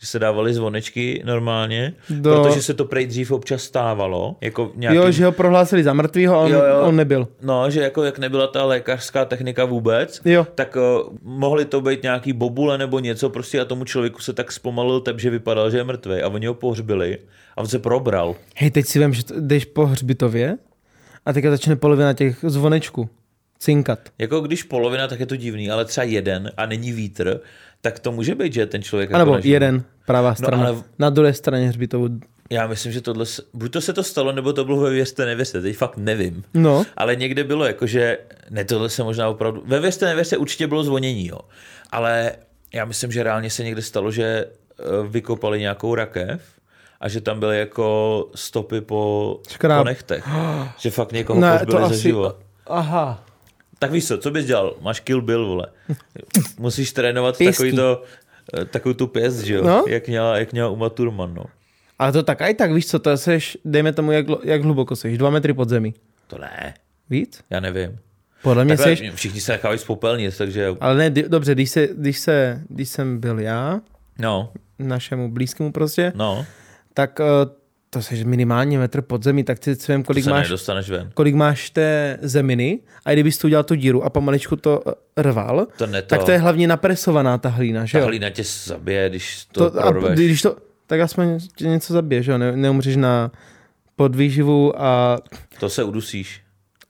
Že 0.00 0.06
se 0.06 0.18
dávaly 0.18 0.54
zvonečky 0.54 1.22
normálně, 1.24 1.94
Do- 2.10 2.42
protože 2.42 2.62
se 2.62 2.74
to 2.74 2.84
prej 2.84 3.06
dřív 3.06 3.30
občas 3.30 3.62
stávalo, 3.62 4.36
jako 4.40 4.72
nějaký... 4.74 4.96
Jo, 4.96 5.10
že 5.10 5.24
ho 5.24 5.32
prohlásili 5.32 5.82
za 5.82 5.92
mrtvýho 5.92 6.34
a 6.34 6.38
on, 6.40 6.50
Jo, 6.52 6.62
jo. 6.70 6.80
on 6.82 6.96
nebyl. 6.96 7.28
No, 7.42 7.70
že 7.70 7.80
jako 7.80 8.04
jak 8.04 8.18
nebyla 8.18 8.46
ta 8.46 8.64
lékařská 8.64 9.24
technika 9.24 9.64
vůbec, 9.64 10.20
Jo. 10.24 10.46
tak 10.54 10.76
uh, 10.76 11.12
mohly 11.22 11.64
to 11.64 11.80
být 11.80 12.02
nějaký 12.02 12.32
bobule 12.32 12.78
nebo 12.78 12.98
něco 12.98 13.30
prostě 13.30 13.60
a 13.60 13.64
tomu 13.64 13.84
člověku 13.84 14.20
se 14.20 14.32
tak 14.32 14.52
zpomalil 14.52 15.00
tep, 15.00 15.20
že 15.20 15.30
vypadal, 15.30 15.70
že 15.70 15.76
je 15.78 15.84
mrtvý 15.84 16.22
a 16.22 16.28
oni 16.28 16.46
ho 16.46 16.54
pohřbili 16.54 17.18
a 17.56 17.60
on 17.60 17.66
se 17.66 17.78
probral. 17.78 18.34
Hej, 18.56 18.70
teď 18.70 18.86
si 18.86 18.98
vím, 18.98 19.14
že 19.14 19.22
jdeš 19.40 19.64
po 19.64 19.86
hřbitově 19.86 20.56
a 21.26 21.32
teďka 21.32 21.50
začne 21.50 21.76
polovina 21.76 22.12
těch 22.12 22.36
zvonečků 22.42 23.08
cinkat. 23.58 23.98
Jako 24.18 24.40
když 24.40 24.62
polovina, 24.62 25.08
tak 25.08 25.20
je 25.20 25.26
to 25.26 25.36
divný, 25.36 25.70
ale 25.70 25.84
třeba 25.84 26.04
jeden 26.04 26.52
a 26.56 26.66
není 26.66 26.92
vítr, 26.92 27.40
tak 27.86 27.98
to 27.98 28.12
může 28.12 28.34
být, 28.34 28.52
že 28.52 28.66
ten 28.66 28.82
člověk 28.82 29.14
A 29.14 29.18
jako 29.18 29.34
nežil. 29.34 29.52
jeden, 29.52 29.82
pravá 30.06 30.34
strana. 30.34 30.66
ale- 30.66 30.82
Na 30.98 31.10
druhé 31.10 31.32
straně 31.32 31.68
hřbitovu. 31.68 32.08
Já 32.50 32.66
myslím, 32.66 32.92
že 32.92 33.00
tohle, 33.00 33.24
buď 33.54 33.72
to 33.72 33.80
se 33.80 33.92
to 33.92 34.02
stalo, 34.02 34.32
nebo 34.32 34.52
to 34.52 34.64
bylo 34.64 34.76
ve 34.80 34.90
Věřte, 34.90 35.26
nevěřte, 35.26 35.62
teď 35.62 35.76
fakt 35.76 35.96
nevím. 35.96 36.44
No, 36.54 36.84
Ale 36.96 37.16
někde 37.16 37.44
bylo 37.44 37.64
jako, 37.64 37.86
že 37.86 38.18
ne, 38.50 38.64
tohle 38.64 38.88
se 38.88 39.02
možná 39.02 39.28
opravdu, 39.28 39.62
ve 39.66 39.80
Věřte, 39.80 40.06
nevěřte 40.06 40.36
určitě 40.36 40.66
bylo 40.66 40.84
zvonění, 40.84 41.26
jo. 41.26 41.38
Ale 41.90 42.32
já 42.74 42.84
myslím, 42.84 43.12
že 43.12 43.22
reálně 43.22 43.50
se 43.50 43.64
někde 43.64 43.82
stalo, 43.82 44.10
že 44.10 44.24
eh, 44.24 44.82
vykopali 45.08 45.60
nějakou 45.60 45.94
rakev 45.94 46.40
a 47.00 47.08
že 47.08 47.20
tam 47.20 47.40
byly 47.40 47.58
jako 47.58 48.26
stopy 48.34 48.80
po, 48.80 49.40
Škráb. 49.48 49.80
po 49.80 49.84
nechtech. 49.84 50.24
že 50.78 50.90
fakt 50.90 51.12
někoho 51.12 51.40
ne, 51.40 51.50
pohřbili 51.58 51.82
to 51.82 51.88
ze 51.88 51.98
živa. 51.98 52.34
Aha. 52.66 53.24
Tak 53.78 53.90
víš 53.90 54.06
co, 54.08 54.18
co 54.18 54.30
bys 54.30 54.44
dělal? 54.46 54.76
Máš 54.80 55.00
Kill 55.00 55.22
Bill, 55.22 55.46
vole. 55.46 55.66
Musíš 56.58 56.92
trénovat 56.92 57.38
Pěstí. 57.38 57.52
takový 57.52 57.76
to, 57.76 58.02
eh, 58.60 58.64
takovou 58.64 58.92
tu 58.92 59.06
pěst, 59.06 59.40
že 59.40 59.54
jo? 59.54 59.64
No. 59.64 59.84
Jak, 59.88 60.08
měla, 60.08 60.38
jak 60.38 60.52
měla 60.52 60.68
Uma 60.70 60.88
Thurman, 60.90 61.34
no. 61.34 61.44
Ale 61.98 62.12
to 62.12 62.22
tak 62.22 62.42
aj 62.42 62.54
tak, 62.54 62.72
víš 62.72 62.86
co, 62.86 62.98
to 62.98 63.16
seš, 63.16 63.58
dejme 63.64 63.92
tomu, 63.92 64.12
jak, 64.12 64.26
jak 64.44 64.62
hluboko 64.62 64.96
seš, 64.96 65.18
dva 65.18 65.30
metry 65.30 65.54
pod 65.54 65.68
zemí. 65.68 65.94
To 66.26 66.38
ne, 66.38 66.74
Víc? 67.10 67.40
já 67.50 67.60
nevím. 67.60 67.98
Podle 68.42 68.64
mě 68.64 68.76
Takhle, 68.76 68.96
seš, 68.96 69.10
všichni 69.14 69.40
se 69.40 69.52
nechávají 69.52 69.78
z 69.78 69.84
popelnic, 69.84 70.36
takže 70.36 70.68
ale 70.80 70.94
ne, 70.94 71.10
di- 71.10 71.28
dobře, 71.28 71.54
když, 71.54 71.70
se, 71.70 71.88
když, 71.96 72.18
se, 72.18 72.62
když 72.68 72.88
jsem 72.88 73.20
byl 73.20 73.40
já, 73.40 73.80
no, 74.18 74.52
našemu 74.78 75.30
blízkému 75.32 75.72
prostě, 75.72 76.12
no, 76.16 76.46
tak 76.94 77.20
uh, 77.20 77.26
to 77.96 78.02
seš 78.02 78.24
minimálně 78.24 78.78
metr 78.78 79.02
pod 79.02 79.22
zemí, 79.24 79.44
tak 79.44 79.64
si 79.64 79.76
svém, 79.76 80.02
to 80.02 80.06
kolik 80.06 80.24
se 80.24 80.30
máš, 80.30 80.50
ven. 80.88 81.10
kolik 81.14 81.34
máš 81.34 81.70
té 81.70 82.18
zeminy 82.22 82.78
a 83.04 83.12
kdybys 83.12 83.38
tu 83.38 83.46
udělal 83.46 83.64
tu 83.64 83.74
díru 83.74 84.04
a 84.04 84.10
pomaličku 84.10 84.56
to 84.56 84.82
eh, 84.86 85.22
rval, 85.22 85.66
To 85.78 85.86
to. 85.86 85.92
tak 86.02 86.24
to 86.24 86.30
je 86.30 86.38
hlavně 86.38 86.68
napresovaná 86.68 87.38
ta 87.38 87.48
hlína, 87.48 87.84
že 87.84 87.92
Ta 87.92 87.98
jo? 87.98 88.06
hlína 88.06 88.30
tě 88.30 88.42
zabije, 88.64 89.08
když 89.08 89.44
to, 89.52 89.70
To, 89.70 89.78
a 89.80 89.90
prorveš. 89.90 90.18
když 90.18 90.42
to, 90.42 90.56
tak 90.86 91.00
aspoň 91.00 91.38
tě 91.56 91.66
něco 91.68 91.92
zabije, 91.92 92.22
že 92.22 92.32
jo? 92.32 92.38
Ne, 92.38 92.56
neumřeš 92.56 92.96
na 92.96 93.30
podvýživu 93.96 94.82
a, 94.82 95.18
To 95.60 95.68
se 95.68 95.84
udusíš. 95.84 96.40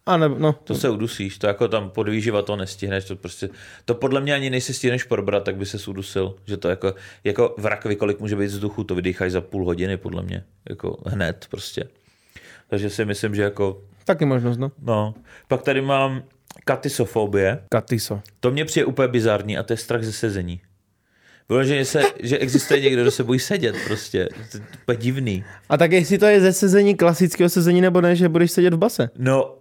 A 0.07 0.17
ne, 0.17 0.29
no, 0.29 0.53
To 0.53 0.75
se 0.75 0.91
udusíš, 0.91 1.39
to 1.39 1.47
jako 1.47 1.69
tam 1.69 1.91
podvýživa 1.91 2.43
to 2.43 2.57
nestihneš, 2.57 3.05
to 3.05 3.17
prostě, 3.17 3.49
to 3.85 3.95
podle 3.95 4.21
mě 4.21 4.35
ani 4.35 4.51
nejsi 4.51 4.75
stihneš 4.75 5.05
probrat, 5.05 5.45
tak 5.45 5.57
by 5.57 5.67
se 5.67 5.91
udusil, 5.91 6.35
že 6.45 6.57
to 6.57 6.69
jako, 6.69 6.95
jako 7.25 7.55
v 7.59 7.67
rakvi, 7.67 7.97
kolik 7.97 8.21
může 8.21 8.37
být 8.37 8.47
vzduchu, 8.47 8.85
to 8.85 8.95
vydýcháš 8.95 9.33
za 9.33 9.41
půl 9.41 9.65
hodiny, 9.65 9.97
podle 9.97 10.23
mě, 10.23 10.45
jako 10.69 10.99
hned 11.07 11.47
prostě. 11.51 11.85
Takže 12.69 12.91
si 12.91 13.05
myslím, 13.05 13.35
že 13.35 13.43
jako, 13.43 13.83
taky 14.05 14.25
možnost, 14.25 14.59
no. 14.59 14.73
no. 14.83 15.15
Pak 15.49 15.63
tady 15.63 15.81
mám 15.81 16.23
katysofobie, 16.65 17.59
Katiso. 17.69 18.21
to 18.41 18.51
mě 18.51 18.65
přijde 18.65 18.87
úplně 18.87 19.09
bizarní 19.09 19.59
a 19.59 19.63
to 19.63 19.73
je 19.73 19.77
strach 19.77 20.03
ze 20.03 20.13
sezení. 20.13 20.61
Vyloženě 21.49 21.85
se, 21.85 22.03
že 22.23 22.39
existuje 22.39 22.81
někdo, 22.81 23.03
kdo 23.03 23.11
se 23.11 23.25
bojí 23.25 23.41
sedět 23.41 23.77
prostě, 23.87 24.29
to 24.87 24.93
je 24.93 24.99
divný. 24.99 25.45
A 25.69 25.77
tak 25.77 25.93
jestli 25.93 26.19
to 26.19 26.27
je 26.27 26.41
ze 26.41 26.53
sezení 26.53 26.95
klasického 26.95 27.49
sezení, 27.49 27.81
nebo 27.81 28.01
ne, 28.01 28.17
že 28.17 28.29
budeš 28.29 28.51
sedět 28.51 28.75
v 28.75 28.77
base. 28.77 29.11
No, 29.19 29.55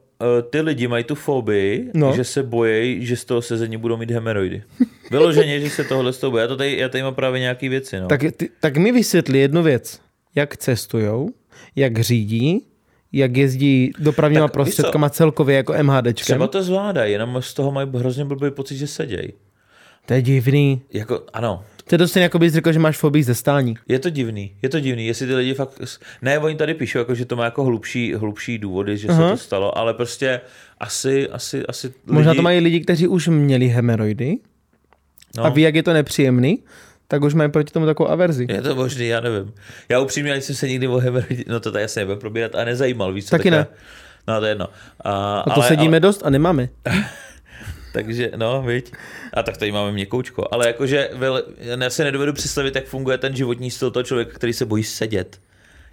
ty 0.50 0.62
lidi 0.62 0.88
mají 0.88 1.04
tu 1.04 1.16
fobii, 1.16 1.92
No. 1.94 2.14
že 2.16 2.24
se 2.24 2.44
bojí, 2.44 3.06
že 3.06 3.16
z 3.18 3.26
toho 3.26 3.42
sezení 3.42 3.78
budou 3.78 3.98
mít 3.98 4.12
hemeroidy. 4.12 4.64
Vyloženě, 5.12 5.60
že 5.60 5.70
se 5.70 5.84
tohle 5.84 6.14
z 6.14 6.18
toho 6.18 6.32
bojí. 6.32 6.42
Já, 6.42 6.48
to 6.48 6.58
tady, 6.58 6.78
já 6.78 6.90
tady 6.90 7.04
mám 7.04 7.16
právě 7.16 7.40
nějaký 7.40 7.70
věci. 7.70 8.00
No. 8.00 8.08
Tak, 8.08 8.22
ty, 8.38 8.50
tak 8.60 8.78
mi 8.78 8.92
vysvětli 8.92 9.40
jednu 9.40 9.64
věc. 9.64 10.00
Jak 10.36 10.58
cestujou, 10.58 11.30
jak 11.76 12.00
řídí, 12.00 12.66
jak 13.12 13.38
jezdí 13.38 13.92
dopravníma 14.00 14.46
Tak 14.48 14.54
prostředkama 14.54 15.10
celkově 15.10 15.56
jako 15.56 15.74
MHDčkem. 15.84 16.14
Třeba 16.14 16.48
to 16.48 16.64
zvládají, 16.64 17.12
jenom 17.12 17.42
z 17.42 17.54
toho 17.54 17.72
mají 17.72 17.90
hrozně 17.96 18.26
blbý 18.26 18.52
pocit, 18.52 18.78
že 18.78 18.88
sedějí. 18.88 19.34
To 20.06 20.14
je 20.14 20.22
divný. 20.22 20.82
Jako, 20.94 21.24
ano, 21.34 21.64
To 21.90 21.96
je 21.96 21.98
dost 21.98 22.16
jako 22.16 22.40
bys 22.40 22.54
řekl, 22.54 22.72
že 22.72 22.80
máš 22.80 22.98
fobii 22.98 23.24
ze 23.24 23.36
stání. 23.36 23.76
je 23.88 24.00
to 24.00 24.10
divný, 24.10 24.56
je 24.62 24.70
to 24.70 24.80
divný, 24.80 25.08
jestli 25.08 25.28
ty 25.28 25.36
lidi 25.36 25.54
fakt, 25.54 25.82
ne, 26.22 26.40
oni 26.40 26.56
tady 26.56 26.74
píšou, 26.74 27.00
jako, 27.00 27.16
že 27.16 27.26
to 27.26 27.36
má 27.36 27.44
jako 27.46 27.64
hlubší, 27.64 28.14
hlubší 28.14 28.58
důvody, 28.58 28.98
že 28.98 29.08
Aha. 29.08 29.24
se 29.28 29.32
to 29.32 29.38
stalo, 29.38 29.78
ale 29.78 29.94
prostě 29.94 30.42
asi, 30.80 31.30
asi, 31.30 31.66
asi 31.66 31.94
Možná 32.06 32.32
lidi, 32.32 32.38
to 32.40 32.42
mají 32.44 32.60
lidi, 32.60 32.80
kteří 32.80 33.08
už 33.08 33.28
měli 33.28 33.68
hemeroidy 33.68 34.38
no, 35.38 35.46
a 35.46 35.50
ví, 35.50 35.62
jak 35.62 35.76
je 35.76 35.84
to 35.84 35.94
nepříjemný, 35.94 36.64
tak 37.08 37.24
už 37.24 37.34
mají 37.34 37.52
proti 37.52 37.74
tomu 37.74 37.86
takovou 37.86 38.10
averzi. 38.10 38.48
Je 38.50 38.62
to 38.62 38.76
možný, 38.76 39.08
já 39.08 39.20
nevím. 39.22 39.54
Já 39.90 40.00
upřímně 40.00 40.32
ani 40.32 40.42
jsem 40.42 40.56
se 40.56 40.68
nikdy 40.68 40.88
o 40.88 40.98
hemeroidě, 40.98 41.44
no 41.48 41.60
to 41.60 41.72
tady 41.72 41.84
asi 41.84 42.00
nebudeme 42.00 42.20
probírat, 42.22 42.56
a 42.56 42.64
nezajímal, 42.64 43.14
víš 43.14 43.26
co, 43.26 43.32
Taky 43.32 43.44
tak 43.44 43.52
ne. 43.52 43.58
já- 43.58 43.68
No 44.28 44.40
to 44.40 44.46
je 44.46 44.52
jedno. 44.52 44.68
A, 45.04 45.40
A 45.40 45.54
to 45.56 45.62
sedíme 45.62 46.00
dost 46.00 46.22
a 46.26 46.30
nemáme. 46.30 46.70
Takže, 47.96 48.32
no, 48.36 48.62
viď. 48.62 48.92
A 49.34 49.44
tak 49.44 49.58
tady 49.58 49.72
máme 49.72 49.92
měkoučko. 49.92 50.48
Ale 50.52 50.68
jakože, 50.68 51.10
já 51.60 51.90
si 51.90 52.04
nedovedu 52.04 52.34
představit, 52.34 52.76
jak 52.76 52.86
funguje 52.86 53.18
ten 53.18 53.36
životní 53.36 53.72
styl 53.72 53.92
toho 53.92 54.04
člověka, 54.04 54.32
který 54.36 54.54
se 54.54 54.66
bojí 54.66 54.84
sedět. 54.84 55.40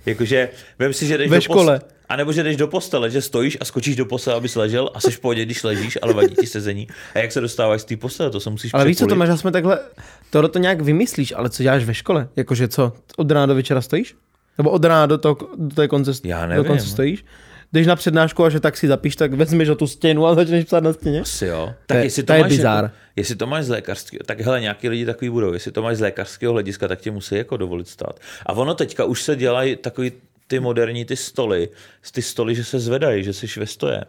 Jakože, 0.06 0.48
vem 0.78 0.92
si, 0.92 1.06
že 1.06 1.18
jdeš 1.18 1.30
Ve 1.30 1.36
do 1.36 1.40
škole. 1.40 1.78
Post- 1.80 1.92
a 2.08 2.16
nebo 2.16 2.32
že 2.32 2.42
jdeš 2.42 2.56
do 2.56 2.68
postele, 2.68 3.10
že 3.10 3.22
stojíš 3.22 3.58
a 3.60 3.64
skočíš 3.64 3.96
do 3.96 4.06
postele, 4.06 4.36
abys 4.36 4.54
ležel 4.56 4.90
a 4.94 5.00
seš 5.00 5.16
v 5.16 5.20
pohodě, 5.20 5.44
když 5.44 5.62
ležíš, 5.62 5.98
ale 6.02 6.12
vadí 6.14 6.34
ti 6.40 6.46
sezení. 6.46 6.88
A 7.14 7.18
jak 7.18 7.32
se 7.32 7.40
dostáváš 7.40 7.80
z 7.80 7.84
té 7.84 7.96
postele, 7.96 8.30
to 8.30 8.40
se 8.40 8.50
musíš 8.50 8.74
Ale 8.74 8.84
víš 8.84 8.96
co, 8.96 9.04
to 9.04 9.06
překulit. 9.06 9.18
máš 9.18 9.28
aspoň 9.28 9.52
takhle, 9.52 9.78
tohle 10.30 10.48
to 10.48 10.58
nějak 10.58 10.80
vymyslíš, 10.80 11.32
ale 11.36 11.50
co 11.50 11.62
děláš 11.62 11.84
ve 11.84 11.94
škole? 11.94 12.28
Jakože 12.36 12.68
co, 12.68 12.92
od 13.16 13.30
rána 13.30 13.46
do 13.46 13.54
večera 13.54 13.80
stojíš? 13.80 14.14
Nebo 14.58 14.70
od 14.70 14.84
rána 14.84 15.06
do, 15.06 15.18
toho, 15.18 15.36
do 15.56 15.74
té 15.74 15.88
konce, 15.88 16.12
Já 16.24 16.42
do 16.42 16.48
nevím. 16.48 16.64
konce 16.64 16.86
stojíš? 16.86 17.24
Jdeš 17.72 17.86
na 17.86 17.96
přednášku 17.96 18.44
a 18.44 18.50
že 18.50 18.60
tak 18.60 18.76
si 18.76 18.88
zapíš, 18.88 19.16
tak 19.16 19.32
vezmeš 19.32 19.68
o 19.68 19.74
tu 19.74 19.86
stěnu 19.86 20.26
a 20.26 20.34
začneš 20.34 20.64
psát 20.64 20.82
na 20.84 20.92
stěně? 20.92 21.20
Asi 21.20 21.46
jo. 21.46 21.66
To 21.66 21.74
Tak 21.86 21.98
je- 21.98 22.04
jestli 22.04 22.22
to 22.22 22.26
to, 22.26 22.32
je 22.32 22.40
máš, 22.40 22.48
bizár. 22.52 22.84
Jako, 22.84 22.96
jestli 23.16 23.36
to 23.36 23.46
máš 23.46 23.64
z 23.64 23.68
lékařského, 23.68 24.20
tak 24.26 24.40
hele, 24.40 24.60
nějaký 24.60 24.88
lidi 24.88 25.06
takový 25.06 25.30
budou. 25.30 25.52
Jestli 25.52 25.72
to 25.72 25.82
máš 25.82 25.96
z 25.96 26.00
lékařského 26.00 26.52
hlediska, 26.52 26.88
tak 26.88 27.00
tě 27.00 27.10
musí 27.10 27.34
jako 27.34 27.56
dovolit 27.56 27.88
stát. 27.88 28.20
A 28.46 28.52
ono 28.52 28.74
teďka 28.74 29.04
už 29.04 29.22
se 29.22 29.36
dělají 29.36 29.76
takový 29.76 30.12
ty 30.46 30.60
moderní 30.60 31.04
ty 31.04 31.16
stoly, 31.16 31.68
ty 32.12 32.22
stoly, 32.22 32.54
že 32.54 32.64
se 32.64 32.78
zvedají, 32.80 33.24
že 33.24 33.32
jsi 33.32 33.60
ve 33.60 33.66
stoje. 33.66 34.04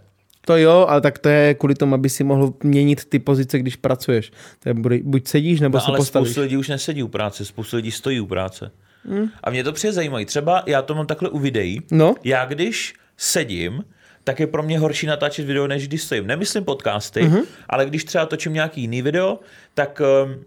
To 0.45 0.57
jo, 0.57 0.86
ale 0.89 1.01
tak 1.01 1.20
to 1.20 1.30
je 1.30 1.53
kvůli 1.53 1.76
tomu, 1.76 1.95
aby 1.95 2.09
si 2.09 2.24
mohl 2.24 2.53
měnit 2.64 3.05
ty 3.05 3.20
pozice, 3.20 3.59
když 3.59 3.76
pracuješ. 3.76 4.32
To 4.64 4.70
je, 4.70 4.74
buď- 4.74 5.01
buď 5.03 5.28
sedíš, 5.28 5.59
nebo 5.59 5.78
No, 5.78 5.82
se 5.82 5.88
ale 5.88 5.97
postavíš. 5.97 6.28
spoustu 6.30 6.41
lidí 6.41 6.57
už 6.57 6.68
nesedí 6.70 7.03
u 7.03 7.07
práce, 7.07 7.45
spoustu 7.45 7.76
lidí 7.76 7.91
stojí 7.91 8.20
u 8.20 8.26
práce. 8.26 8.72
Hmm. 9.09 9.30
A 9.43 9.49
mě 9.49 9.64
to 9.64 9.72
přijde 9.74 9.93
zajímavé. 9.93 10.26
Třeba 10.26 10.64
já 10.66 10.82
to 10.82 10.95
mám 10.95 11.07
takhle 11.07 11.30
u 11.30 11.39
videí. 11.39 11.82
No, 11.91 12.16
Já 12.24 12.45
když 12.45 12.93
sedím, 13.18 13.84
tak 14.24 14.39
je 14.39 14.47
pro 14.47 14.64
mě 14.64 14.80
horší 14.80 15.07
natáčet 15.07 15.45
video, 15.45 15.68
než 15.68 15.88
když 15.88 16.03
stojím. 16.03 16.28
Nemyslím 16.28 16.64
podcasty, 16.66 17.22
Mhm. 17.24 17.38
mm-hmm. 17.39 17.45
ale 17.70 17.86
když 17.86 18.03
třeba 18.03 18.26
točím 18.26 18.53
nějaký 18.53 18.82
jiný 18.82 19.01
video, 19.01 19.39
tak, 19.74 20.01
ehm, 20.01 20.43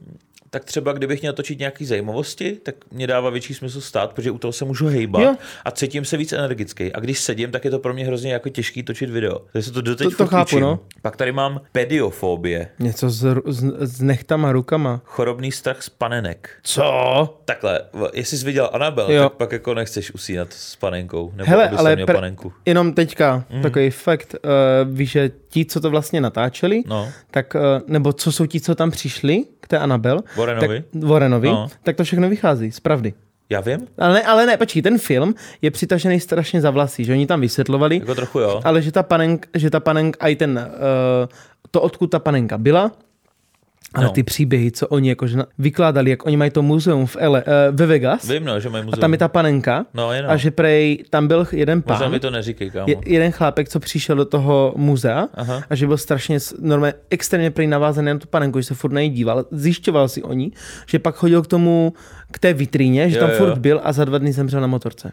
tak 0.56 0.64
třeba 0.64 0.92
kdybych 0.92 1.20
měl 1.20 1.32
točit 1.32 1.58
nějaký 1.58 1.84
zajímavosti, 1.84 2.52
tak 2.62 2.74
mě 2.92 3.06
dává 3.06 3.30
větší 3.30 3.54
smysl 3.54 3.80
stát, 3.80 4.12
protože 4.12 4.30
u 4.30 4.38
toho 4.38 4.52
se 4.52 4.64
můžu 4.64 4.86
hejbat 4.86 5.22
Jo. 5.22 5.34
a 5.64 5.70
cítím 5.70 6.04
se 6.04 6.16
víc 6.16 6.32
energický. 6.32 6.92
A 6.92 7.00
když 7.00 7.20
sedím, 7.20 7.50
tak 7.50 7.64
je 7.64 7.70
to 7.70 7.78
pro 7.78 7.94
mě 7.94 8.04
hrozně 8.06 8.32
jako 8.32 8.48
těžký 8.48 8.82
točit 8.82 9.10
video. 9.10 9.38
Takže 9.52 9.66
se 9.68 9.72
to 9.72 9.80
doteď 9.80 10.08
To- 10.10 10.16
to 10.16 10.26
chápu, 10.26 10.42
učím. 10.48 10.60
no. 10.60 10.78
Pak 11.02 11.16
tady 11.16 11.32
mám 11.32 11.60
pediofobie, 11.72 12.68
něco 12.78 13.10
s, 13.10 13.24
s, 13.46 13.64
s 13.78 14.00
nechtama, 14.00 14.52
rukama. 14.52 15.00
chorobný 15.04 15.52
strach 15.52 15.82
z 15.82 15.88
panenek. 15.88 16.50
Co? 16.62 17.38
Takhle, 17.44 17.80
jestli 18.14 18.38
jsi 18.38 18.44
viděl 18.44 18.70
Anabel, 18.72 19.12
Jo. 19.12 19.22
tak 19.22 19.32
pak 19.32 19.52
jako 19.52 19.74
nechceš 19.74 20.14
usínat 20.14 20.52
s 20.52 20.76
panenkou, 20.76 21.32
nebo 21.36 21.50
Hele, 21.50 21.68
ale 21.68 21.94
měl 21.94 22.06
pr- 22.06 22.14
panenku. 22.14 22.52
jenom 22.66 22.92
teďka 22.92 23.44
mm. 23.50 23.62
takový 23.62 23.90
fakt, 23.90 24.34
uh, 24.44 24.94
víš, 24.96 25.10
že 25.10 25.30
ti, 25.48 25.64
co 25.64 25.80
to 25.80 25.90
vlastně 25.90 26.20
natáčeli, 26.20 26.82
No. 26.86 27.08
tak, 27.30 27.54
uh, 27.54 27.60
nebo 27.86 28.12
co 28.12 28.32
jsou 28.32 28.46
ti, 28.46 28.60
co 28.60 28.74
tam 28.74 28.90
přišli 28.90 29.44
k 29.66 29.68
té 29.68 29.78
Anabel, 29.78 30.20
Warrenovi? 30.36 30.84
tak, 30.92 31.02
Warrenovi, 31.04 31.48
No. 31.48 31.68
tak 31.82 31.96
to 31.96 32.04
všechno 32.04 32.28
vychází 32.28 32.72
z 32.72 32.80
pravdy. 32.80 33.14
Já 33.50 33.60
vím, 33.60 33.86
Ale 33.98 34.14
ne, 34.14 34.22
ale 34.22 34.46
ne, 34.46 34.56
počkej, 34.56 34.82
ten 34.82 34.98
film 34.98 35.34
je 35.62 35.70
přitažený 35.70 36.20
strašně 36.20 36.60
za 36.60 36.70
vlasy, 36.70 37.04
že 37.04 37.12
oni 37.12 37.26
tam 37.26 37.40
vysvětlovali, 37.40 37.96
jako 37.96 38.14
trochu 38.14 38.38
jo. 38.40 38.60
ale 38.64 38.82
že 38.82 38.92
ta 38.92 39.02
panenka, 39.02 39.48
že 39.54 39.70
ta 39.70 39.80
panenka, 39.80 40.26
i 40.28 40.36
ten, 40.36 40.68
uh, 40.72 41.28
to 41.70 41.80
odkud 41.80 42.06
ta 42.06 42.18
panenka 42.18 42.58
byla, 42.58 42.92
Ale 43.94 44.04
No. 44.04 44.10
ty 44.12 44.22
příběhy, 44.22 44.70
co 44.72 44.88
oni 44.88 45.08
jakože 45.08 45.38
vykládali, 45.58 46.10
jak 46.10 46.26
oni 46.26 46.36
mají 46.36 46.50
to 46.50 46.62
muzeum 46.62 47.06
v 47.06 47.16
LA, 47.20 47.38
uh, 47.38 47.44
ve 47.72 47.86
Vegas, 47.86 48.28
Vím, 48.28 48.44
no, 48.44 48.60
že 48.60 48.68
mají 48.68 48.82
a 48.82 48.84
muzeum. 48.84 49.00
tam 49.00 49.12
je 49.12 49.18
ta 49.18 49.28
panenka, 49.28 49.86
No, 49.94 50.12
jenom. 50.12 50.30
a 50.30 50.36
že 50.36 50.50
prej 50.50 51.04
tam 51.10 51.28
byl 51.28 51.46
jeden 51.52 51.82
Možná 51.86 51.98
pán, 52.04 52.10
mi 52.12 52.20
to 52.20 52.30
neříkej, 52.30 52.70
kámo. 52.70 52.84
je, 52.88 52.96
jeden 53.06 53.32
chlápek, 53.32 53.68
co 53.68 53.80
přišel 53.80 54.16
do 54.16 54.24
toho 54.24 54.74
muzea 54.76 55.28
Aha. 55.34 55.62
a 55.70 55.74
že 55.74 55.86
byl 55.86 55.96
strašně 55.96 56.38
normálně 56.60 56.94
extrémně 57.10 57.50
prý 57.50 57.66
navázaný 57.66 58.06
na 58.06 58.18
tu 58.18 58.26
panenku, 58.28 58.60
že 58.60 58.64
se 58.66 58.74
furt 58.74 58.92
na 58.92 59.00
ní 59.00 59.10
díval, 59.10 59.44
zjišťoval 59.50 60.08
si 60.08 60.22
o 60.22 60.32
ní, 60.32 60.52
že 60.86 60.98
pak 60.98 61.14
chodil 61.14 61.42
k 61.42 61.46
tomu, 61.46 61.92
k 62.30 62.38
té 62.38 62.52
vitríně, 62.54 63.10
že 63.10 63.16
Jo, 63.16 63.20
tam 63.20 63.30
jo. 63.30 63.36
furt 63.36 63.58
byl 63.58 63.80
a 63.84 63.92
za 63.92 64.04
dva 64.04 64.18
dny 64.18 64.32
zemřel 64.32 64.60
na 64.60 64.66
motorce. 64.66 65.12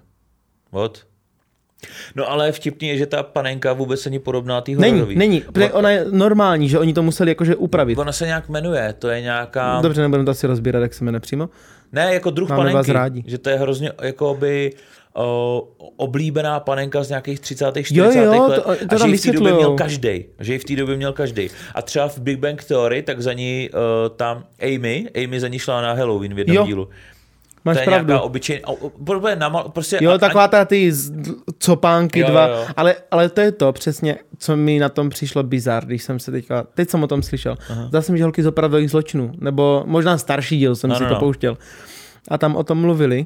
What? 0.71 0.97
No 2.15 2.31
ale 2.31 2.51
vtipný 2.51 2.87
je, 2.87 2.97
že 2.97 3.05
ta 3.05 3.23
panenka 3.23 3.73
vůbec 3.73 4.05
není 4.05 4.19
podobná 4.19 4.61
té 4.61 4.71
Není, 4.71 4.91
hororový. 4.91 5.15
není, 5.15 5.41
protože 5.41 5.71
ona 5.71 5.89
je 5.89 6.05
normální, 6.11 6.69
že 6.69 6.79
oni 6.79 6.93
to 6.93 7.03
museli 7.03 7.31
jakože 7.31 7.55
upravit. 7.55 7.97
Ona 7.97 8.11
se 8.11 8.25
nějak 8.25 8.49
jmenuje, 8.49 8.93
to 8.99 9.09
je 9.09 9.21
nějaká... 9.21 9.81
Dobře, 9.81 10.01
nebudeme 10.01 10.25
to 10.25 10.31
asi 10.31 10.47
rozbírat, 10.47 10.81
jak 10.81 10.93
se 10.93 11.03
jmenuje 11.05 11.19
přímo. 11.19 11.49
Ne, 11.91 12.13
jako 12.13 12.29
druh 12.29 12.49
Máme 12.49 12.63
vás 12.63 12.71
panenky. 12.71 12.93
rádi. 12.93 13.23
Že 13.27 13.37
to 13.37 13.49
je 13.49 13.55
hrozně 13.57 13.91
jakoby 14.01 14.71
o, 15.15 15.67
oblíbená 15.97 16.59
panenka 16.59 17.03
z 17.03 17.09
nějakých 17.09 17.39
30. 17.39 17.65
40. 17.83 17.95
Jo, 17.95 18.23
jo, 18.23 18.47
let. 18.47 18.55
to- 18.63 18.85
to 18.87 18.95
a 18.95 18.97
že 18.97 19.07
ji 19.07 19.17
v 19.17 19.21
té 19.21 19.31
době 19.31 19.53
měl 19.53 19.75
každý. 19.75 20.25
Že 20.39 20.53
ji 20.53 20.59
v 20.59 20.63
té 20.63 20.75
době 20.75 20.95
měl 20.97 21.13
každý. 21.13 21.49
A 21.75 21.81
třeba 21.81 22.07
v 22.07 22.17
Big 22.17 22.39
Bang 22.39 22.63
Theory, 22.63 23.01
tak 23.01 23.21
za 23.21 23.33
ní 23.33 23.69
uh, 23.73 23.79
tam 24.15 24.43
Amy, 24.61 25.05
Amy 25.23 25.39
za 25.39 25.47
ní 25.47 25.59
šla 25.59 25.81
na 25.81 25.93
Halloween 25.93 26.33
v 26.33 26.37
jednom 26.39 26.57
Jo, 26.57 26.65
dílu. 26.65 26.89
Máš 27.65 27.75
to 27.77 27.81
je 27.81 27.85
pravdu. 27.85 28.07
nějaká 28.07 28.21
obyčejná, 28.23 28.67
prostě, 29.05 29.35
namal, 29.35 29.69
prostě 29.69 29.97
Jo, 30.01 30.17
taková 30.17 30.47
ta 30.47 30.65
ty 30.65 30.91
z- 30.91 31.11
copánky 31.59 32.19
Jo, 32.19 32.27
dva, 32.29 32.47
jo, 32.47 32.55
jo. 32.55 32.65
Ale, 32.77 32.95
ale 33.11 33.29
to 33.29 33.41
je 33.41 33.51
to 33.51 33.71
přesně, 33.71 34.17
co 34.37 34.55
mi 34.55 34.79
na 34.79 34.89
tom 34.89 35.09
přišlo 35.09 35.43
bizar, 35.43 35.85
když 35.85 36.03
jsem 36.03 36.19
se 36.19 36.31
teďka, 36.31 36.63
teď 36.73 36.89
jsem 36.89 37.03
o 37.03 37.07
tom 37.07 37.21
slyšel. 37.23 37.55
Zdá 37.87 38.01
se 38.01 38.11
mi, 38.11 38.17
že 38.17 38.23
holky 38.23 38.43
z 38.43 38.47
opravdových 38.47 38.91
zločinů, 38.91 39.31
nebo 39.37 39.83
možná 39.85 40.17
starší 40.17 40.57
díl 40.57 40.75
jsem 40.75 40.89
No, 40.89 40.95
si 40.95 41.03
no, 41.03 41.09
to 41.09 41.13
no. 41.13 41.19
pouštěl. 41.19 41.57
A 42.27 42.37
tam 42.37 42.55
o 42.55 42.63
tom 42.63 42.77
mluvili, 42.77 43.25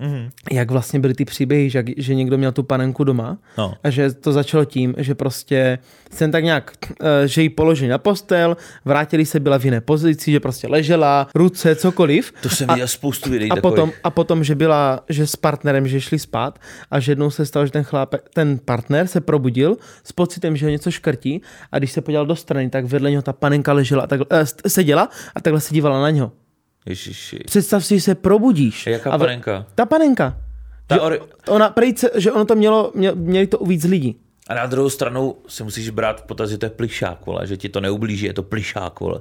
Mhm. 0.00 0.30
jak 0.52 0.70
vlastně 0.70 1.00
byly 1.00 1.14
ty 1.14 1.24
příběhy, 1.24 1.70
že, 1.70 1.84
že 1.96 2.14
někdo 2.14 2.38
měl 2.38 2.52
tu 2.52 2.62
panenku 2.62 3.04
doma 3.04 3.38
No. 3.58 3.74
a 3.84 3.90
že 3.90 4.12
to 4.12 4.32
začalo 4.32 4.64
tím, 4.64 4.94
že 4.98 5.14
prostě 5.14 5.78
jsem 6.10 6.30
tak 6.32 6.44
nějak, 6.44 6.72
eh, 7.00 7.28
že 7.28 7.42
ji 7.42 7.48
položili 7.48 7.88
na 7.90 7.98
postel, 7.98 8.56
vrátili 8.84 9.26
se, 9.26 9.40
byla 9.40 9.58
v 9.58 9.64
jiné 9.64 9.80
pozici, 9.80 10.32
že 10.32 10.40
prostě 10.40 10.68
ležela, 10.68 11.26
ruce, 11.34 11.74
cokoliv. 11.76 12.32
To 12.42 12.48
jsem 12.48 12.68
viděl 12.68 12.88
spoustu 12.88 13.30
videí 13.30 13.50
A 13.50 13.56
potom, 13.56 13.92
a 14.04 14.10
potom, 14.10 14.44
že 14.44 14.54
byla, 14.54 15.04
že 15.08 15.26
s 15.26 15.36
partnerem, 15.36 15.88
že 15.88 16.00
šli 16.00 16.18
spát 16.18 16.58
a 16.90 17.00
že 17.00 17.12
jednou 17.12 17.30
se 17.30 17.46
stalo, 17.46 17.66
že 17.66 17.72
ten 17.72 17.84
chlápek, 17.84 18.22
ten 18.34 18.58
partner 18.64 19.06
se 19.06 19.20
probudil 19.20 19.76
s 20.04 20.12
pocitem, 20.12 20.56
že 20.56 20.66
ho 20.66 20.70
něco 20.70 20.90
škrtí 20.90 21.42
a 21.72 21.78
když 21.78 21.92
se 21.92 22.00
podíval 22.00 22.26
do 22.26 22.36
strany, 22.36 22.70
tak 22.70 22.84
vedle 22.84 23.10
něho 23.10 23.22
ta 23.22 23.32
panenka 23.32 23.72
ležela 23.72 24.02
a 24.02 24.06
takhle, 24.06 24.26
eh, 24.30 24.68
seděla 24.68 25.08
a 25.34 25.40
takhle 25.40 25.60
se 25.60 25.74
dívala 25.74 26.00
na 26.00 26.10
něho. 26.10 26.32
Ježiši. 26.86 27.38
Představ 27.46 27.84
si, 27.86 27.94
že 27.94 28.00
se 28.00 28.14
probudíš. 28.14 28.86
Jaká 28.86 29.10
a 29.10 29.16
v- 29.16 29.20
panenka? 29.20 29.66
Ta 29.74 29.86
panenka. 29.86 30.38
Ta 30.86 30.94
že, 30.94 31.00
ori- 31.00 31.20
ona, 31.48 31.70
prejce, 31.70 32.10
že 32.14 32.32
ono 32.32 32.44
to 32.44 32.54
mělo, 32.54 32.92
mě, 32.94 33.12
měli 33.12 33.46
to 33.46 33.58
víc 33.64 33.84
lidí. 33.84 34.16
A 34.48 34.54
na 34.54 34.66
druhou 34.66 34.90
stranu 34.90 35.36
si 35.48 35.62
musíš 35.64 35.90
brát 35.90 36.20
v 36.20 36.24
potaz, 36.24 36.50
že 36.50 36.58
to 36.58 36.66
je 36.66 36.70
plišák, 36.70 37.26
vole, 37.26 37.46
že 37.46 37.56
ti 37.56 37.68
to 37.68 37.80
neublíží, 37.80 38.26
je 38.26 38.32
to 38.32 38.42
plišák, 38.42 39.00
vole. 39.00 39.20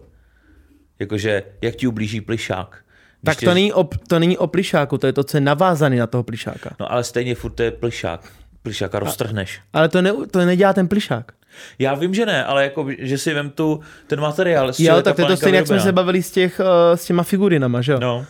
Jakože, 0.99 1.43
jak 1.61 1.76
ti 1.76 1.88
ublíží 1.88 2.22
plišák? 2.22 2.78
Když 3.22 3.36
Tak 3.36 3.39
tě- 3.39 3.45
to 3.45 3.53
není, 3.53 3.74
o, 3.74 3.84
to 4.07 4.20
není 4.20 4.38
o 4.38 4.47
plišáku, 4.47 4.97
to 4.97 5.07
je 5.07 5.13
to, 5.13 5.24
co 5.24 5.38
je 5.38 5.41
navázaný 5.41 5.97
na 5.97 6.07
toho 6.07 6.24
plišáka. 6.24 6.76
No 6.80 6.91
ale 6.91 7.03
stejně 7.03 7.36
furt 7.36 7.51
to 7.51 7.63
je 7.63 7.72
plišák. 7.72 8.32
Plišáka 8.63 8.99
roztrhneš. 8.99 9.61
Ale 9.74 9.89
to, 9.89 10.01
ne, 10.01 10.13
to 10.32 10.45
nedělá 10.45 10.74
ten 10.74 10.88
plišák. 10.88 11.32
Já 11.80 11.93
vím, 11.93 12.14
že 12.14 12.26
ne, 12.26 12.45
ale 12.45 12.64
jako, 12.64 12.88
že 12.99 13.18
si 13.18 13.34
vem 13.34 13.49
tu, 13.49 13.80
ten 14.08 14.20
materiál. 14.22 14.72
Jo, 14.80 15.01
tak 15.01 15.16
to 15.16 15.22
je 15.22 15.28
to 15.28 15.38
stejně, 15.38 15.58
jak 15.58 15.68
jsme 15.68 15.80
se 15.80 15.91
bavili 15.91 16.24
s, 16.24 16.32
těch, 16.32 16.60
uh, 16.60 16.66
s 16.95 17.06
těma 17.06 17.24
figurinama, 17.24 17.82
že 17.82 17.91
jo? 17.91 17.99
No, 18.01 18.26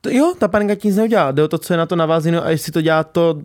To, 0.00 0.10
jo, 0.10 0.34
ta 0.38 0.48
panenka 0.48 0.74
ti 0.74 0.88
nic 0.88 0.96
neudělá. 0.96 1.32
Jde 1.32 1.42
o 1.42 1.48
to, 1.48 1.58
co 1.58 1.72
je 1.72 1.76
na 1.76 1.86
to 1.86 1.96
navázáno 1.96 2.44
a 2.44 2.50
jestli 2.50 2.72
to 2.72 2.80
dělá 2.80 3.04
to 3.04 3.38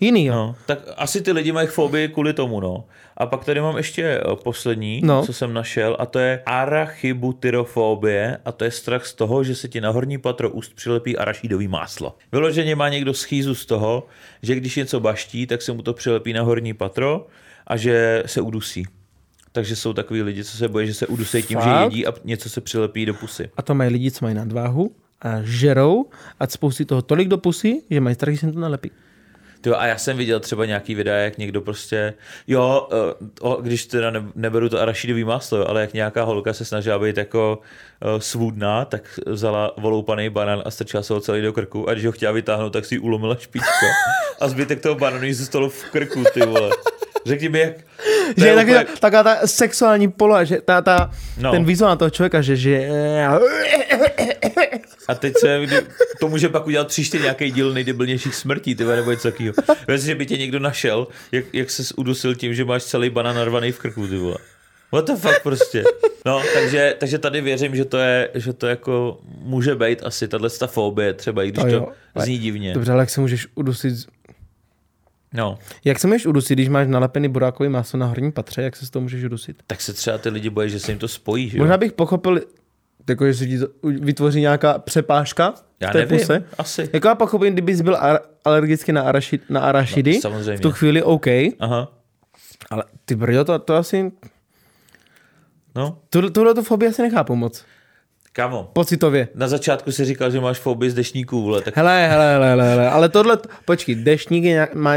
jiný. 0.00 0.24
Jo. 0.26 0.34
no, 0.34 0.54
tak 0.66 0.78
asi 0.96 1.20
ty 1.22 1.32
lidi 1.32 1.52
mají 1.52 1.68
fobii 1.68 2.08
kvůli 2.08 2.32
tomu, 2.32 2.60
no. 2.60 2.84
A 3.16 3.26
pak 3.26 3.44
tady 3.44 3.60
mám 3.60 3.76
ještě 3.76 4.02
eh, 4.04 4.20
poslední, 4.44 5.00
No. 5.04 5.22
co 5.26 5.32
jsem 5.32 5.54
našel, 5.54 5.96
a 5.98 6.06
to 6.06 6.18
je 6.18 6.42
arachibutyrofobie, 6.46 8.38
a 8.44 8.52
to 8.52 8.64
je 8.64 8.70
strach 8.70 9.06
z 9.06 9.14
toho, 9.14 9.44
že 9.44 9.54
se 9.54 9.68
ti 9.68 9.80
na 9.80 9.90
horní 9.90 10.18
patro 10.18 10.50
úst 10.50 10.74
přilepí 10.74 11.16
arašidový 11.16 11.68
máslo. 11.68 12.14
Vyloženě 12.32 12.76
má 12.76 12.88
někdo 12.88 13.14
schýzu 13.14 13.54
z 13.54 13.66
toho, 13.66 14.06
že 14.42 14.54
když 14.54 14.76
něco 14.76 15.00
baští, 15.00 15.46
tak 15.46 15.62
se 15.62 15.72
mu 15.72 15.82
to 15.82 15.92
přilepí 15.94 16.32
na 16.32 16.42
horní 16.42 16.74
patro 16.74 17.26
a 17.68 17.76
že 17.76 18.22
se 18.26 18.40
udusí. 18.40 18.86
Takže 19.52 19.76
jsou 19.76 19.92
takový 19.92 20.22
lidi, 20.22 20.44
co 20.44 20.56
se 20.56 20.68
bojí, 20.68 20.86
že 20.86 20.94
se 20.94 21.06
udusí 21.06 21.42
tím, 21.42 21.58
že 21.58 21.64
Fakt? 21.64 21.92
jedí 21.92 22.06
a 22.06 22.12
něco 22.24 22.50
se 22.50 22.60
přilepí 22.60 23.06
do 23.06 23.14
pusy. 23.14 23.50
A 23.56 23.62
to 23.62 23.74
mají 23.74 23.90
lidi, 23.90 24.10
co 24.10 24.24
mají 24.24 24.34
nadváhu 24.34 24.96
a 25.22 25.42
žerou 25.42 26.06
a 26.40 26.46
spousty 26.46 26.84
toho 26.84 27.02
tolik 27.02 27.28
do 27.28 27.38
pusy, 27.38 27.82
že 27.90 28.00
mají 28.00 28.14
strach, 28.14 28.34
že 28.34 28.40
se 28.40 28.46
jim 28.46 28.54
to 28.54 28.60
nalepí. 28.60 28.90
Tyjo, 29.60 29.76
a 29.76 29.86
já 29.86 29.98
jsem 29.98 30.16
viděl 30.16 30.40
třeba 30.40 30.66
nějaký 30.66 30.94
videa, 30.94 31.16
jak 31.16 31.38
někdo 31.38 31.60
prostě, 31.60 32.14
jo, 32.46 32.88
eh, 32.92 33.26
o, 33.40 33.62
když 33.62 33.86
teda 33.86 34.10
ne, 34.10 34.24
neberu 34.34 34.68
to 34.68 34.80
arašidový 34.80 35.24
máslo, 35.24 35.68
ale 35.68 35.80
jak 35.80 35.94
nějaká 35.94 36.22
holka 36.22 36.52
se 36.52 36.64
snažila 36.64 36.98
být 36.98 37.16
jako 37.16 37.58
uh, 38.04 38.20
svůdná, 38.20 38.84
tak 38.84 39.20
vzala 39.26 39.74
voloupaný 39.76 40.30
banán 40.30 40.62
a 40.64 40.70
strčila 40.70 41.02
se 41.02 41.12
ho 41.12 41.20
celý 41.20 41.42
do 41.42 41.52
krku 41.52 41.88
a 41.88 41.92
když 41.92 42.06
ho 42.06 42.12
chtěla 42.12 42.32
vytáhnout, 42.32 42.72
tak 42.72 42.84
si 42.84 42.94
ji 42.94 42.98
ulomila 42.98 43.36
špička 43.36 43.86
a 44.40 44.48
zbytek 44.48 44.80
toho 44.80 44.94
banánu 44.94 45.24
jí 45.24 45.34
zůstalo 45.34 45.68
v 45.68 45.84
krku, 45.84 46.24
ty 46.34 46.40
vole. 46.46 46.70
Řekni 47.26 47.48
mi, 47.48 47.58
jak... 47.60 47.74
to 48.34 48.40
Že 48.40 48.46
je 48.46 48.54
taky 48.54 48.70
úplně- 48.70 48.84
ta, 48.84 48.92
taková 49.00 49.22
ta 49.22 49.46
sexuální 49.46 50.08
poloha, 50.10 50.44
že 50.44 50.60
ta, 50.64 50.82
ta, 50.82 51.10
No. 51.38 51.50
ten 51.50 51.64
vizuál 51.64 51.96
toho 51.96 52.10
člověka, 52.10 52.40
že, 52.42 52.56
že 52.56 52.88
A 55.08 55.14
teď 55.14 55.34
se, 55.40 55.60
kdy, 55.66 55.76
to 56.20 56.28
může 56.28 56.48
pak 56.48 56.66
udělat 56.66 56.88
příště 56.88 57.18
nějaký 57.18 57.50
díl 57.50 57.72
nejdebilnějších 57.72 58.34
smrtí, 58.34 58.74
ty 58.74 58.84
vole, 58.84 58.96
nebo 58.96 59.10
něco 59.10 59.30
takového. 59.30 59.54
Vem 59.86 59.98
si, 59.98 60.06
že 60.06 60.14
by 60.14 60.26
tě 60.26 60.36
někdo 60.36 60.58
našel, 60.58 61.06
jak, 61.32 61.44
jak 61.52 61.70
se 61.70 61.82
udusil 61.96 62.34
tím, 62.34 62.54
že 62.54 62.64
máš 62.64 62.84
celý 62.84 63.10
banán 63.10 63.36
narvaný 63.36 63.72
v 63.72 63.78
krku, 63.78 64.06
ty 64.06 64.16
vole. 64.16 64.36
What 64.92 65.06
the 65.06 65.12
fuck 65.16 65.42
prostě. 65.42 65.84
No, 66.26 66.42
takže, 66.54 66.94
takže 66.98 67.18
tady 67.18 67.40
věřím, 67.40 67.76
že 67.76 67.84
to 67.84 67.98
je, 67.98 68.30
že 68.34 68.52
to 68.52 68.66
jako 68.66 69.18
může 69.42 69.74
být 69.74 70.02
asi 70.02 70.28
tahle 70.28 70.50
ta 70.50 70.66
fobie 70.66 71.14
třeba, 71.14 71.42
i 71.42 71.50
když 71.50 71.64
To 71.64 71.80
to, 72.14 72.20
zní 72.22 72.38
divně. 72.38 72.74
Dobře, 72.74 72.92
ale 72.92 73.02
jak 73.02 73.10
se 73.10 73.20
můžeš 73.20 73.46
udusit, 73.54 73.94
No, 75.34 75.58
jak 75.84 75.98
se 75.98 76.06
můžeš 76.06 76.26
udusit, 76.26 76.54
když 76.56 76.68
máš 76.68 76.88
nalepený 76.88 77.28
burákový 77.28 77.68
maso 77.68 77.96
na 77.96 78.06
horním 78.06 78.32
patře, 78.32 78.62
jak 78.62 78.76
se 78.76 78.86
z 78.86 78.90
toho 78.90 79.00
můžeš 79.02 79.24
udusit? 79.24 79.62
tak 79.66 79.80
se 79.80 79.92
třeba 79.92 80.18
ty 80.18 80.28
lidi 80.28 80.50
bojí, 80.50 80.70
že 80.70 80.80
se 80.80 80.92
jim 80.92 80.98
to 80.98 81.08
spojí, 81.08 81.48
že 81.48 81.58
jo? 81.58 81.62
Možná 81.64 81.76
bych 81.76 81.92
pochopil, 81.92 82.40
jako 83.08 83.26
že 83.26 83.34
se 83.34 83.46
ti 83.46 83.58
vytvoří 83.84 84.40
nějaká 84.40 84.78
přepážka 84.78 85.54
Já 85.80 85.88
v 85.88 85.92
té 85.92 85.98
nevím, 85.98 86.18
puse. 86.18 86.44
asi. 86.58 86.90
Jako 86.92 87.08
já 87.08 87.14
pochopím, 87.14 87.52
kdybys 87.52 87.80
byl 87.80 87.96
ar- 88.00 88.20
alergický 88.44 88.92
na, 88.92 89.02
araši, 89.02 89.40
na 89.48 89.60
arašidy, 89.60 90.14
No, 90.14 90.20
samozřejmě. 90.20 90.56
v 90.56 90.60
tu 90.60 90.70
chvíli 90.72 91.02
OK, 91.02 91.26
Aha, 91.58 91.92
ale 92.70 92.84
ty 93.04 93.14
brjo, 93.16 93.44
to, 93.44 93.58
to 93.58 93.74
asi, 93.76 94.12
no, 95.74 95.98
tuhle, 96.10 96.30
tuhle 96.30 96.54
tu 96.54 96.62
fobii 96.62 96.88
asi 96.88 97.02
nechápu 97.02 97.36
moc. 97.36 97.64
kamo. 98.32 98.70
Pocitově. 98.72 99.28
Na 99.34 99.48
začátku 99.48 99.92
si 99.92 100.04
říkal, 100.04 100.30
že 100.30 100.40
máš 100.40 100.58
fobii 100.58 100.90
z 100.90 100.94
dešníků, 100.94 101.42
vole, 101.42 101.62
tak 101.62 101.76
Hele, 101.76 102.08
hele, 102.08 102.32
hele, 102.32 102.48
hele, 102.48 102.68
hele, 102.68 102.90
ale 102.90 103.08
tohle, 103.08 103.38
počkej, 103.64 103.94
deštník 103.94 104.44
je 104.44 104.50
nějak, 104.50 104.74
má, 104.74 104.94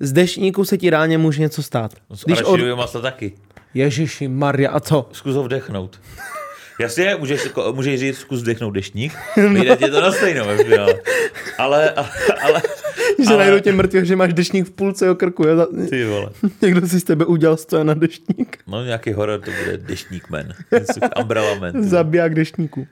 z 0.00 0.12
deštníku 0.12 0.64
se 0.64 0.78
ti 0.78 0.90
reálně 0.90 1.18
může 1.18 1.40
něco 1.40 1.62
stát. 1.62 1.94
z 2.14 2.24
Když 2.24 2.42
od... 2.42 2.60
masla 2.76 3.00
taky. 3.00 3.32
Ježiši 3.74 4.28
Maria, 4.28 4.70
a 4.70 4.80
co? 4.80 5.08
Zkus 5.12 5.34
ho 5.34 5.42
vdechnout. 5.42 6.00
Jasně, 6.80 7.16
můžeš, 7.18 7.48
můžeš 7.72 8.00
říct, 8.00 8.18
zkus 8.18 8.42
vdechnout 8.42 8.70
deštník, 8.70 9.16
vyjde 9.36 9.76
ti 9.76 9.90
to 9.90 10.00
na 10.00 10.12
stejno 10.12 10.44
ve 10.44 10.56
finále. 10.56 10.94
Ale, 11.58 11.90
ale, 11.90 12.08
ale, 12.42 12.62
Že 13.18 13.28
ale- 13.28 13.36
najdou 13.38 13.58
tě 13.58 13.72
mrtvých, 13.72 14.04
že 14.04 14.16
máš 14.16 14.32
deštník 14.34 14.66
v 14.66 14.70
půlce 14.70 15.04
jeho 15.04 15.14
krku. 15.14 15.44
Jo? 15.46 15.66
ty 15.90 16.04
vole. 16.04 16.30
Někdo 16.62 16.88
si 16.88 17.00
z 17.00 17.04
tebe 17.04 17.24
udělal 17.24 17.56
stoja 17.56 17.84
na 17.84 17.94
deštník. 17.94 18.58
No 18.66 18.84
nějaký 18.84 19.12
horor, 19.12 19.40
to 19.40 19.50
bude 19.64 19.76
deštník 19.78 20.30
man. 20.30 20.44
Umbrella 21.20 21.54
ty 21.54 21.58
vole. 21.60 21.72
Zabiják 21.88 22.34
deštníku. 22.34 22.86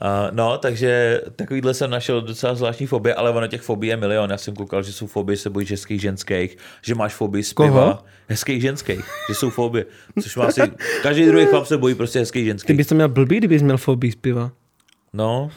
A, 0.00 0.28
no, 0.32 0.58
takže 0.58 1.20
takovýhle 1.36 1.74
jsem 1.74 1.90
našel 1.90 2.20
docela 2.22 2.54
zvláštní 2.54 2.86
fobie, 2.86 3.14
ale 3.14 3.30
ono 3.30 3.46
těch 3.46 3.62
fobii 3.62 3.90
je 3.90 3.96
milion. 3.96 4.30
Já 4.30 4.36
jsem 4.36 4.54
koukal, 4.54 4.82
že 4.82 4.92
jsou 4.92 5.06
fobie, 5.06 5.36
se 5.36 5.50
bojíš 5.50 5.70
hezkých 5.70 6.00
ženských, 6.00 6.56
že 6.82 6.94
máš 6.94 7.14
fobii 7.14 7.42
z 7.42 7.52
Koho? 7.52 7.68
piva. 7.68 8.04
Hezkých 8.28 8.62
ženských, 8.62 9.00
že 9.28 9.34
jsou 9.34 9.50
fobie. 9.50 9.84
Což 10.22 10.36
má 10.36 10.44
asi, 10.44 10.60
každý 11.02 11.26
druhý 11.26 11.46
chlap 11.46 11.66
se 11.66 11.78
bojí 11.78 11.94
prostě 11.94 12.18
hezkých 12.18 12.42
Ty 12.42 12.46
ženských. 12.46 12.76
bys 12.76 12.86
to 12.86 12.94
měl 12.94 13.08
blbý, 13.08 13.36
kdybys 13.38 13.62
měl 13.62 13.76
fobii 13.76 14.12
z 14.12 14.16
piva. 14.16 14.50
No, 15.12 15.50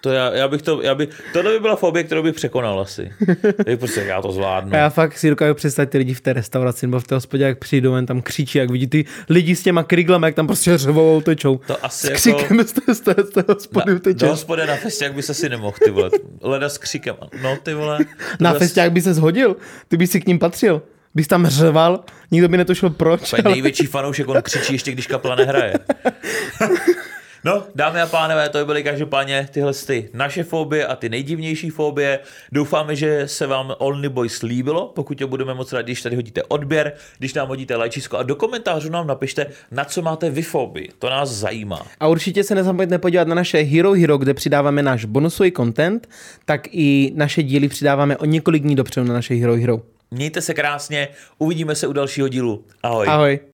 to 0.00 0.10
já, 0.10 0.34
já 0.34 0.48
bych 0.48 0.62
to, 0.62 0.82
já 0.82 0.94
by, 0.94 1.08
tohle 1.32 1.52
by 1.52 1.60
byla 1.60 1.76
fobie, 1.76 2.04
kterou 2.04 2.22
bych 2.22 2.34
překonal 2.34 2.80
asi. 2.80 3.12
Tak 3.64 3.78
prostě 3.78 4.00
já 4.00 4.22
to 4.22 4.32
zvládnu. 4.32 4.74
A 4.74 4.76
já 4.76 4.90
fakt 4.90 5.18
si 5.18 5.30
dokážu 5.30 5.54
představit 5.54 5.90
ty 5.90 5.98
lidi 5.98 6.14
v 6.14 6.20
té 6.20 6.32
restauraci 6.32 6.86
nebo 6.86 7.00
v 7.00 7.04
té 7.06 7.14
hospodě, 7.14 7.44
jak 7.44 7.58
přijdou, 7.58 7.94
jen 7.96 8.06
tam 8.06 8.22
křičí, 8.22 8.58
jak 8.58 8.70
vidí 8.70 8.86
ty 8.86 9.04
lidi 9.28 9.56
s 9.56 9.62
těma 9.62 9.82
kriglama, 9.82 10.26
jak 10.26 10.34
tam 10.34 10.46
prostě 10.46 10.78
řvou 10.78 11.14
a 11.14 11.16
utečou. 11.16 11.60
To 11.66 11.84
asi 11.84 12.06
S 12.06 12.26
jako- 12.26 12.38
křikem 12.38 12.58
té, 12.58 12.94
z 12.94 13.00
té, 13.00 13.14
z 13.24 13.30
té 13.30 13.44
hospody 13.48 13.92
Na, 13.94 14.12
do 14.12 14.28
hospody 14.28 14.66
na 14.66 14.76
festě, 14.76 15.04
jak 15.04 15.14
by 15.14 15.22
se 15.22 15.34
si 15.34 15.48
nemohl, 15.48 15.76
ty 15.84 15.90
vole. 15.90 16.10
Leda 16.40 16.68
s 16.68 16.78
křikem. 16.78 17.16
No, 17.42 17.56
ty 17.62 17.74
vole. 17.74 17.98
Na 18.40 18.52
Zas- 18.52 18.58
festě, 18.58 18.80
jak 18.80 18.92
by 18.92 19.00
se 19.02 19.14
shodil, 19.14 19.56
ty 19.88 19.96
by 19.96 20.06
si 20.06 20.20
k 20.20 20.26
ním 20.26 20.38
patřil. 20.38 20.82
bys 21.14 21.26
tam 21.28 21.46
řval, 21.46 22.04
nikdo 22.30 22.48
by 22.48 22.56
netušil 22.56 22.90
proč. 22.90 23.32
Je 23.36 23.42
největší 23.42 23.86
fanoušek, 23.86 24.28
on 24.28 24.42
křičí 24.42 24.72
ještě, 24.72 24.92
když 24.92 25.06
kapela 25.06 25.34
nehraje. 25.34 25.74
No, 27.44 27.62
dámy 27.74 28.00
a 28.00 28.06
pánové, 28.06 28.48
to 28.48 28.66
byly 28.66 28.82
každopádně 28.82 29.48
tyhle 29.52 29.72
ty 29.86 30.10
naše 30.12 30.44
fobie 30.44 30.86
a 30.86 30.96
ty 30.96 31.08
nejdivnější 31.08 31.70
fobie. 31.70 32.18
Doufáme, 32.52 32.96
že 32.96 33.28
se 33.28 33.46
vám 33.46 33.74
Only 33.78 34.08
Boys 34.08 34.42
líbilo. 34.42 34.92
Pokud 34.94 35.18
to 35.18 35.28
budeme 35.28 35.54
moc 35.54 35.72
rádi, 35.72 35.84
když 35.84 36.02
tady 36.02 36.16
hodíte 36.16 36.42
odběr, 36.42 36.92
když 37.18 37.34
nám 37.34 37.48
hodíte 37.48 37.76
lajčisko 37.76 38.16
a 38.16 38.22
do 38.22 38.36
komentářů 38.36 38.90
nám 38.90 39.06
napište, 39.06 39.46
na 39.70 39.84
co 39.84 40.02
máte 40.02 40.30
vy 40.30 40.42
fobii. 40.42 40.88
To 40.98 41.10
nás 41.10 41.28
zajímá. 41.30 41.86
A 42.00 42.08
určitě 42.08 42.44
se 42.44 42.54
nezapomeňte 42.54 42.98
podívat 42.98 43.28
na 43.28 43.34
naše 43.34 43.58
Hero 43.58 43.92
Hero, 43.92 44.18
kde 44.18 44.34
přidáváme 44.34 44.82
náš 44.82 45.04
bonusový 45.04 45.52
content, 45.52 46.08
tak 46.44 46.68
i 46.72 47.12
naše 47.14 47.42
díly 47.42 47.68
přidáváme 47.68 48.16
o 48.16 48.24
několik 48.24 48.62
dní 48.62 48.76
dopředu 48.76 49.06
na 49.06 49.14
naše 49.14 49.34
Hero 49.34 49.56
Hero. 49.56 49.80
Mějte 50.10 50.40
se 50.40 50.54
krásně, 50.54 51.08
uvidíme 51.38 51.74
se 51.74 51.86
u 51.86 51.92
dalšího 51.92 52.28
dílu. 52.28 52.64
Ahoj. 52.82 53.06
Ahoj. 53.08 53.38